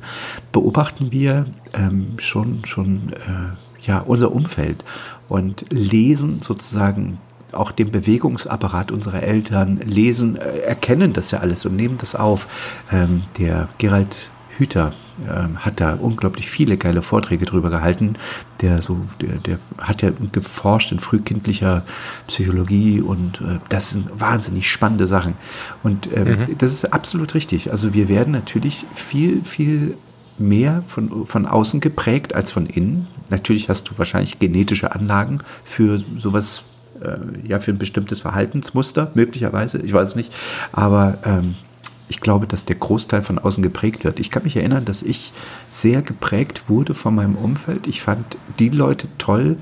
[0.51, 4.83] beobachten wir ähm, schon schon äh, ja unser Umfeld
[5.29, 7.19] und lesen sozusagen
[7.53, 12.47] auch den Bewegungsapparat unserer Eltern lesen, äh, erkennen das ja alles und nehmen das auf.
[12.91, 14.93] Ähm, der Gerald Hüter
[15.27, 18.15] ähm, hat da unglaublich viele geile Vorträge drüber gehalten.
[18.61, 21.83] Der so, der, der hat ja geforscht in frühkindlicher
[22.27, 25.35] Psychologie und äh, das sind wahnsinnig spannende Sachen.
[25.81, 26.57] Und ähm, mhm.
[26.57, 27.71] das ist absolut richtig.
[27.71, 29.97] Also wir werden natürlich viel, viel
[30.37, 33.07] mehr von, von außen geprägt als von innen.
[33.29, 36.63] Natürlich hast du wahrscheinlich genetische Anlagen für sowas
[37.01, 40.33] äh, ja für ein bestimmtes Verhaltensmuster, möglicherweise, ich weiß es nicht.
[40.71, 41.55] Aber ähm,
[42.07, 44.19] ich glaube, dass der Großteil von außen geprägt wird.
[44.19, 45.33] Ich kann mich erinnern, dass ich
[45.69, 47.87] sehr geprägt wurde von meinem Umfeld.
[47.87, 49.57] Ich fand die Leute toll.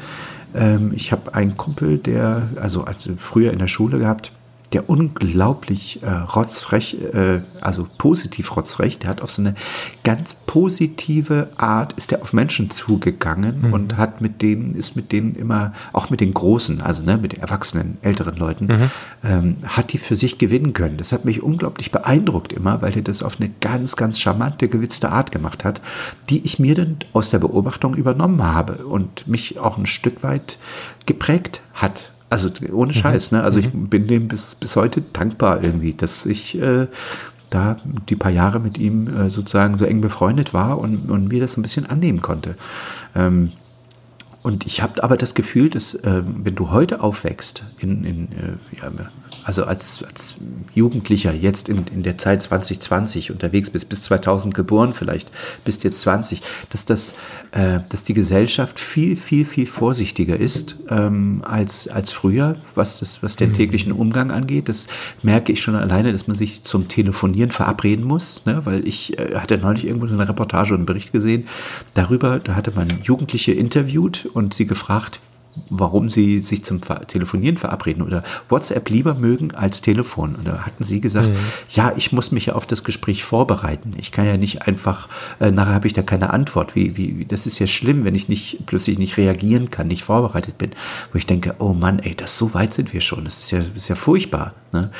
[0.54, 4.34] Ähm, ich habe einen Kumpel, der, also, also früher in der Schule gehabt,
[4.74, 9.55] der unglaublich äh, rotzfrech, äh, also positiv rotzfrech, der hat auf so eine
[10.03, 13.74] ganz positive Art, ist der auf Menschen zugegangen mhm.
[13.74, 17.34] und hat mit denen, ist mit denen immer, auch mit den Großen, also ne, mit
[17.34, 18.91] den erwachsenen, älteren Leuten, mhm.
[19.24, 20.95] ähm, hat die für sich gewinnen können.
[20.95, 25.09] Das hat mich unglaublich beeindruckt immer, weil er das auf eine ganz, ganz charmante, gewitzte
[25.11, 25.82] Art gemacht hat,
[26.30, 30.57] die ich mir dann aus der Beobachtung übernommen habe und mich auch ein Stück weit
[31.05, 32.11] geprägt hat.
[32.32, 32.98] Also ohne mhm.
[32.98, 33.44] Scheiß, ne?
[33.44, 33.90] Also ich mhm.
[33.90, 36.88] bin dem bis, bis heute dankbar irgendwie, dass ich äh,
[37.50, 37.76] da
[38.10, 41.58] die paar Jahre mit ihm äh, sozusagen so eng befreundet war und, und mir das
[41.58, 42.56] ein bisschen annehmen konnte.
[43.16, 43.52] Ähm,
[44.44, 48.80] und ich habe aber das Gefühl, dass äh, wenn du heute aufwächst, in, in, äh,
[48.82, 48.92] ja,
[49.44, 50.36] also als, als
[50.74, 55.32] Jugendlicher jetzt in, in der Zeit 2020 unterwegs bist, bis 2000 geboren vielleicht,
[55.66, 57.16] bist jetzt 20, dass, das,
[57.52, 63.24] äh, dass die Gesellschaft viel, viel, viel vorsichtiger ist ähm, als, als früher, was, das,
[63.24, 63.56] was den mhm.
[63.56, 64.70] täglichen Umgang angeht.
[64.70, 64.88] Das
[65.24, 68.62] merke ich schon alleine, dass man sich zum Telefonieren verabreden muss, ne?
[68.66, 71.48] weil ich äh, hatte neulich irgendwo eine Reportage und einen Bericht gesehen
[71.94, 75.20] darüber, da hatte man Jugendliche interviewt und sie gefragt,
[75.70, 80.36] warum sie sich zum Telefonieren verabreden oder WhatsApp lieber mögen als Telefon.
[80.36, 81.36] Und da hatten sie gesagt, mhm.
[81.70, 83.93] ja, ich muss mich ja auf das Gespräch vorbereiten.
[83.97, 86.76] Ich kann ja nicht einfach, äh, nachher habe ich da keine Antwort.
[86.76, 90.58] Wie, wie, das ist ja schlimm, wenn ich nicht plötzlich nicht reagieren kann, nicht vorbereitet
[90.58, 90.72] bin.
[91.12, 93.26] Wo ich denke, oh Mann, ey, das so weit sind wir schon.
[93.26, 94.54] Das ist ja, ist ja furchtbar.
[94.72, 94.91] Ne?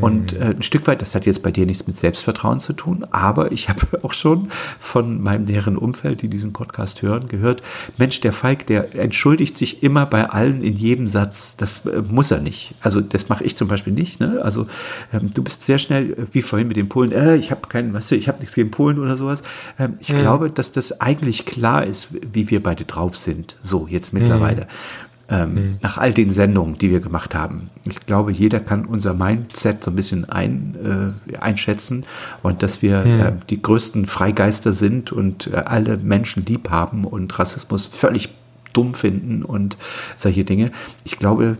[0.00, 3.06] Und äh, ein Stück weit, das hat jetzt bei dir nichts mit Selbstvertrauen zu tun,
[3.10, 7.62] aber ich habe auch schon von meinem näheren Umfeld, die diesen Podcast hören, gehört,
[7.96, 11.56] Mensch, der Falk, der entschuldigt sich immer bei allen in jedem Satz.
[11.56, 12.74] Das äh, muss er nicht.
[12.80, 14.20] Also das mache ich zum Beispiel nicht.
[14.20, 14.40] Ne?
[14.42, 14.66] Also
[15.12, 17.94] ähm, du bist sehr schnell, äh, wie vorhin mit den Polen, äh, ich habe keinen,
[17.94, 19.42] weißt du, ich habe nichts gegen Polen oder sowas.
[19.78, 20.18] Ähm, ich mhm.
[20.18, 23.56] glaube, dass das eigentlich klar ist, wie wir beide drauf sind.
[23.62, 24.62] So, jetzt mittlerweile.
[24.62, 25.76] Mhm ähm, mhm.
[25.82, 27.70] nach all den Sendungen, die wir gemacht haben.
[27.88, 32.06] Ich glaube, jeder kann unser Mindset so ein bisschen ein, äh, einschätzen
[32.42, 33.20] und dass wir mhm.
[33.20, 38.30] äh, die größten Freigeister sind und äh, alle Menschen lieb haben und Rassismus völlig
[38.72, 39.76] dumm finden und
[40.16, 40.70] solche Dinge.
[41.04, 41.58] Ich glaube,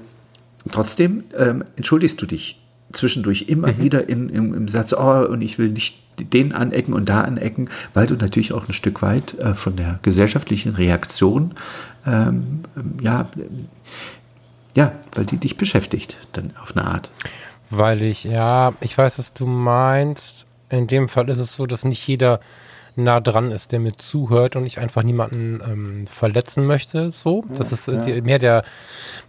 [0.71, 2.61] trotzdem ähm, entschuldigst du dich
[2.93, 3.78] zwischendurch immer mhm.
[3.78, 7.68] wieder in, im, im Satz, oh, und ich will nicht den anecken und da anecken,
[7.95, 11.55] weil du natürlich auch ein Stück weit äh, von der gesellschaftlichen Reaktion,
[12.07, 12.61] ähm,
[13.01, 13.28] ja,
[14.74, 17.11] ja, weil die dich beschäftigt, dann auf eine Art.
[17.70, 20.47] Weil ich, ja, ich weiß, was du meinst.
[20.70, 22.41] In dem Fall ist es so, dass nicht jeder
[22.99, 27.12] nah dran ist, der mir zuhört und ich einfach niemanden ähm, verletzen möchte.
[27.12, 28.22] So, ja, das ist äh, ja.
[28.22, 28.64] mehr der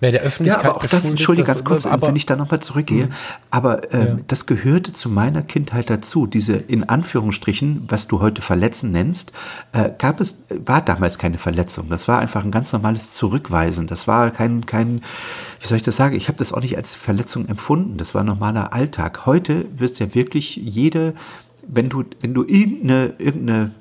[0.02, 0.64] mehr der Öffentlichkeit.
[0.64, 3.16] Ja, aber auch das, entschuldige ganz kurz, aber, wenn ich da nochmal zurückgehe, mh.
[3.50, 4.18] aber ähm, ja.
[4.28, 6.28] das gehörte zu meiner Kindheit dazu.
[6.28, 9.34] Diese in Anführungsstrichen, was du heute Verletzen nennst,
[9.74, 11.90] äh, gab es, war damals keine Verletzung.
[11.90, 13.88] Das war einfach ein ganz normales Zurückweisen.
[13.88, 15.02] Das war kein, kein,
[15.60, 16.16] wie soll ich das sagen?
[16.16, 17.98] Ich habe das auch nicht als Verletzung empfunden.
[17.98, 19.26] Das war normaler Alltag.
[19.26, 21.14] Heute wird ja wirklich jede
[21.72, 23.72] wenn du, wenn du irgendeine, irgendeine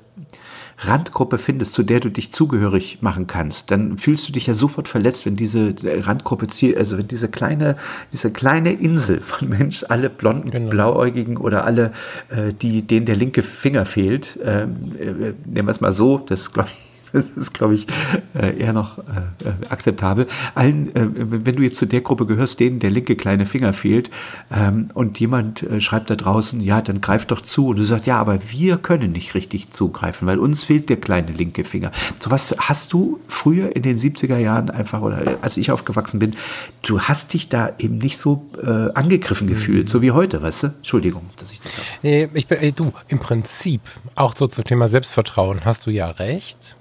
[0.81, 4.87] Randgruppe findest, zu der du dich zugehörig machen kannst, dann fühlst du dich ja sofort
[4.87, 7.75] verletzt, wenn diese Randgruppe, also wenn diese kleine,
[8.13, 10.69] diese kleine Insel von Mensch, alle blonden, genau.
[10.69, 11.91] blauäugigen oder alle,
[12.29, 16.53] äh, die, denen der linke Finger fehlt, ähm, äh, nehmen wir es mal so, das
[16.53, 17.87] glaube ich das ist, glaube ich,
[18.33, 19.01] äh, eher noch äh,
[19.47, 20.27] äh, akzeptabel.
[20.55, 24.09] Allen, wenn du jetzt zu der Gruppe gehörst, denen der linke kleine Finger fehlt
[24.51, 27.67] ähm, und jemand schreibt da draußen, ja, dann greif doch zu.
[27.67, 31.31] Und du sagst, ja, aber wir können nicht richtig zugreifen, weil uns fehlt der kleine
[31.31, 31.91] linke Finger.
[32.19, 36.35] So was hast du früher in den 70er Jahren einfach, oder als ich aufgewachsen bin,
[36.83, 39.51] du hast dich da eben nicht so äh, angegriffen mhm.
[39.51, 40.67] gefühlt, so wie heute, weißt du?
[40.67, 41.71] Entschuldigung, dass ich das.
[42.03, 43.81] Nee, ich bin, ey, du, im Prinzip,
[44.15, 46.75] auch so zum Thema Selbstvertrauen, hast du ja recht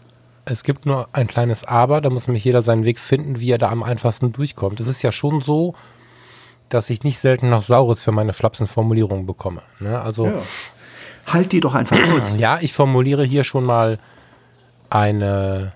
[0.50, 3.58] es gibt nur ein kleines Aber, da muss nämlich jeder seinen Weg finden, wie er
[3.58, 4.80] da am einfachsten durchkommt.
[4.80, 5.74] Es ist ja schon so,
[6.68, 9.62] dass ich nicht selten noch Saures für meine flapsen Formulierungen bekomme.
[9.80, 10.00] Ne?
[10.00, 10.42] Also ja.
[11.26, 12.36] halt die doch einfach aus.
[12.36, 13.98] Ja, ich formuliere hier schon mal
[14.90, 15.72] eine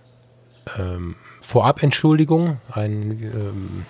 [0.79, 3.87] ähm, Vorabentschuldigung, ein ähm,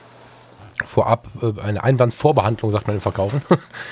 [0.84, 3.42] Vorab, äh, eine Einwandsvorbehandlung, sagt man im Verkaufen.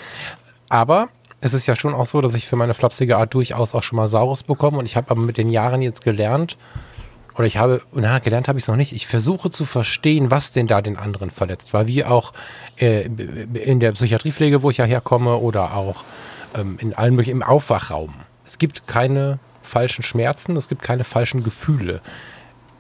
[0.69, 1.09] Aber
[1.41, 3.97] es ist ja schon auch so, dass ich für meine flapsige Art durchaus auch schon
[3.97, 6.57] mal Saurus bekomme und ich habe aber mit den Jahren jetzt gelernt,
[7.37, 10.53] oder ich habe, na, gelernt habe ich es noch nicht, ich versuche zu verstehen, was
[10.53, 12.33] denn da den anderen verletzt, weil wie auch
[12.77, 13.07] äh,
[13.55, 16.05] in der Psychiatriepflege, wo ich ja herkomme, oder auch
[16.55, 18.15] ähm, in allen möglichen, im Aufwachraum.
[18.45, 22.03] Es gibt keine falschen Schmerzen, es gibt keine falschen Gefühle.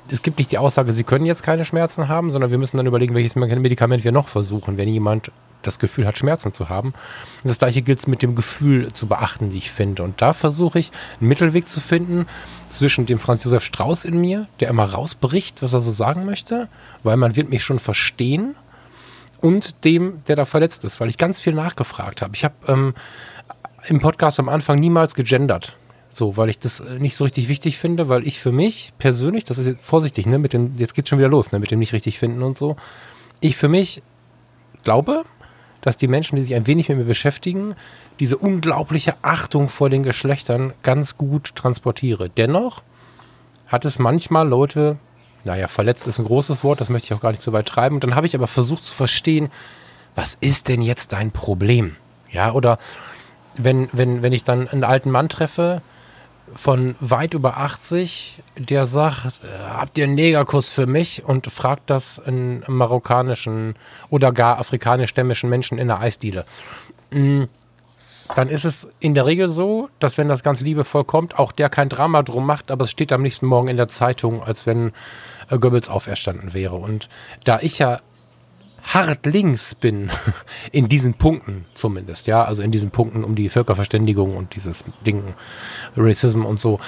[0.08, 2.86] Es gibt nicht die Aussage, Sie können jetzt keine Schmerzen haben, sondern wir müssen dann
[2.86, 5.30] überlegen, welches Medikament wir noch versuchen, wenn jemand
[5.62, 6.94] das Gefühl hat, Schmerzen zu haben.
[7.42, 10.02] Und das gleiche gilt es mit dem Gefühl zu beachten, wie ich finde.
[10.02, 10.90] Und da versuche ich,
[11.20, 12.26] einen Mittelweg zu finden
[12.70, 16.68] zwischen dem Franz Josef Strauß in mir, der immer rausbricht, was er so sagen möchte,
[17.02, 18.54] weil man wird mich schon verstehen,
[19.40, 22.34] und dem, der da verletzt ist, weil ich ganz viel nachgefragt habe.
[22.34, 22.94] Ich habe ähm,
[23.86, 25.76] im Podcast am Anfang niemals gegendert.
[26.12, 29.44] So, weil ich das äh, nicht so richtig wichtig finde, weil ich für mich persönlich,
[29.44, 31.78] das ist jetzt vorsichtig, ne, mit dem, jetzt geht's schon wieder los, ne, mit dem
[31.78, 32.76] nicht richtig finden und so.
[33.40, 34.02] Ich für mich
[34.82, 35.24] glaube,
[35.80, 37.74] dass die Menschen, die sich ein wenig mit mir beschäftigen,
[38.18, 42.28] diese unglaubliche Achtung vor den Geschlechtern ganz gut transportiere.
[42.28, 42.82] Dennoch
[43.68, 44.98] hat es manchmal Leute,
[45.44, 47.96] naja, verletzt ist ein großes Wort, das möchte ich auch gar nicht so weit treiben.
[47.96, 49.48] Und dann habe ich aber versucht zu verstehen,
[50.14, 51.96] was ist denn jetzt dein Problem?
[52.30, 52.78] Ja, oder
[53.56, 55.82] wenn, wenn, wenn ich dann einen alten Mann treffe,
[56.54, 61.24] von weit über 80, der sagt, äh, habt ihr einen Negerkuss für mich?
[61.24, 63.76] Und fragt das einen marokkanischen
[64.08, 66.44] oder gar afrikanisch-stämmischen Menschen in der Eisdiele.
[67.10, 67.44] Mm,
[68.34, 71.68] dann ist es in der Regel so, dass wenn das ganz liebevoll kommt, auch der
[71.68, 74.92] kein Drama drum macht, aber es steht am nächsten Morgen in der Zeitung, als wenn
[75.48, 76.76] äh, Goebbels auferstanden wäre.
[76.76, 77.08] Und
[77.44, 78.00] da ich ja
[78.82, 80.10] hart links bin,
[80.72, 85.34] in diesen Punkten zumindest, ja, also in diesen Punkten um die Völkerverständigung und dieses Ding,
[85.96, 86.80] Racism und so,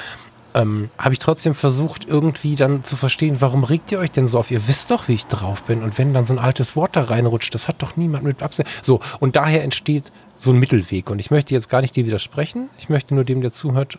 [0.54, 4.38] ähm, habe ich trotzdem versucht, irgendwie dann zu verstehen, warum regt ihr euch denn so
[4.38, 4.50] auf?
[4.50, 5.82] Ihr wisst doch, wie ich drauf bin.
[5.82, 8.68] Und wenn dann so ein altes Wort da reinrutscht, das hat doch niemand mit Absicht.
[8.82, 11.10] So, und daher entsteht so ein Mittelweg.
[11.10, 12.68] Und ich möchte jetzt gar nicht dir widersprechen.
[12.78, 13.98] Ich möchte nur dem, der zuhört,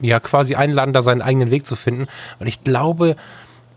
[0.00, 2.06] ja, quasi einladen, da seinen eigenen Weg zu finden.
[2.38, 3.16] Weil ich glaube,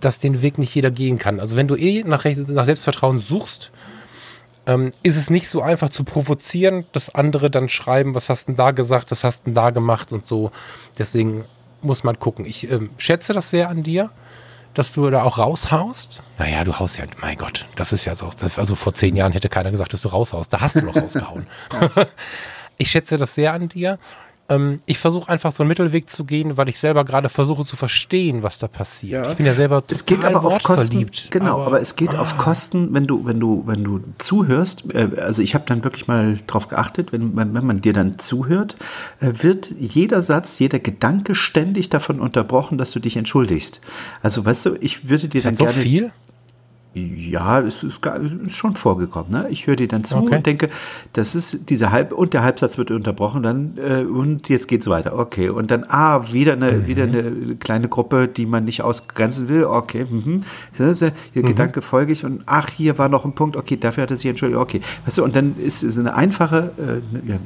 [0.01, 1.39] dass den Weg nicht jeder gehen kann.
[1.39, 3.71] Also wenn du eh nach, nach Selbstvertrauen suchst,
[4.67, 8.51] ähm, ist es nicht so einfach zu provozieren, dass andere dann schreiben, was hast du
[8.51, 10.51] denn da gesagt, was hast du denn da gemacht und so.
[10.97, 11.45] Deswegen
[11.81, 12.45] muss man gucken.
[12.45, 14.11] Ich ähm, schätze das sehr an dir,
[14.73, 16.21] dass du da auch raushaust.
[16.37, 18.29] Naja, du haust ja, mein Gott, das ist ja so.
[18.39, 20.53] Das, also vor zehn Jahren hätte keiner gesagt, dass du raushaust.
[20.53, 21.47] Da hast du noch rausgehauen.
[22.77, 23.99] ich schätze das sehr an dir
[24.51, 27.75] ähm, ich versuche einfach so einen Mittelweg zu gehen, weil ich selber gerade versuche zu
[27.75, 29.25] verstehen, was da passiert.
[29.25, 29.31] Ja.
[29.31, 32.15] Ich bin ja selber total es geht aber auf Kosten, Genau, aber, aber, es geht
[32.15, 32.19] ah.
[32.19, 34.93] auf Kosten, wenn du, wenn du, wenn du zuhörst.
[34.93, 38.19] Äh, also ich habe dann wirklich mal drauf geachtet, wenn, wenn, wenn man dir dann
[38.19, 38.75] zuhört,
[39.19, 43.79] äh, wird jeder Satz, jeder Gedanke ständig davon unterbrochen, dass du dich entschuldigst.
[44.21, 45.79] Also weißt du, ich würde dir ist dann so gerne.
[45.79, 46.11] viel?
[46.93, 49.31] Ja, es ist, ist, schon vorgekommen.
[49.31, 49.47] Ne?
[49.49, 50.35] Ich höre dir dann zu okay.
[50.35, 50.69] und denke,
[51.13, 55.17] das ist diese Halb und der Halbsatz wird unterbrochen, dann äh, und jetzt geht's weiter.
[55.17, 56.87] Okay, und dann ah wieder eine mhm.
[56.87, 59.63] wieder eine kleine Gruppe, die man nicht ausgrenzen will.
[59.63, 60.43] Okay, mhm.
[60.77, 61.45] der mhm.
[61.45, 63.55] Gedanke folge ich und ach hier war noch ein Punkt.
[63.55, 64.59] Okay, dafür hat er sich entschuldigt.
[64.59, 67.37] Okay, weißt du und dann ist es eine einfache, äh, ja,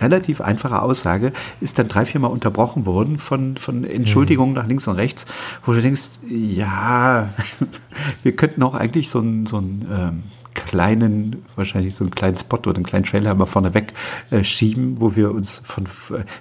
[0.00, 4.60] relativ einfache Aussage ist dann drei viermal unterbrochen worden von von Entschuldigungen mhm.
[4.60, 5.24] nach links und rechts,
[5.64, 7.28] wo du denkst, ja,
[8.24, 10.22] wir könnten auch ein eigentlich so einen, so einen ähm,
[10.54, 13.92] kleinen, wahrscheinlich so einen kleinen Spot oder einen kleinen Trailer mal vorne weg
[14.30, 15.84] äh, schieben, wo wir uns von,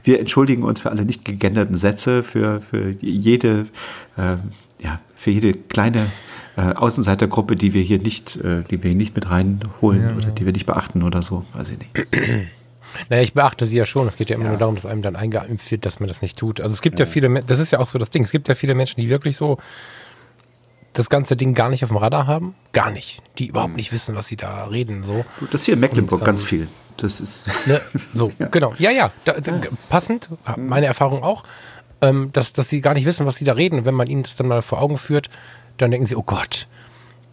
[0.03, 3.67] wir entschuldigen uns für alle nicht gegenderten Sätze, für, für jede,
[4.17, 4.37] äh,
[4.81, 6.07] ja, für jede kleine
[6.55, 10.15] äh, Außenseitergruppe, die wir hier nicht, äh, die wir hier nicht mit reinholen ja.
[10.15, 12.07] oder die wir nicht beachten oder so, weiß ich nicht.
[13.09, 14.07] Naja, ich beachte sie ja schon.
[14.07, 14.51] Es geht ja immer ja.
[14.51, 16.61] nur darum, dass einem dann eingeimpft wird, dass man das nicht tut.
[16.61, 17.05] Also es gibt ja.
[17.05, 19.09] ja viele, das ist ja auch so das Ding, es gibt ja viele Menschen, die
[19.09, 19.57] wirklich so
[20.97, 22.55] das ganze Ding gar nicht auf dem Radar haben.
[22.73, 23.21] Gar nicht.
[23.37, 25.03] Die überhaupt nicht wissen, was sie da reden.
[25.03, 25.25] So.
[25.51, 26.67] Das hier in Mecklenburg Und, ganz ähm, viel.
[26.97, 27.47] Das ist.
[27.67, 27.79] Ne,
[28.13, 28.47] so, ja.
[28.47, 28.73] genau.
[28.79, 29.11] Ja, ja.
[29.23, 31.43] Da, da, passend, meine Erfahrung auch,
[32.01, 33.79] ähm, dass, dass sie gar nicht wissen, was sie da reden.
[33.79, 35.29] Und wenn man ihnen das dann mal vor Augen führt,
[35.77, 36.67] dann denken sie, oh Gott.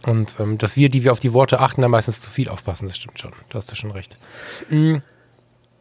[0.05, 2.87] Und ähm, dass wir, die wir auf die Worte achten, dann meistens zu viel aufpassen.
[2.87, 3.31] Das stimmt schon.
[3.49, 4.17] Da hast du schon recht.
[4.69, 5.01] Mhm.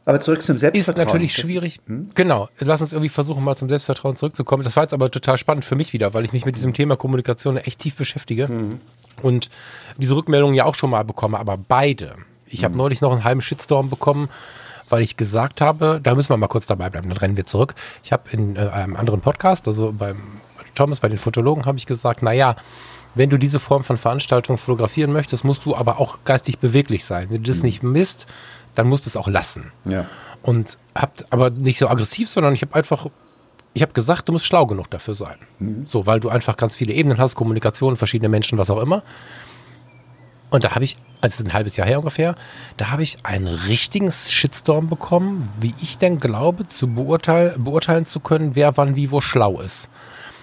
[0.07, 1.07] Aber zurück zum Selbstvertrauen.
[1.07, 1.77] Ist natürlich schwierig.
[1.77, 2.11] Ist, hm?
[2.15, 2.49] Genau.
[2.59, 4.63] Lass uns irgendwie versuchen, mal zum Selbstvertrauen zurückzukommen.
[4.63, 6.97] Das war jetzt aber total spannend für mich wieder, weil ich mich mit diesem Thema
[6.97, 8.81] Kommunikation echt tief beschäftige mhm.
[9.23, 9.49] und
[9.97, 12.17] diese Rückmeldungen ja auch schon mal bekomme, aber beide.
[12.47, 12.65] Ich mhm.
[12.65, 14.29] habe neulich noch einen halben Shitstorm bekommen,
[14.89, 17.75] weil ich gesagt habe, da müssen wir mal kurz dabei bleiben, dann rennen wir zurück.
[18.03, 20.21] Ich habe in äh, einem anderen Podcast, also beim
[20.75, 22.57] Thomas, bei den Fotologen, habe ich gesagt, naja,
[23.15, 27.31] wenn du diese Form von Veranstaltung fotografieren möchtest, musst du aber auch geistig beweglich sein.
[27.31, 27.67] Wenn du das mhm.
[27.67, 28.27] nicht misst,
[28.75, 29.73] dann musst du es auch lassen.
[29.85, 30.07] Ja.
[30.43, 33.07] Und habt aber nicht so aggressiv, sondern ich habe einfach,
[33.73, 35.37] ich habe gesagt, du musst schlau genug dafür sein.
[35.59, 35.87] Mhm.
[35.87, 39.03] So, weil du einfach ganz viele Ebenen hast, Kommunikation, verschiedene Menschen, was auch immer.
[40.51, 42.37] Und da habe ich, als es ein halbes Jahr her ungefähr,
[42.77, 48.21] da habe ich einen richtigen Shitstorm bekommen, wie ich denn glaube, zu beurteil beurteilen zu
[48.21, 49.89] können, wer wann wie wo schlau ist.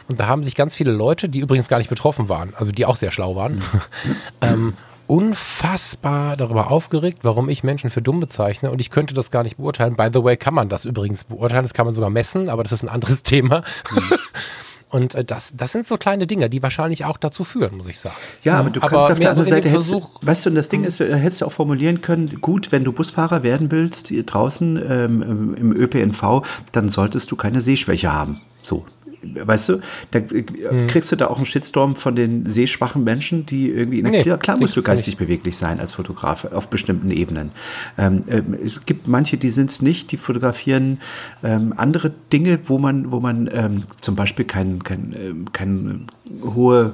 [0.09, 2.85] Und da haben sich ganz viele Leute, die übrigens gar nicht betroffen waren, also die
[2.85, 3.61] auch sehr schlau waren, mhm.
[4.41, 4.73] ähm,
[5.11, 9.57] unfassbar darüber aufgeregt, warum ich Menschen für dumm bezeichne und ich könnte das gar nicht
[9.57, 9.97] beurteilen.
[9.97, 12.71] By the way, kann man das übrigens beurteilen, das kann man sogar messen, aber das
[12.71, 13.61] ist ein anderes Thema.
[13.93, 14.03] Mhm.
[14.87, 17.99] Und äh, das, das sind so kleine Dinge, die wahrscheinlich auch dazu führen, muss ich
[17.99, 18.15] sagen.
[18.43, 20.69] Ja, aber du aber kannst auf der anderen so Seite, hättest, weißt du, und das
[20.69, 20.87] Ding hm.
[20.87, 25.55] ist, äh, hättest du auch formulieren können, gut, wenn du Busfahrer werden willst, draußen ähm,
[25.57, 28.39] im ÖPNV, dann solltest du keine Sehschwäche haben.
[28.61, 28.85] So,
[29.23, 30.87] weißt du, da mhm.
[30.87, 34.37] kriegst du da auch einen Shitstorm von den sehschwachen Menschen, die irgendwie, na, nee, klar,
[34.37, 35.19] klar musst du geistig nicht.
[35.19, 37.51] beweglich sein als Fotograf auf bestimmten Ebenen.
[37.97, 40.99] Ähm, ähm, es gibt manche, die sind es nicht, die fotografieren
[41.43, 46.07] ähm, andere Dinge, wo man, wo man ähm, zum Beispiel kein, kein, ähm, kein
[46.43, 46.93] hohe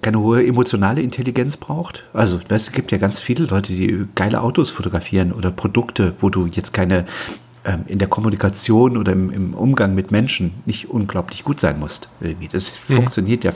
[0.00, 2.04] keine hohe emotionale Intelligenz braucht.
[2.14, 6.30] Also, weißt, es gibt ja ganz viele Leute, die geile Autos fotografieren oder Produkte, wo
[6.30, 7.04] du jetzt keine
[7.64, 12.08] ähm, in der Kommunikation oder im, im, Umgang mit Menschen nicht unglaublich gut sein musst.
[12.20, 12.48] Irgendwie.
[12.48, 12.94] Das mhm.
[12.94, 13.52] funktioniert ja.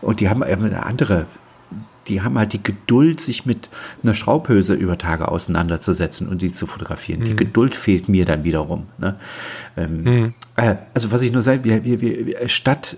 [0.00, 1.26] Und die haben eine andere,
[2.08, 3.70] die haben halt die Geduld, sich mit
[4.02, 7.20] einer Schraubhülse über Tage auseinanderzusetzen und die zu fotografieren.
[7.20, 7.24] Mhm.
[7.24, 8.86] Die Geduld fehlt mir dann wiederum.
[8.98, 9.16] Ne?
[9.76, 10.34] Ähm, mhm.
[10.56, 12.96] äh, also was ich nur sage, wir, wir, wir, statt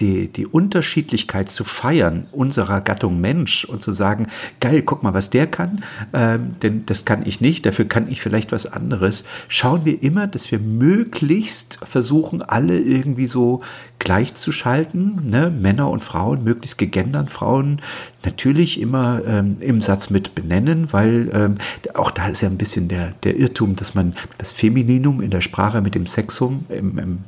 [0.00, 4.26] die, die Unterschiedlichkeit zu feiern unserer Gattung Mensch und zu sagen,
[4.60, 8.20] geil, guck mal, was der kann, ähm, denn das kann ich nicht, dafür kann ich
[8.20, 13.60] vielleicht was anderes, schauen wir immer, dass wir möglichst versuchen, alle irgendwie so
[14.00, 15.50] gleichzuschalten, ne?
[15.50, 17.80] Männer und Frauen, möglichst gegendern Frauen,
[18.24, 21.54] natürlich immer ähm, im Satz mit benennen, weil ähm,
[21.94, 25.40] auch da ist ja ein bisschen der, der Irrtum, dass man das Femininum in der
[25.40, 27.18] Sprache mit dem Sexum im, im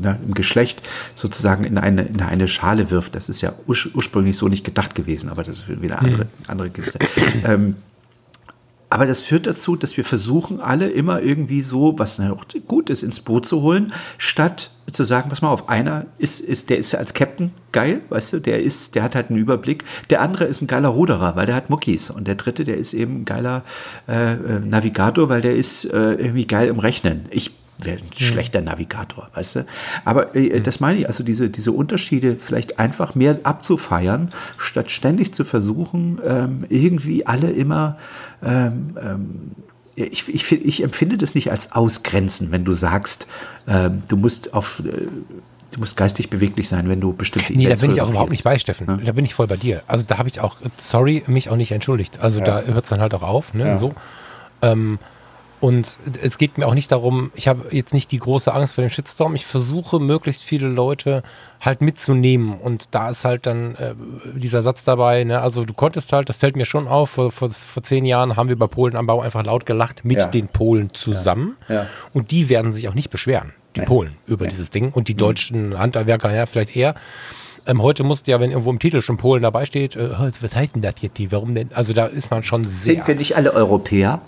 [0.00, 0.82] ne, im Geschlecht
[1.14, 3.14] sozusagen in eine, in eine Schale wirft.
[3.14, 6.26] Das ist ja ur ursprünglich so nicht gedacht gewesen, aber das ist wieder eine andere,
[6.46, 6.98] andere Kiste.
[7.44, 7.76] Ähm,
[8.92, 13.04] aber das führt dazu, dass wir versuchen, alle immer irgendwie so, was auch gut ist,
[13.04, 16.96] ins Boot zu holen, statt zu sagen, pass mal auf, einer ist, ist, der ist
[16.96, 19.84] als Captain geil, weißt du, der ist, der hat halt einen Überblick.
[20.10, 22.10] Der andere ist ein geiler Ruderer, weil der hat Muckis.
[22.10, 23.62] Und der dritte, der ist eben ein geiler
[24.08, 27.26] äh, äh Navigator, weil der ist äh, irgendwie geil im Rechnen.
[27.30, 27.52] Ich
[27.84, 28.14] wäre ein mhm.
[28.14, 29.66] schlechter Navigator, weißt du?
[30.04, 30.62] Aber äh, mhm.
[30.62, 36.20] das meine ich, also diese, diese Unterschiede vielleicht einfach mehr abzufeiern, statt ständig zu versuchen,
[36.24, 37.98] ähm, irgendwie alle immer
[38.42, 39.50] ähm, ähm,
[39.96, 43.26] ich, ich, ich, empfinde das nicht als Ausgrenzen, wenn du sagst,
[43.68, 45.08] ähm, du musst auf äh,
[45.72, 48.30] du musst geistig beweglich sein, wenn du bestimmte Nee, Events da bin ich auch überhaupt
[48.30, 48.86] nicht bei, Steffen.
[48.88, 48.96] Ja?
[48.96, 49.82] Da bin ich voll bei dir.
[49.86, 52.20] Also da habe ich auch, sorry, mich auch nicht entschuldigt.
[52.20, 52.44] Also ja.
[52.44, 53.68] da hört es dann halt auch auf, ne?
[53.68, 53.78] Ja.
[53.78, 53.94] So.
[54.62, 54.98] Ähm,
[55.60, 58.82] und es geht mir auch nicht darum, ich habe jetzt nicht die große Angst vor
[58.82, 59.34] dem Shitstorm.
[59.34, 61.22] Ich versuche, möglichst viele Leute
[61.60, 62.54] halt mitzunehmen.
[62.58, 63.94] Und da ist halt dann äh,
[64.34, 65.42] dieser Satz dabei, ne?
[65.42, 68.48] also du konntest halt, das fällt mir schon auf, vor, vor, vor zehn Jahren haben
[68.48, 70.26] wir bei Polen am Bau einfach laut gelacht mit ja.
[70.26, 71.58] den Polen zusammen.
[71.68, 71.74] Ja.
[71.74, 71.86] Ja.
[72.14, 73.82] Und die werden sich auch nicht beschweren, die.
[73.82, 74.90] Polen, über dieses Ding.
[74.90, 75.18] Und die mhm.
[75.18, 76.94] deutschen Handwerker, ja, vielleicht eher.
[77.66, 80.08] Ähm, heute musste ja, wenn irgendwo im Titel schon Polen dabei steht, äh,
[80.40, 81.20] was heißt denn das jetzt?
[81.30, 81.68] Warum denn?
[81.74, 82.94] Also da ist man schon sehr.
[82.94, 84.22] Sind wir nicht alle Europäer?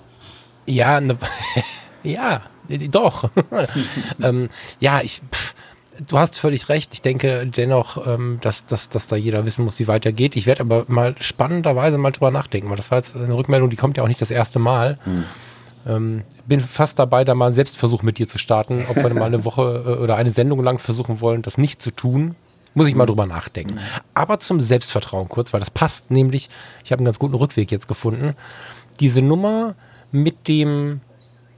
[0.66, 1.16] Ja, ne,
[2.02, 3.30] ja, doch.
[4.22, 4.48] ähm,
[4.80, 5.54] ja, ich, pff,
[6.08, 6.94] du hast völlig recht.
[6.94, 10.36] Ich denke dennoch, ähm, dass, dass, dass da jeder wissen muss, wie weitergeht.
[10.36, 13.76] Ich werde aber mal spannenderweise mal drüber nachdenken, weil das war jetzt eine Rückmeldung, die
[13.76, 14.98] kommt ja auch nicht das erste Mal.
[15.04, 15.24] Hm.
[15.84, 19.24] Ähm, bin fast dabei, da mal einen Selbstversuch mit dir zu starten, ob wir mal
[19.24, 22.36] eine Woche äh, oder eine Sendung lang versuchen wollen, das nicht zu tun.
[22.74, 23.08] Muss ich mal hm.
[23.08, 23.74] drüber nachdenken.
[23.74, 23.86] Hm.
[24.14, 26.48] Aber zum Selbstvertrauen kurz, weil das passt nämlich.
[26.84, 28.34] Ich habe einen ganz guten Rückweg jetzt gefunden.
[29.00, 29.74] Diese Nummer,
[30.12, 31.00] mit dem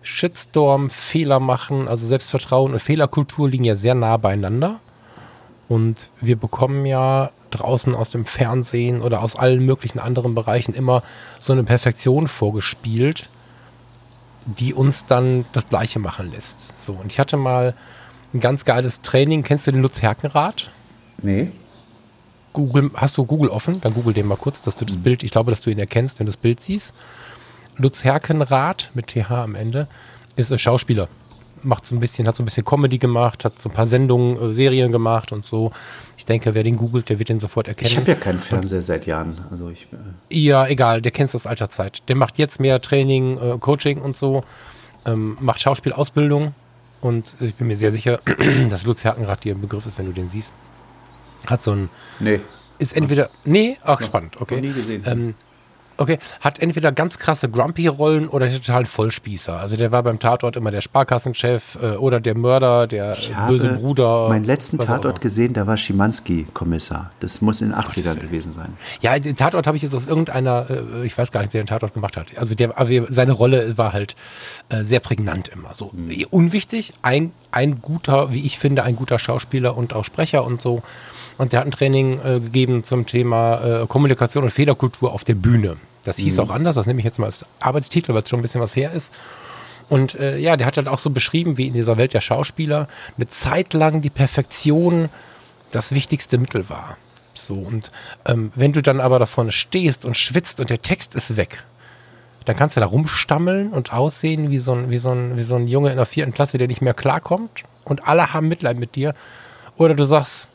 [0.02, 4.80] Shitstorm Fehler machen, also Selbstvertrauen und Fehlerkultur liegen ja sehr nah beieinander.
[5.68, 11.02] Und wir bekommen ja draußen aus dem Fernsehen oder aus allen möglichen anderen Bereichen immer
[11.38, 13.28] so eine Perfektion vorgespielt,
[14.44, 16.58] die uns dann das Gleiche machen lässt.
[16.84, 17.74] So, und ich hatte mal
[18.34, 19.42] ein ganz geiles Training.
[19.42, 20.70] Kennst du den Lutz Herkenrath?
[21.22, 21.50] Nee.
[22.52, 23.80] Google, hast du Google offen?
[23.80, 25.02] Dann google den mal kurz, dass du das mhm.
[25.02, 26.92] Bild, ich glaube, dass du ihn erkennst, wenn du das Bild siehst.
[27.76, 29.88] Lutz Herkenrath mit TH am Ende
[30.36, 31.08] ist ein Schauspieler.
[31.62, 34.40] Macht so ein bisschen, hat so ein bisschen Comedy gemacht, hat so ein paar Sendungen,
[34.40, 35.72] äh, Serien gemacht und so.
[36.18, 37.90] Ich denke, wer den googelt, der wird den sofort erkennen.
[37.90, 39.40] Ich habe ja keinen Fernseher seit Jahren.
[39.50, 39.86] Also ich,
[40.30, 42.02] äh ja, egal, der kennt es aus alter Zeit.
[42.08, 44.42] Der macht jetzt mehr Training, äh, Coaching und so,
[45.06, 46.54] ähm, macht Schauspielausbildung
[47.00, 48.20] und ich bin mir sehr sicher,
[48.70, 50.52] dass Lutz Herkenrath dir ein Begriff ist, wenn du den siehst.
[51.46, 51.88] Hat so ein.
[52.20, 52.40] Nee.
[52.78, 53.30] Ist entweder.
[53.44, 54.56] Nee, ach, spannend, okay.
[54.56, 55.02] Noch nie gesehen.
[55.06, 55.34] Ähm,
[55.96, 59.56] Okay, hat entweder ganz krasse Grumpy-Rollen oder den totalen Vollspießer.
[59.56, 63.74] Also der war beim Tatort immer der Sparkassenchef äh, oder der Mörder, der ich böse
[63.74, 64.28] Bruder.
[64.28, 67.12] Meinen letzten Tatort gesehen, da war Schimanski Kommissar.
[67.20, 68.76] Das muss in den 80ern gewesen sein.
[69.00, 71.68] Ja, den Tatort habe ich jetzt aus irgendeiner, äh, ich weiß gar nicht, wer den
[71.68, 72.36] Tatort gemacht hat.
[72.36, 72.74] Also der,
[73.10, 74.16] seine Rolle war halt
[74.68, 75.74] äh, sehr prägnant immer.
[75.74, 76.26] So mhm.
[76.30, 80.82] unwichtig, ein, ein guter, wie ich finde, ein guter Schauspieler und auch Sprecher und so.
[81.38, 85.34] Und der hat ein Training äh, gegeben zum Thema äh, Kommunikation und Fehlerkultur auf der
[85.34, 85.76] Bühne.
[86.04, 86.44] Das hieß mhm.
[86.44, 88.76] auch anders, das nehme ich jetzt mal als Arbeitstitel, weil es schon ein bisschen was
[88.76, 89.12] her ist.
[89.88, 92.88] Und äh, ja, der hat halt auch so beschrieben, wie in dieser Welt der Schauspieler
[93.16, 95.08] eine Zeit lang die Perfektion
[95.70, 96.96] das wichtigste Mittel war.
[97.34, 97.90] So, und
[98.26, 101.64] ähm, wenn du dann aber davon stehst und schwitzt und der Text ist weg,
[102.44, 105.56] dann kannst du da rumstammeln und aussehen wie so ein, wie so ein, wie so
[105.56, 108.94] ein Junge in der vierten Klasse, der nicht mehr klarkommt und alle haben Mitleid mit
[108.94, 109.14] dir.
[109.76, 110.48] Oder du sagst,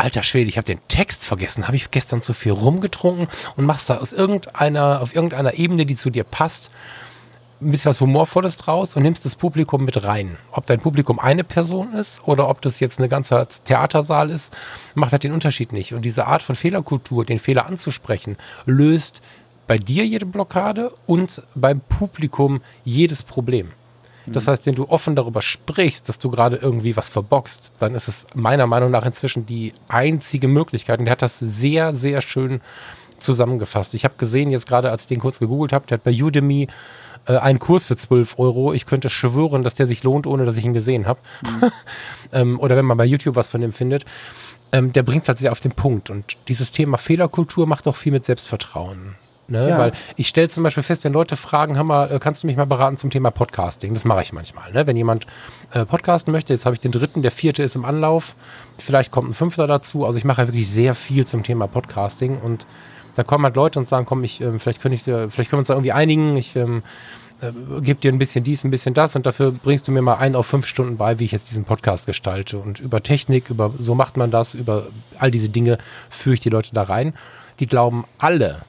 [0.00, 3.90] alter Schwede, ich habe den Text vergessen, habe ich gestern zu viel rumgetrunken und machst
[3.90, 6.70] da aus irgendeiner, auf irgendeiner Ebene, die zu dir passt,
[7.60, 10.38] ein bisschen was Humorvolles draus und nimmst das Publikum mit rein.
[10.50, 14.52] Ob dein Publikum eine Person ist oder ob das jetzt eine ganze Theatersaal ist,
[14.94, 15.92] macht halt den Unterschied nicht.
[15.92, 19.20] Und diese Art von Fehlerkultur, den Fehler anzusprechen, löst
[19.66, 23.72] bei dir jede Blockade und beim Publikum jedes Problem.
[24.26, 28.08] Das heißt, wenn du offen darüber sprichst, dass du gerade irgendwie was verboxt, dann ist
[28.08, 30.98] es meiner Meinung nach inzwischen die einzige Möglichkeit.
[30.98, 32.60] Und der hat das sehr, sehr schön
[33.18, 33.94] zusammengefasst.
[33.94, 36.68] Ich habe gesehen, jetzt gerade als ich den kurz gegoogelt habe, der hat bei Udemy
[37.26, 38.72] äh, einen Kurs für 12 Euro.
[38.72, 41.20] Ich könnte schwören, dass der sich lohnt, ohne dass ich ihn gesehen habe.
[42.32, 44.04] Ähm, oder wenn man bei YouTube was von dem findet.
[44.70, 46.10] Ähm, der bringt es halt sehr auf den Punkt.
[46.10, 49.16] Und dieses Thema Fehlerkultur macht auch viel mit Selbstvertrauen.
[49.50, 49.68] Ne?
[49.68, 49.78] Ja.
[49.78, 52.56] Weil ich stelle zum Beispiel fest, wenn Leute fragen, hör mal, äh, kannst du mich
[52.56, 53.94] mal beraten zum Thema Podcasting?
[53.94, 54.72] Das mache ich manchmal.
[54.72, 54.86] Ne?
[54.86, 55.26] Wenn jemand
[55.72, 58.36] äh, podcasten möchte, jetzt habe ich den dritten, der vierte ist im Anlauf,
[58.78, 60.06] vielleicht kommt ein fünfter dazu.
[60.06, 62.66] Also ich mache ja wirklich sehr viel zum Thema Podcasting und
[63.16, 65.58] da kommen halt Leute und sagen, komm, ich, äh, vielleicht, könnte ich, vielleicht können wir
[65.58, 66.82] uns da irgendwie einigen, ich ähm,
[67.40, 70.16] äh, gebe dir ein bisschen dies, ein bisschen das und dafür bringst du mir mal
[70.16, 72.58] ein auf fünf Stunden bei, wie ich jetzt diesen Podcast gestalte.
[72.58, 74.86] Und über Technik, über so macht man das, über
[75.18, 75.78] all diese Dinge
[76.08, 77.14] führe ich die Leute da rein.
[77.58, 78.62] Die glauben alle,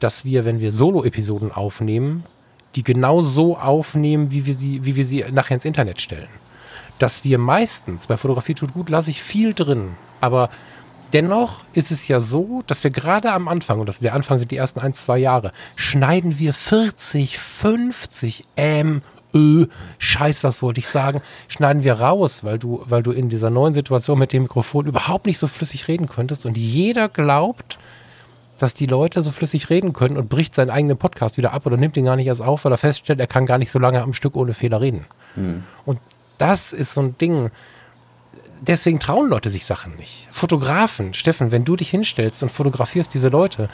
[0.00, 2.24] dass wir, wenn wir Solo-Episoden aufnehmen,
[2.74, 6.28] die genau so aufnehmen, wie wir sie, wie wir sie nachher ins Internet stellen.
[6.98, 10.50] Dass wir meistens, bei Fotografie tut gut, lasse ich viel drin, aber
[11.12, 14.50] dennoch ist es ja so, dass wir gerade am Anfang, und das, der Anfang sind
[14.50, 19.02] die ersten ein, zwei Jahre, schneiden wir 40, 50 M,
[19.34, 19.66] Ö,
[19.98, 23.74] Scheiß, was wollte ich sagen, schneiden wir raus, weil du, weil du in dieser neuen
[23.74, 27.78] Situation mit dem Mikrofon überhaupt nicht so flüssig reden könntest und jeder glaubt,
[28.58, 31.76] dass die Leute so flüssig reden können und bricht seinen eigenen Podcast wieder ab oder
[31.76, 34.02] nimmt ihn gar nicht erst auf, weil er feststellt, er kann gar nicht so lange
[34.02, 35.06] am Stück ohne Fehler reden.
[35.34, 35.62] Hm.
[35.84, 35.98] Und
[36.38, 37.50] das ist so ein Ding.
[38.60, 40.28] Deswegen trauen Leute sich Sachen nicht.
[40.32, 43.68] Fotografen, Steffen, wenn du dich hinstellst und fotografierst diese Leute.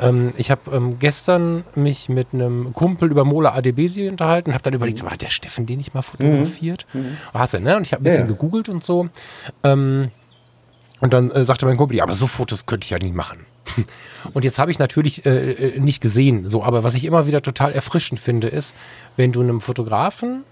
[0.00, 4.74] Ähm, ich habe ähm, gestern mich mit einem Kumpel über Mola Adebesi unterhalten, habe dann
[4.74, 5.10] überlegt, mhm.
[5.10, 6.86] hat der Steffen den nicht mal fotografiert?
[6.92, 7.00] Mhm.
[7.00, 7.16] mhm.
[7.32, 7.76] Hast du, ne?
[7.76, 8.26] Und ich habe ein bisschen ja.
[8.26, 9.08] gegoogelt und so.
[9.64, 10.10] Ähm,
[11.00, 13.46] und dann äh, sagte mein Kumpel, ja, aber so Fotos könnte ich ja nie machen.
[14.32, 17.42] Und jetzt habe ich natürlich äh, äh, nicht gesehen, so, aber was ich immer wieder
[17.42, 18.74] total erfrischend finde, ist,
[19.16, 20.44] wenn du einem Fotografen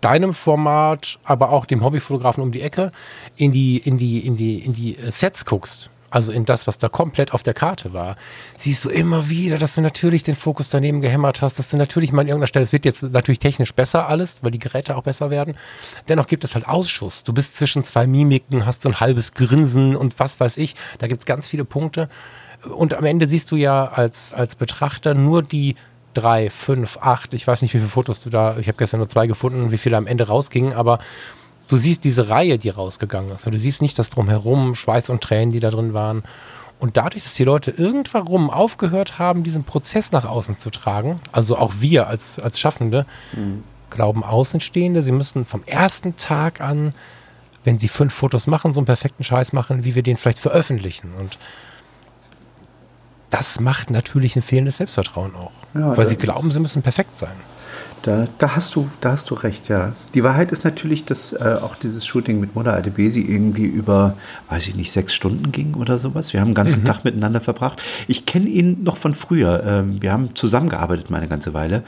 [0.00, 2.92] deinem Format, aber auch dem Hobbyfotografen um die Ecke
[3.36, 6.78] in die, in die, in die, in die äh, Sets guckst, also in das, was
[6.78, 8.14] da komplett auf der Karte war,
[8.56, 12.12] siehst du immer wieder, dass du natürlich den Fokus daneben gehämmert hast, dass du natürlich
[12.12, 15.02] mal an irgendeiner Stelle, es wird jetzt natürlich technisch besser alles, weil die Geräte auch
[15.02, 15.56] besser werden.
[16.08, 17.24] Dennoch gibt es halt Ausschuss.
[17.24, 20.76] Du bist zwischen zwei Mimiken, hast so ein halbes Grinsen und was weiß ich.
[20.98, 22.08] Da gibt es ganz viele Punkte.
[22.62, 25.74] Und am Ende siehst du ja als, als Betrachter nur die
[26.14, 29.08] drei, fünf, acht, ich weiß nicht, wie viele Fotos du da, ich habe gestern nur
[29.08, 31.00] zwei gefunden, wie viele am Ende rausgingen, aber
[31.68, 33.46] du siehst diese Reihe, die rausgegangen ist.
[33.46, 36.22] Und du siehst nicht das drumherum, Schweiß und Tränen, die da drin waren.
[36.80, 41.56] Und dadurch, dass die Leute irgendwann aufgehört haben, diesen Prozess nach außen zu tragen, also
[41.56, 43.62] auch wir als, als Schaffende, mhm.
[43.90, 46.94] glauben Außenstehende, sie müssen vom ersten Tag an,
[47.64, 51.12] wenn sie fünf Fotos machen, so einen perfekten Scheiß machen, wie wir den vielleicht veröffentlichen.
[51.18, 51.38] Und
[53.30, 55.52] das macht natürlich ein fehlendes Selbstvertrauen auch.
[55.74, 57.34] Ja, weil sie glauben, sie müssen perfekt sein.
[58.04, 59.94] Da, da, hast du, da hast du recht, ja.
[60.12, 64.14] Die Wahrheit ist natürlich, dass äh, auch dieses Shooting mit Mutter Adebesi irgendwie über,
[64.50, 66.34] weiß ich nicht, sechs Stunden ging oder sowas.
[66.34, 66.86] Wir haben den ganzen mhm.
[66.86, 67.82] Tag miteinander verbracht.
[68.06, 69.64] Ich kenne ihn noch von früher.
[69.66, 71.82] Ähm, wir haben zusammengearbeitet mal eine ganze Weile.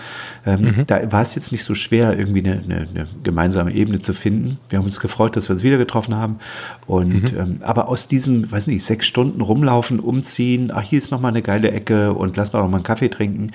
[0.47, 0.87] Ähm, mhm.
[0.87, 4.59] Da war es jetzt nicht so schwer, irgendwie eine, eine, eine, gemeinsame Ebene zu finden.
[4.71, 6.39] Wir haben uns gefreut, dass wir uns wieder getroffen haben.
[6.87, 7.39] Und mhm.
[7.39, 11.29] ähm, aber aus diesem, weiß nicht, sechs Stunden rumlaufen, umziehen, ach, hier ist noch mal
[11.29, 13.53] eine geile Ecke und lass doch noch mal einen Kaffee trinken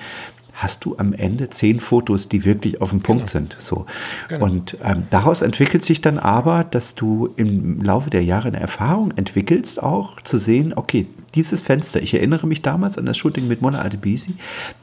[0.54, 3.30] hast du am Ende zehn Fotos, die wirklich auf dem Punkt genau.
[3.30, 3.56] sind.
[3.58, 3.86] So.
[4.28, 4.44] Genau.
[4.44, 9.12] Und ähm, daraus entwickelt sich dann aber, dass du im Laufe der Jahre eine Erfahrung
[9.12, 13.62] entwickelst, auch zu sehen, okay, dieses Fenster, ich erinnere mich damals an das Shooting mit
[13.62, 14.34] Mona Adebisi,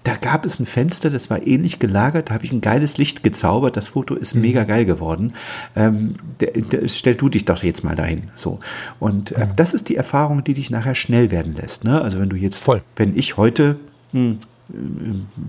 [0.04, 3.24] da gab es ein Fenster, das war ähnlich gelagert, da habe ich ein geiles Licht
[3.24, 4.42] gezaubert, das Foto ist mhm.
[4.42, 5.34] mega geil geworden.
[5.76, 8.30] Ähm, der, der, stell du dich doch jetzt mal dahin.
[8.34, 8.60] So.
[9.00, 9.56] Und äh, mhm.
[9.56, 11.84] das ist die Erfahrung, die dich nachher schnell werden lässt.
[11.84, 12.02] Ne?
[12.02, 12.82] Also wenn du jetzt, Voll.
[12.96, 13.78] wenn ich heute
[14.12, 14.40] hm,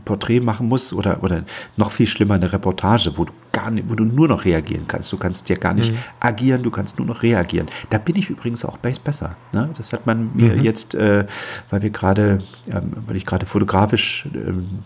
[0.05, 1.45] Porträt machen musst oder, oder
[1.77, 5.13] noch viel schlimmer eine Reportage, wo du gar nicht, wo du nur noch reagieren kannst.
[5.13, 5.99] Du kannst ja gar nicht mhm.
[6.21, 7.67] agieren, du kannst nur noch reagieren.
[7.91, 9.37] Da bin ich übrigens auch besser.
[9.53, 9.69] Ne?
[9.77, 10.63] Das hat man mir mhm.
[10.63, 11.27] jetzt, äh,
[11.69, 12.39] weil wir gerade,
[12.71, 14.81] ähm, weil ich gerade fotografisch ähm,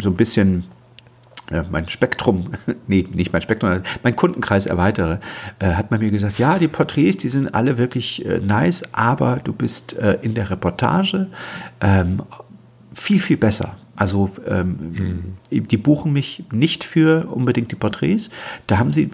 [0.00, 0.64] so ein bisschen
[1.50, 2.50] äh, mein Spektrum,
[2.86, 5.18] nee, nicht mein Spektrum, mein Kundenkreis erweitere,
[5.58, 9.36] äh, hat man mir gesagt, ja, die Porträts, die sind alle wirklich äh, nice, aber
[9.42, 11.28] du bist äh, in der Reportage
[11.80, 12.22] ähm,
[12.96, 13.76] viel, viel besser.
[13.94, 15.68] Also ähm, mhm.
[15.68, 18.30] die buchen mich nicht für unbedingt die Porträts.
[18.66, 19.10] Da haben sie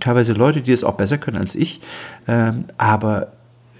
[0.00, 1.80] teilweise Leute, die es auch besser können als ich.
[2.28, 3.32] Ähm, aber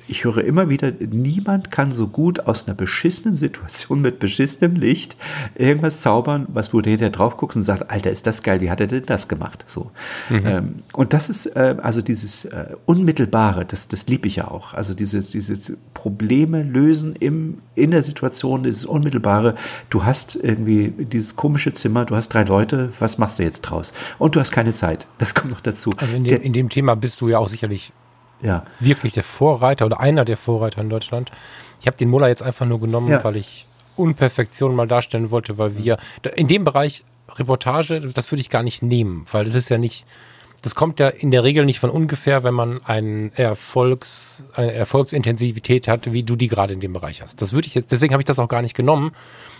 [0.06, 5.16] ich höre immer wieder, niemand kann so gut aus einer beschissenen Situation mit beschissenem Licht
[5.54, 8.80] irgendwas zaubern, was du hinterher drauf guckst und sagst, Alter, ist das geil, wie hat
[8.80, 9.64] er denn das gemacht?
[9.66, 9.90] So.
[10.28, 10.46] Mhm.
[10.46, 14.74] Ähm, und das ist äh, also dieses äh, Unmittelbare, das, das liebe ich ja auch.
[14.74, 19.54] Also dieses, dieses Probleme lösen im, in der Situation, dieses Unmittelbare.
[19.90, 23.94] Du hast irgendwie dieses komische Zimmer, du hast drei Leute, was machst du jetzt draus?
[24.18, 25.06] Und du hast keine Zeit.
[25.18, 25.90] Das kommt noch dazu.
[25.96, 27.92] Also in dem, in dem Thema bist du ja auch sicherlich
[28.42, 28.64] ja.
[28.80, 31.30] wirklich der Vorreiter oder einer der Vorreiter in Deutschland.
[31.80, 33.22] Ich habe den Muller jetzt einfach nur genommen, ja.
[33.24, 33.66] weil ich
[33.96, 35.98] Unperfektion mal darstellen wollte, weil wir
[36.34, 37.04] in dem Bereich
[37.36, 40.04] Reportage, das würde ich gar nicht nehmen, weil es ist ja nicht,
[40.64, 45.88] das kommt ja in der Regel nicht von ungefähr, wenn man einen Erfolgs, eine Erfolgsintensivität
[45.88, 47.42] hat, wie du die gerade in dem Bereich hast.
[47.42, 49.12] Das würde ich jetzt, deswegen habe ich das auch gar nicht genommen,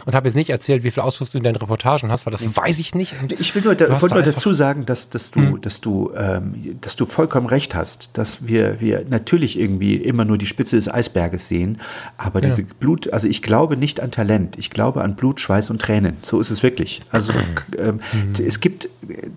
[0.05, 2.43] und habe jetzt nicht erzählt, wie viel Ausschuss du in deinen Reportagen hast, weil das
[2.43, 2.57] mhm.
[2.57, 3.15] weiß ich nicht.
[3.39, 5.61] Ich will nur, da, wollte nur dazu sagen, dass, dass du, mhm.
[5.61, 10.39] dass du, ähm, dass du vollkommen recht hast, dass wir, wir natürlich irgendwie immer nur
[10.39, 11.81] die Spitze des Eisberges sehen,
[12.19, 12.47] aber ja.
[12.47, 16.19] diese Blut, also ich glaube nicht an Talent, ich glaube an Blut, Schweiß und Tränen.
[16.23, 17.03] So ist es wirklich.
[17.11, 17.33] Also
[17.79, 18.47] ähm, mhm.
[18.47, 18.89] es gibt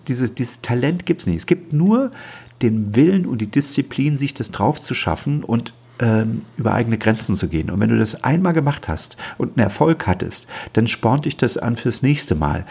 [0.08, 1.38] dieses, dieses Talent gibt es nicht.
[1.38, 2.12] Es gibt nur
[2.62, 7.36] den Willen und die Disziplin, sich das drauf zu schaffen und ähm, über eigene Grenzen
[7.36, 7.70] zu gehen.
[7.70, 11.58] Und wenn du das einmal gemacht hast und einen Erfolg hattest, dann spornt dich das
[11.58, 12.66] an fürs nächste Mal.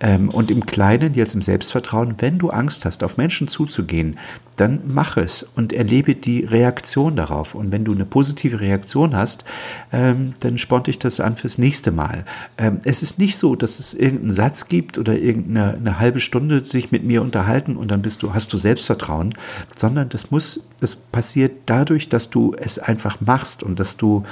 [0.00, 4.16] Ähm, und im Kleinen, jetzt im Selbstvertrauen, wenn du Angst hast, auf Menschen zuzugehen,
[4.56, 7.54] dann mach es und erlebe die Reaktion darauf.
[7.54, 9.44] Und wenn du eine positive Reaktion hast,
[9.92, 12.24] ähm, dann spornt dich das an fürs nächste Mal.
[12.58, 16.64] Ähm, es ist nicht so, dass es irgendeinen Satz gibt oder irgendeine eine halbe Stunde
[16.64, 19.34] sich mit mir unterhalten und dann bist du, hast du Selbstvertrauen,
[19.76, 24.24] sondern das muss, das passiert dadurch, dass du es einfach machst und dass du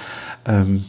[0.47, 0.85] ähm,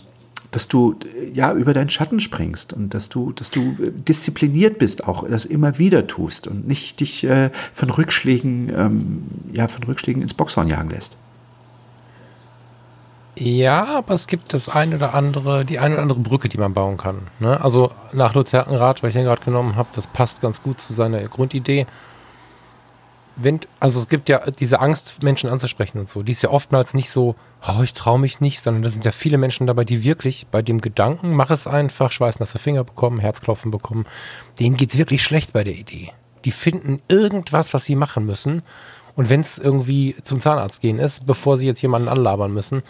[0.52, 0.95] dass du
[1.34, 5.78] ja über deinen Schatten springst und dass du, dass du diszipliniert bist, auch das immer
[5.78, 9.24] wieder tust und nicht dich äh, von Rückschlägen, ähm,
[9.54, 11.18] ja, von Rückschlägen ins Boxhorn jagen lässt.
[13.38, 16.74] Ja, aber es gibt das ein oder andere, die eine oder andere Brücke, die man
[16.74, 17.28] bauen kann.
[17.39, 17.62] Ne?
[17.62, 20.91] Also nach Lutz Herkenrath, weil ich den gerade genommen habe, das passt ganz gut zu
[20.91, 21.86] seiner Grundidee
[23.41, 26.93] wenn, also es gibt ja diese Angst, Menschen anzusprechen und so, die ist ja oftmals
[26.93, 27.35] nicht so,
[27.67, 30.61] oh, ich traue mich nicht, sondern da sind ja viele Menschen dabei, die wirklich bei
[30.61, 34.05] dem Gedanken, mach es einfach, schweißnasse Finger bekommen, Herzklopfen bekommen,
[34.59, 36.11] denen geht es wirklich schlecht bei der Idee.
[36.45, 38.61] Die finden irgendwas, was sie machen müssen.
[39.15, 42.83] Und wenn es irgendwie zum Zahnarzt gehen ist, bevor sie jetzt jemanden anlabern müssen,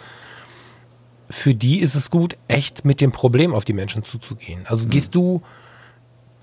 [1.30, 4.66] für die ist es gut, echt mit dem Problem auf die Menschen zuzugehen.
[4.68, 4.90] Also mhm.
[4.90, 5.42] gehst du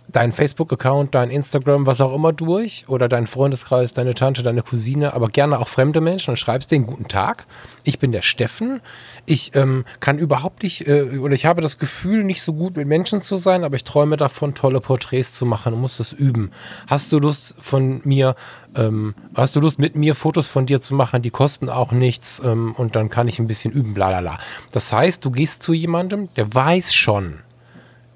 [0.08, 5.14] deinen Facebook-Account, dein Instagram, was auch immer durch oder deinen Freundeskreis, deine Tante, deine Cousine,
[5.14, 7.46] aber gerne auch fremde Menschen und schreibst denen guten Tag.
[7.84, 8.80] Ich bin der Steffen.
[9.26, 12.86] Ich ähm, kann überhaupt nicht äh, oder ich habe das Gefühl, nicht so gut mit
[12.86, 16.50] Menschen zu sein, aber ich träume davon, tolle Porträts zu machen und muss das üben.
[16.86, 18.36] Hast du Lust von mir,
[18.76, 21.22] ähm, hast du Lust mit mir Fotos von dir zu machen?
[21.22, 24.38] Die kosten auch nichts ähm, und dann kann ich ein bisschen üben, bla bla bla.
[24.70, 27.40] Das heißt, du gehst zu jemandem, der weiß schon,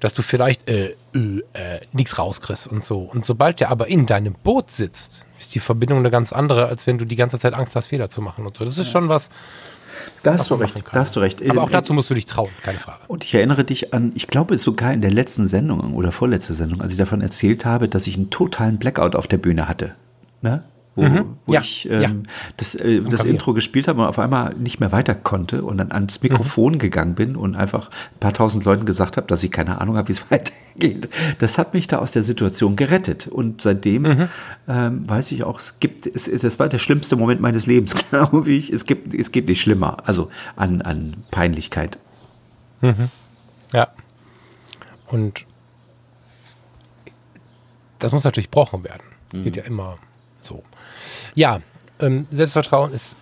[0.01, 2.99] dass du vielleicht äh, äh, äh, nichts rauskriegst und so.
[2.99, 6.85] Und sobald der aber in deinem Boot sitzt, ist die Verbindung eine ganz andere, als
[6.87, 8.65] wenn du die ganze Zeit Angst hast, Fehler zu machen und so.
[8.65, 9.29] Das ist schon was.
[10.23, 11.47] Da hast du recht, da hast du recht.
[11.47, 13.01] Aber auch äh, dazu musst du dich trauen, keine Frage.
[13.07, 16.81] Und ich erinnere dich an, ich glaube sogar in der letzten Sendung oder vorletzte Sendung,
[16.81, 19.93] als ich davon erzählt habe, dass ich einen totalen Blackout auf der Bühne hatte.
[20.41, 20.63] Ne?
[20.95, 21.37] Wo, mhm.
[21.45, 22.11] wo ja, ich ähm, ja.
[22.57, 25.91] das, äh, das Intro gespielt habe und auf einmal nicht mehr weiter konnte und dann
[25.91, 26.79] ans Mikrofon mhm.
[26.79, 30.09] gegangen bin und einfach ein paar tausend Leuten gesagt habe, dass ich keine Ahnung habe,
[30.09, 31.07] wie es weitergeht.
[31.39, 33.27] Das hat mich da aus der Situation gerettet.
[33.27, 34.29] Und seitdem mhm.
[34.67, 38.51] ähm, weiß ich auch, es gibt, es, das war der schlimmste Moment meines Lebens, glaube
[38.51, 38.69] ich.
[38.69, 41.99] Es gibt, es geht nicht schlimmer, also an, an Peinlichkeit.
[42.81, 43.09] Mhm.
[43.71, 43.87] Ja.
[45.07, 45.45] Und
[47.99, 49.03] das muss natürlich gebrochen werden.
[49.31, 49.61] Es geht mhm.
[49.61, 49.97] ja immer
[50.41, 50.63] so.
[51.35, 51.59] Ja,
[51.99, 53.15] ähm, Selbstvertrauen ist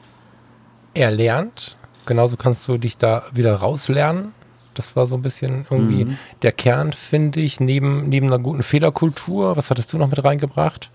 [0.93, 1.78] erlernt.
[2.05, 4.34] Genauso kannst du dich da wieder rauslernen.
[4.80, 6.17] Das war so ein bisschen irgendwie mhm.
[6.41, 9.57] der Kern, finde ich, neben, neben einer guten Fehlerkultur.
[9.57, 10.89] Was hattest du noch mit reingebracht?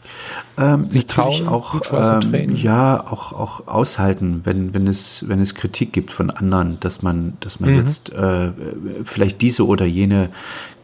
[0.56, 5.92] Ähm, Sich trauen, auch, ähm, ja, auch, auch aushalten, wenn, wenn, es, wenn es Kritik
[5.92, 7.76] gibt von anderen, dass man, dass man mhm.
[7.76, 8.52] jetzt äh,
[9.04, 10.30] vielleicht diese oder jene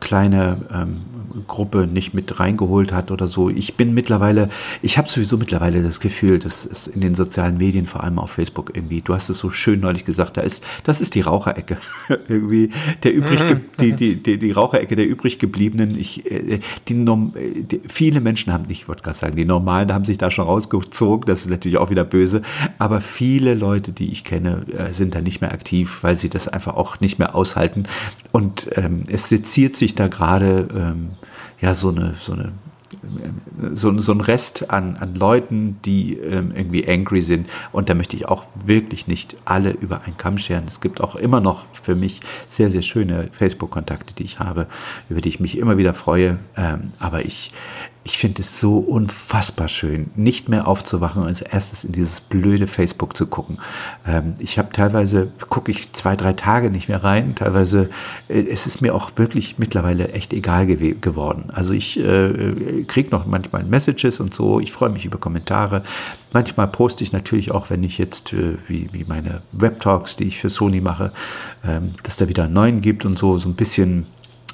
[0.01, 1.03] kleine ähm,
[1.47, 3.51] Gruppe nicht mit reingeholt hat oder so.
[3.51, 4.49] Ich bin mittlerweile,
[4.83, 8.33] ich habe sowieso mittlerweile das Gefühl, dass es in den sozialen Medien, vor allem auf
[8.33, 11.79] Facebook irgendwie, du hast es so schön neulich gesagt, da ist, das ist die Raucherecke.
[12.29, 12.71] irgendwie
[13.03, 13.61] der übrig, mhm.
[13.79, 15.97] die, die, die, die Raucherecke der übrig gebliebenen.
[15.99, 20.19] Ich, äh, die, die, viele Menschen haben, ich wollte gerade sagen, die Normalen haben sich
[20.19, 22.43] da schon rausgezogen, das ist natürlich auch wieder böse,
[22.79, 26.49] aber viele Leute, die ich kenne, äh, sind da nicht mehr aktiv, weil sie das
[26.49, 27.85] einfach auch nicht mehr aushalten.
[28.33, 31.11] Und ähm, es seziert sich da gerade ähm,
[31.61, 32.53] ja so eine, so eine
[33.72, 37.49] so, so ein Rest an, an Leuten, die ähm, irgendwie angry sind.
[37.72, 40.64] Und da möchte ich auch wirklich nicht alle über einen Kamm scheren.
[40.66, 44.66] Es gibt auch immer noch für mich sehr, sehr schöne Facebook-Kontakte, die ich habe,
[45.09, 46.38] über die ich mich immer wieder freue.
[46.57, 47.53] Ähm, aber ich,
[48.03, 52.67] ich finde es so unfassbar schön, nicht mehr aufzuwachen und als erstes in dieses blöde
[52.67, 53.59] Facebook zu gucken.
[54.07, 57.35] Ähm, ich habe teilweise, gucke ich zwei, drei Tage nicht mehr rein.
[57.35, 57.91] Teilweise,
[58.29, 61.51] äh, es ist mir auch wirklich mittlerweile echt egal gew geworden.
[61.53, 64.61] Also ich äh, kriege noch manchmal Messages und so.
[64.61, 65.83] Ich freue mich über Kommentare.
[66.33, 70.39] Manchmal poste ich natürlich auch, wenn ich jetzt, äh, wie, wie meine Web-Talks, die ich
[70.39, 71.13] für Sony mache,
[71.67, 74.07] ähm, dass da wieder einen neuen gibt und so, so ein bisschen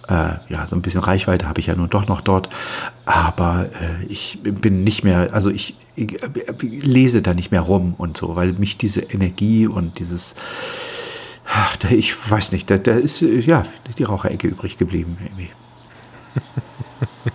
[0.09, 2.49] ja, so ein bisschen Reichweite habe ich ja nur doch noch dort.
[3.05, 6.19] Aber äh, ich bin nicht mehr, also ich, ich,
[6.63, 10.37] ich, lese da nicht mehr rum und so, weil mich diese Energie und dieses,
[11.47, 13.65] ach, da, ich weiß nicht, da, da ist äh, ja
[13.99, 15.51] die Raucherecke übrig geblieben irgendwie.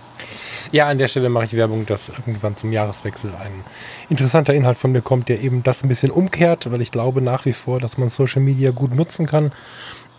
[0.72, 3.62] Ja, an der Stelle mache ich Werbung, dass irgendwann zum Jahreswechsel ein
[4.08, 7.44] interessanter Inhalt von mir kommt, der eben das ein bisschen umkehrt, weil ich glaube nach
[7.44, 9.52] wie vor, dass man Social Media gut nutzen kann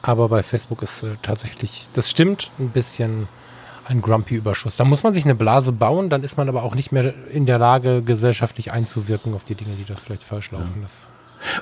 [0.04, 3.28] aber bei Facebook ist äh, tatsächlich, das stimmt, ein bisschen
[3.86, 4.76] ein Grumpy-Überschuss.
[4.76, 7.46] Da muss man sich eine Blase bauen, dann ist man aber auch nicht mehr in
[7.46, 10.82] der Lage, gesellschaftlich einzuwirken auf die Dinge, die da vielleicht falsch laufen.
[10.82, 10.88] Ja.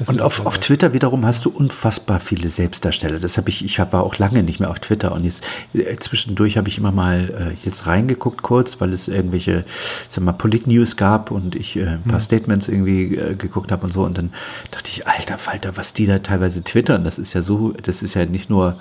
[0.06, 3.20] Und auf, auf Twitter wiederum hast du unfassbar viele Selbstdarsteller.
[3.20, 5.44] Das habe ich, ich war auch lange nicht mehr auf Twitter und jetzt
[5.74, 9.66] äh, zwischendurch habe ich immer mal äh, jetzt reingeguckt kurz, weil es irgendwelche,
[10.10, 12.20] sag mal, Polit-News gab und ich äh, ein paar hm.
[12.20, 14.32] Statements irgendwie äh, geguckt habe und so und dann
[14.72, 18.14] dachte ich, alter Falter, was die da teilweise twittern, das ist ja so, das ist
[18.14, 18.78] ja nicht nur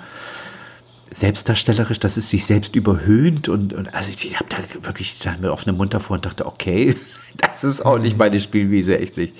[1.13, 5.41] selbstdarstellerisch, das ist sich selbst überhöhend und, und also ich, ich habe da wirklich stand
[5.41, 6.95] mir offenen Mund davor und dachte, okay,
[7.37, 8.19] das ist auch nicht hm.
[8.19, 9.33] meine Spielwiese, echt nicht.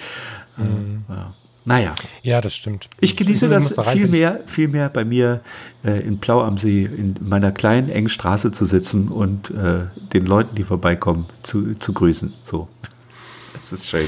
[0.58, 1.06] Mhm.
[1.10, 1.34] Ja.
[1.64, 1.94] Naja.
[2.24, 2.90] Ja, das stimmt.
[3.00, 5.42] Ich genieße ich das da viel mehr, viel mehr bei mir
[5.84, 10.26] äh, in Plau am See, in meiner kleinen, engen Straße zu sitzen und äh, den
[10.26, 12.34] Leuten, die vorbeikommen, zu, zu grüßen.
[12.42, 12.68] So.
[13.54, 14.08] Das ist schön.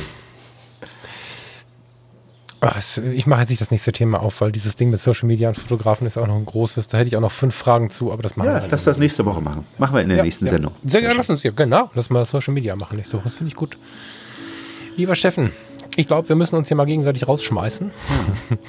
[3.14, 5.56] Ich mache jetzt nicht das nächste Thema auf, weil dieses Ding mit Social Media und
[5.56, 6.88] Fotografen ist auch noch ein großes.
[6.88, 8.62] Da hätte ich auch noch fünf Fragen zu, aber das machen ja, wir.
[8.62, 9.66] Ja, lass das nächste Woche machen.
[9.78, 10.52] Machen wir in der ja, nächsten ja.
[10.52, 10.74] Sendung.
[10.84, 13.26] Sehr gerne, lass uns hier, genau, lass mal Social Media machen nächste Woche.
[13.26, 13.78] Das finde ich gut.
[14.96, 15.52] Lieber Steffen,
[15.96, 17.92] ich glaube, wir müssen uns hier mal gegenseitig rausschmeißen.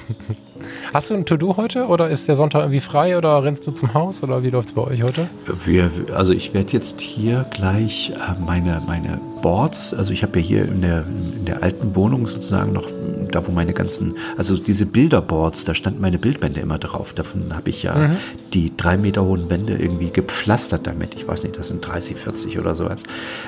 [0.93, 3.93] Hast du ein To-Do heute oder ist der Sonntag irgendwie frei oder rennst du zum
[3.93, 5.27] Haus oder wie läuft es bei euch heute?
[5.65, 10.45] Wir, also ich werde jetzt hier gleich äh, meine, meine Boards, also ich habe ja
[10.45, 11.05] hier in der,
[11.37, 12.87] in der alten Wohnung sozusagen noch
[13.31, 17.13] da wo meine ganzen, also diese Bilderboards, da standen meine Bildbände immer drauf.
[17.13, 18.17] Davon habe ich ja mhm.
[18.53, 21.15] die drei Meter hohen Wände irgendwie gepflastert damit.
[21.15, 23.03] Ich weiß nicht, das sind 30, 40 oder sowas.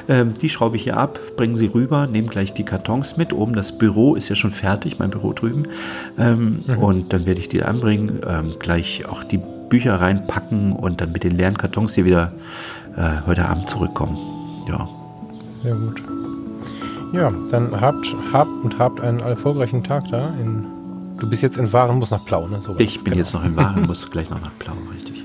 [0.08, 3.34] Ähm, die schraube ich hier ab, bringe sie rüber, nehme gleich die Kartons mit.
[3.34, 5.64] Oben das Büro ist ja schon fertig, mein Büro drüben.
[6.18, 6.78] Ähm, mhm.
[6.78, 9.40] Und dann werde ich die anbringen, ähm, gleich auch die
[9.70, 12.32] Bücher reinpacken und dann mit den leeren Kartons hier wieder
[12.96, 14.18] äh, heute Abend zurückkommen.
[14.68, 14.88] Ja.
[15.64, 16.02] Sehr gut.
[17.14, 20.30] Ja, dann habt, habt und habt einen erfolgreichen Tag da.
[20.42, 20.66] In,
[21.18, 22.62] du bist jetzt in Waren, musst nach Plau, ne?
[22.62, 23.18] So ich bin genau.
[23.18, 25.24] jetzt noch in Waren, muss gleich noch nach Plau, richtig.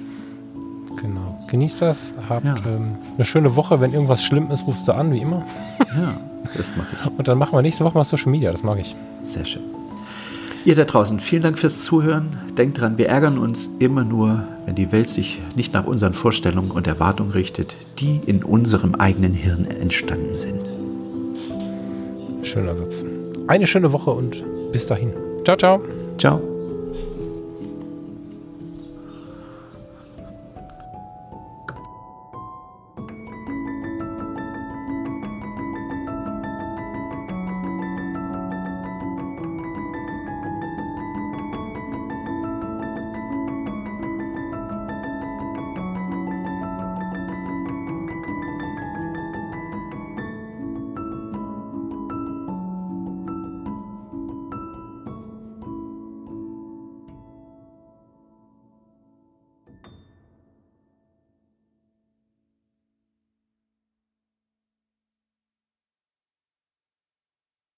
[0.96, 1.44] Genau.
[1.48, 2.54] Genießt das, habt ja.
[2.64, 3.80] ähm, eine schöne Woche.
[3.80, 5.44] Wenn irgendwas schlimm ist, rufst du an, wie immer.
[5.94, 6.14] Ja,
[6.56, 7.18] das mache ich.
[7.18, 8.96] Und dann machen wir nächste Woche mal Social Media, das mag ich.
[9.22, 9.62] Sehr schön.
[10.64, 12.28] Ihr da draußen, vielen Dank fürs Zuhören.
[12.56, 16.70] Denkt dran, wir ärgern uns immer nur, wenn die Welt sich nicht nach unseren Vorstellungen
[16.70, 20.60] und Erwartungen richtet, die in unserem eigenen Hirn entstanden sind.
[22.42, 23.04] Schöner Satz.
[23.46, 25.12] Eine schöne Woche und bis dahin.
[25.44, 25.80] Ciao, ciao.
[26.18, 26.51] Ciao.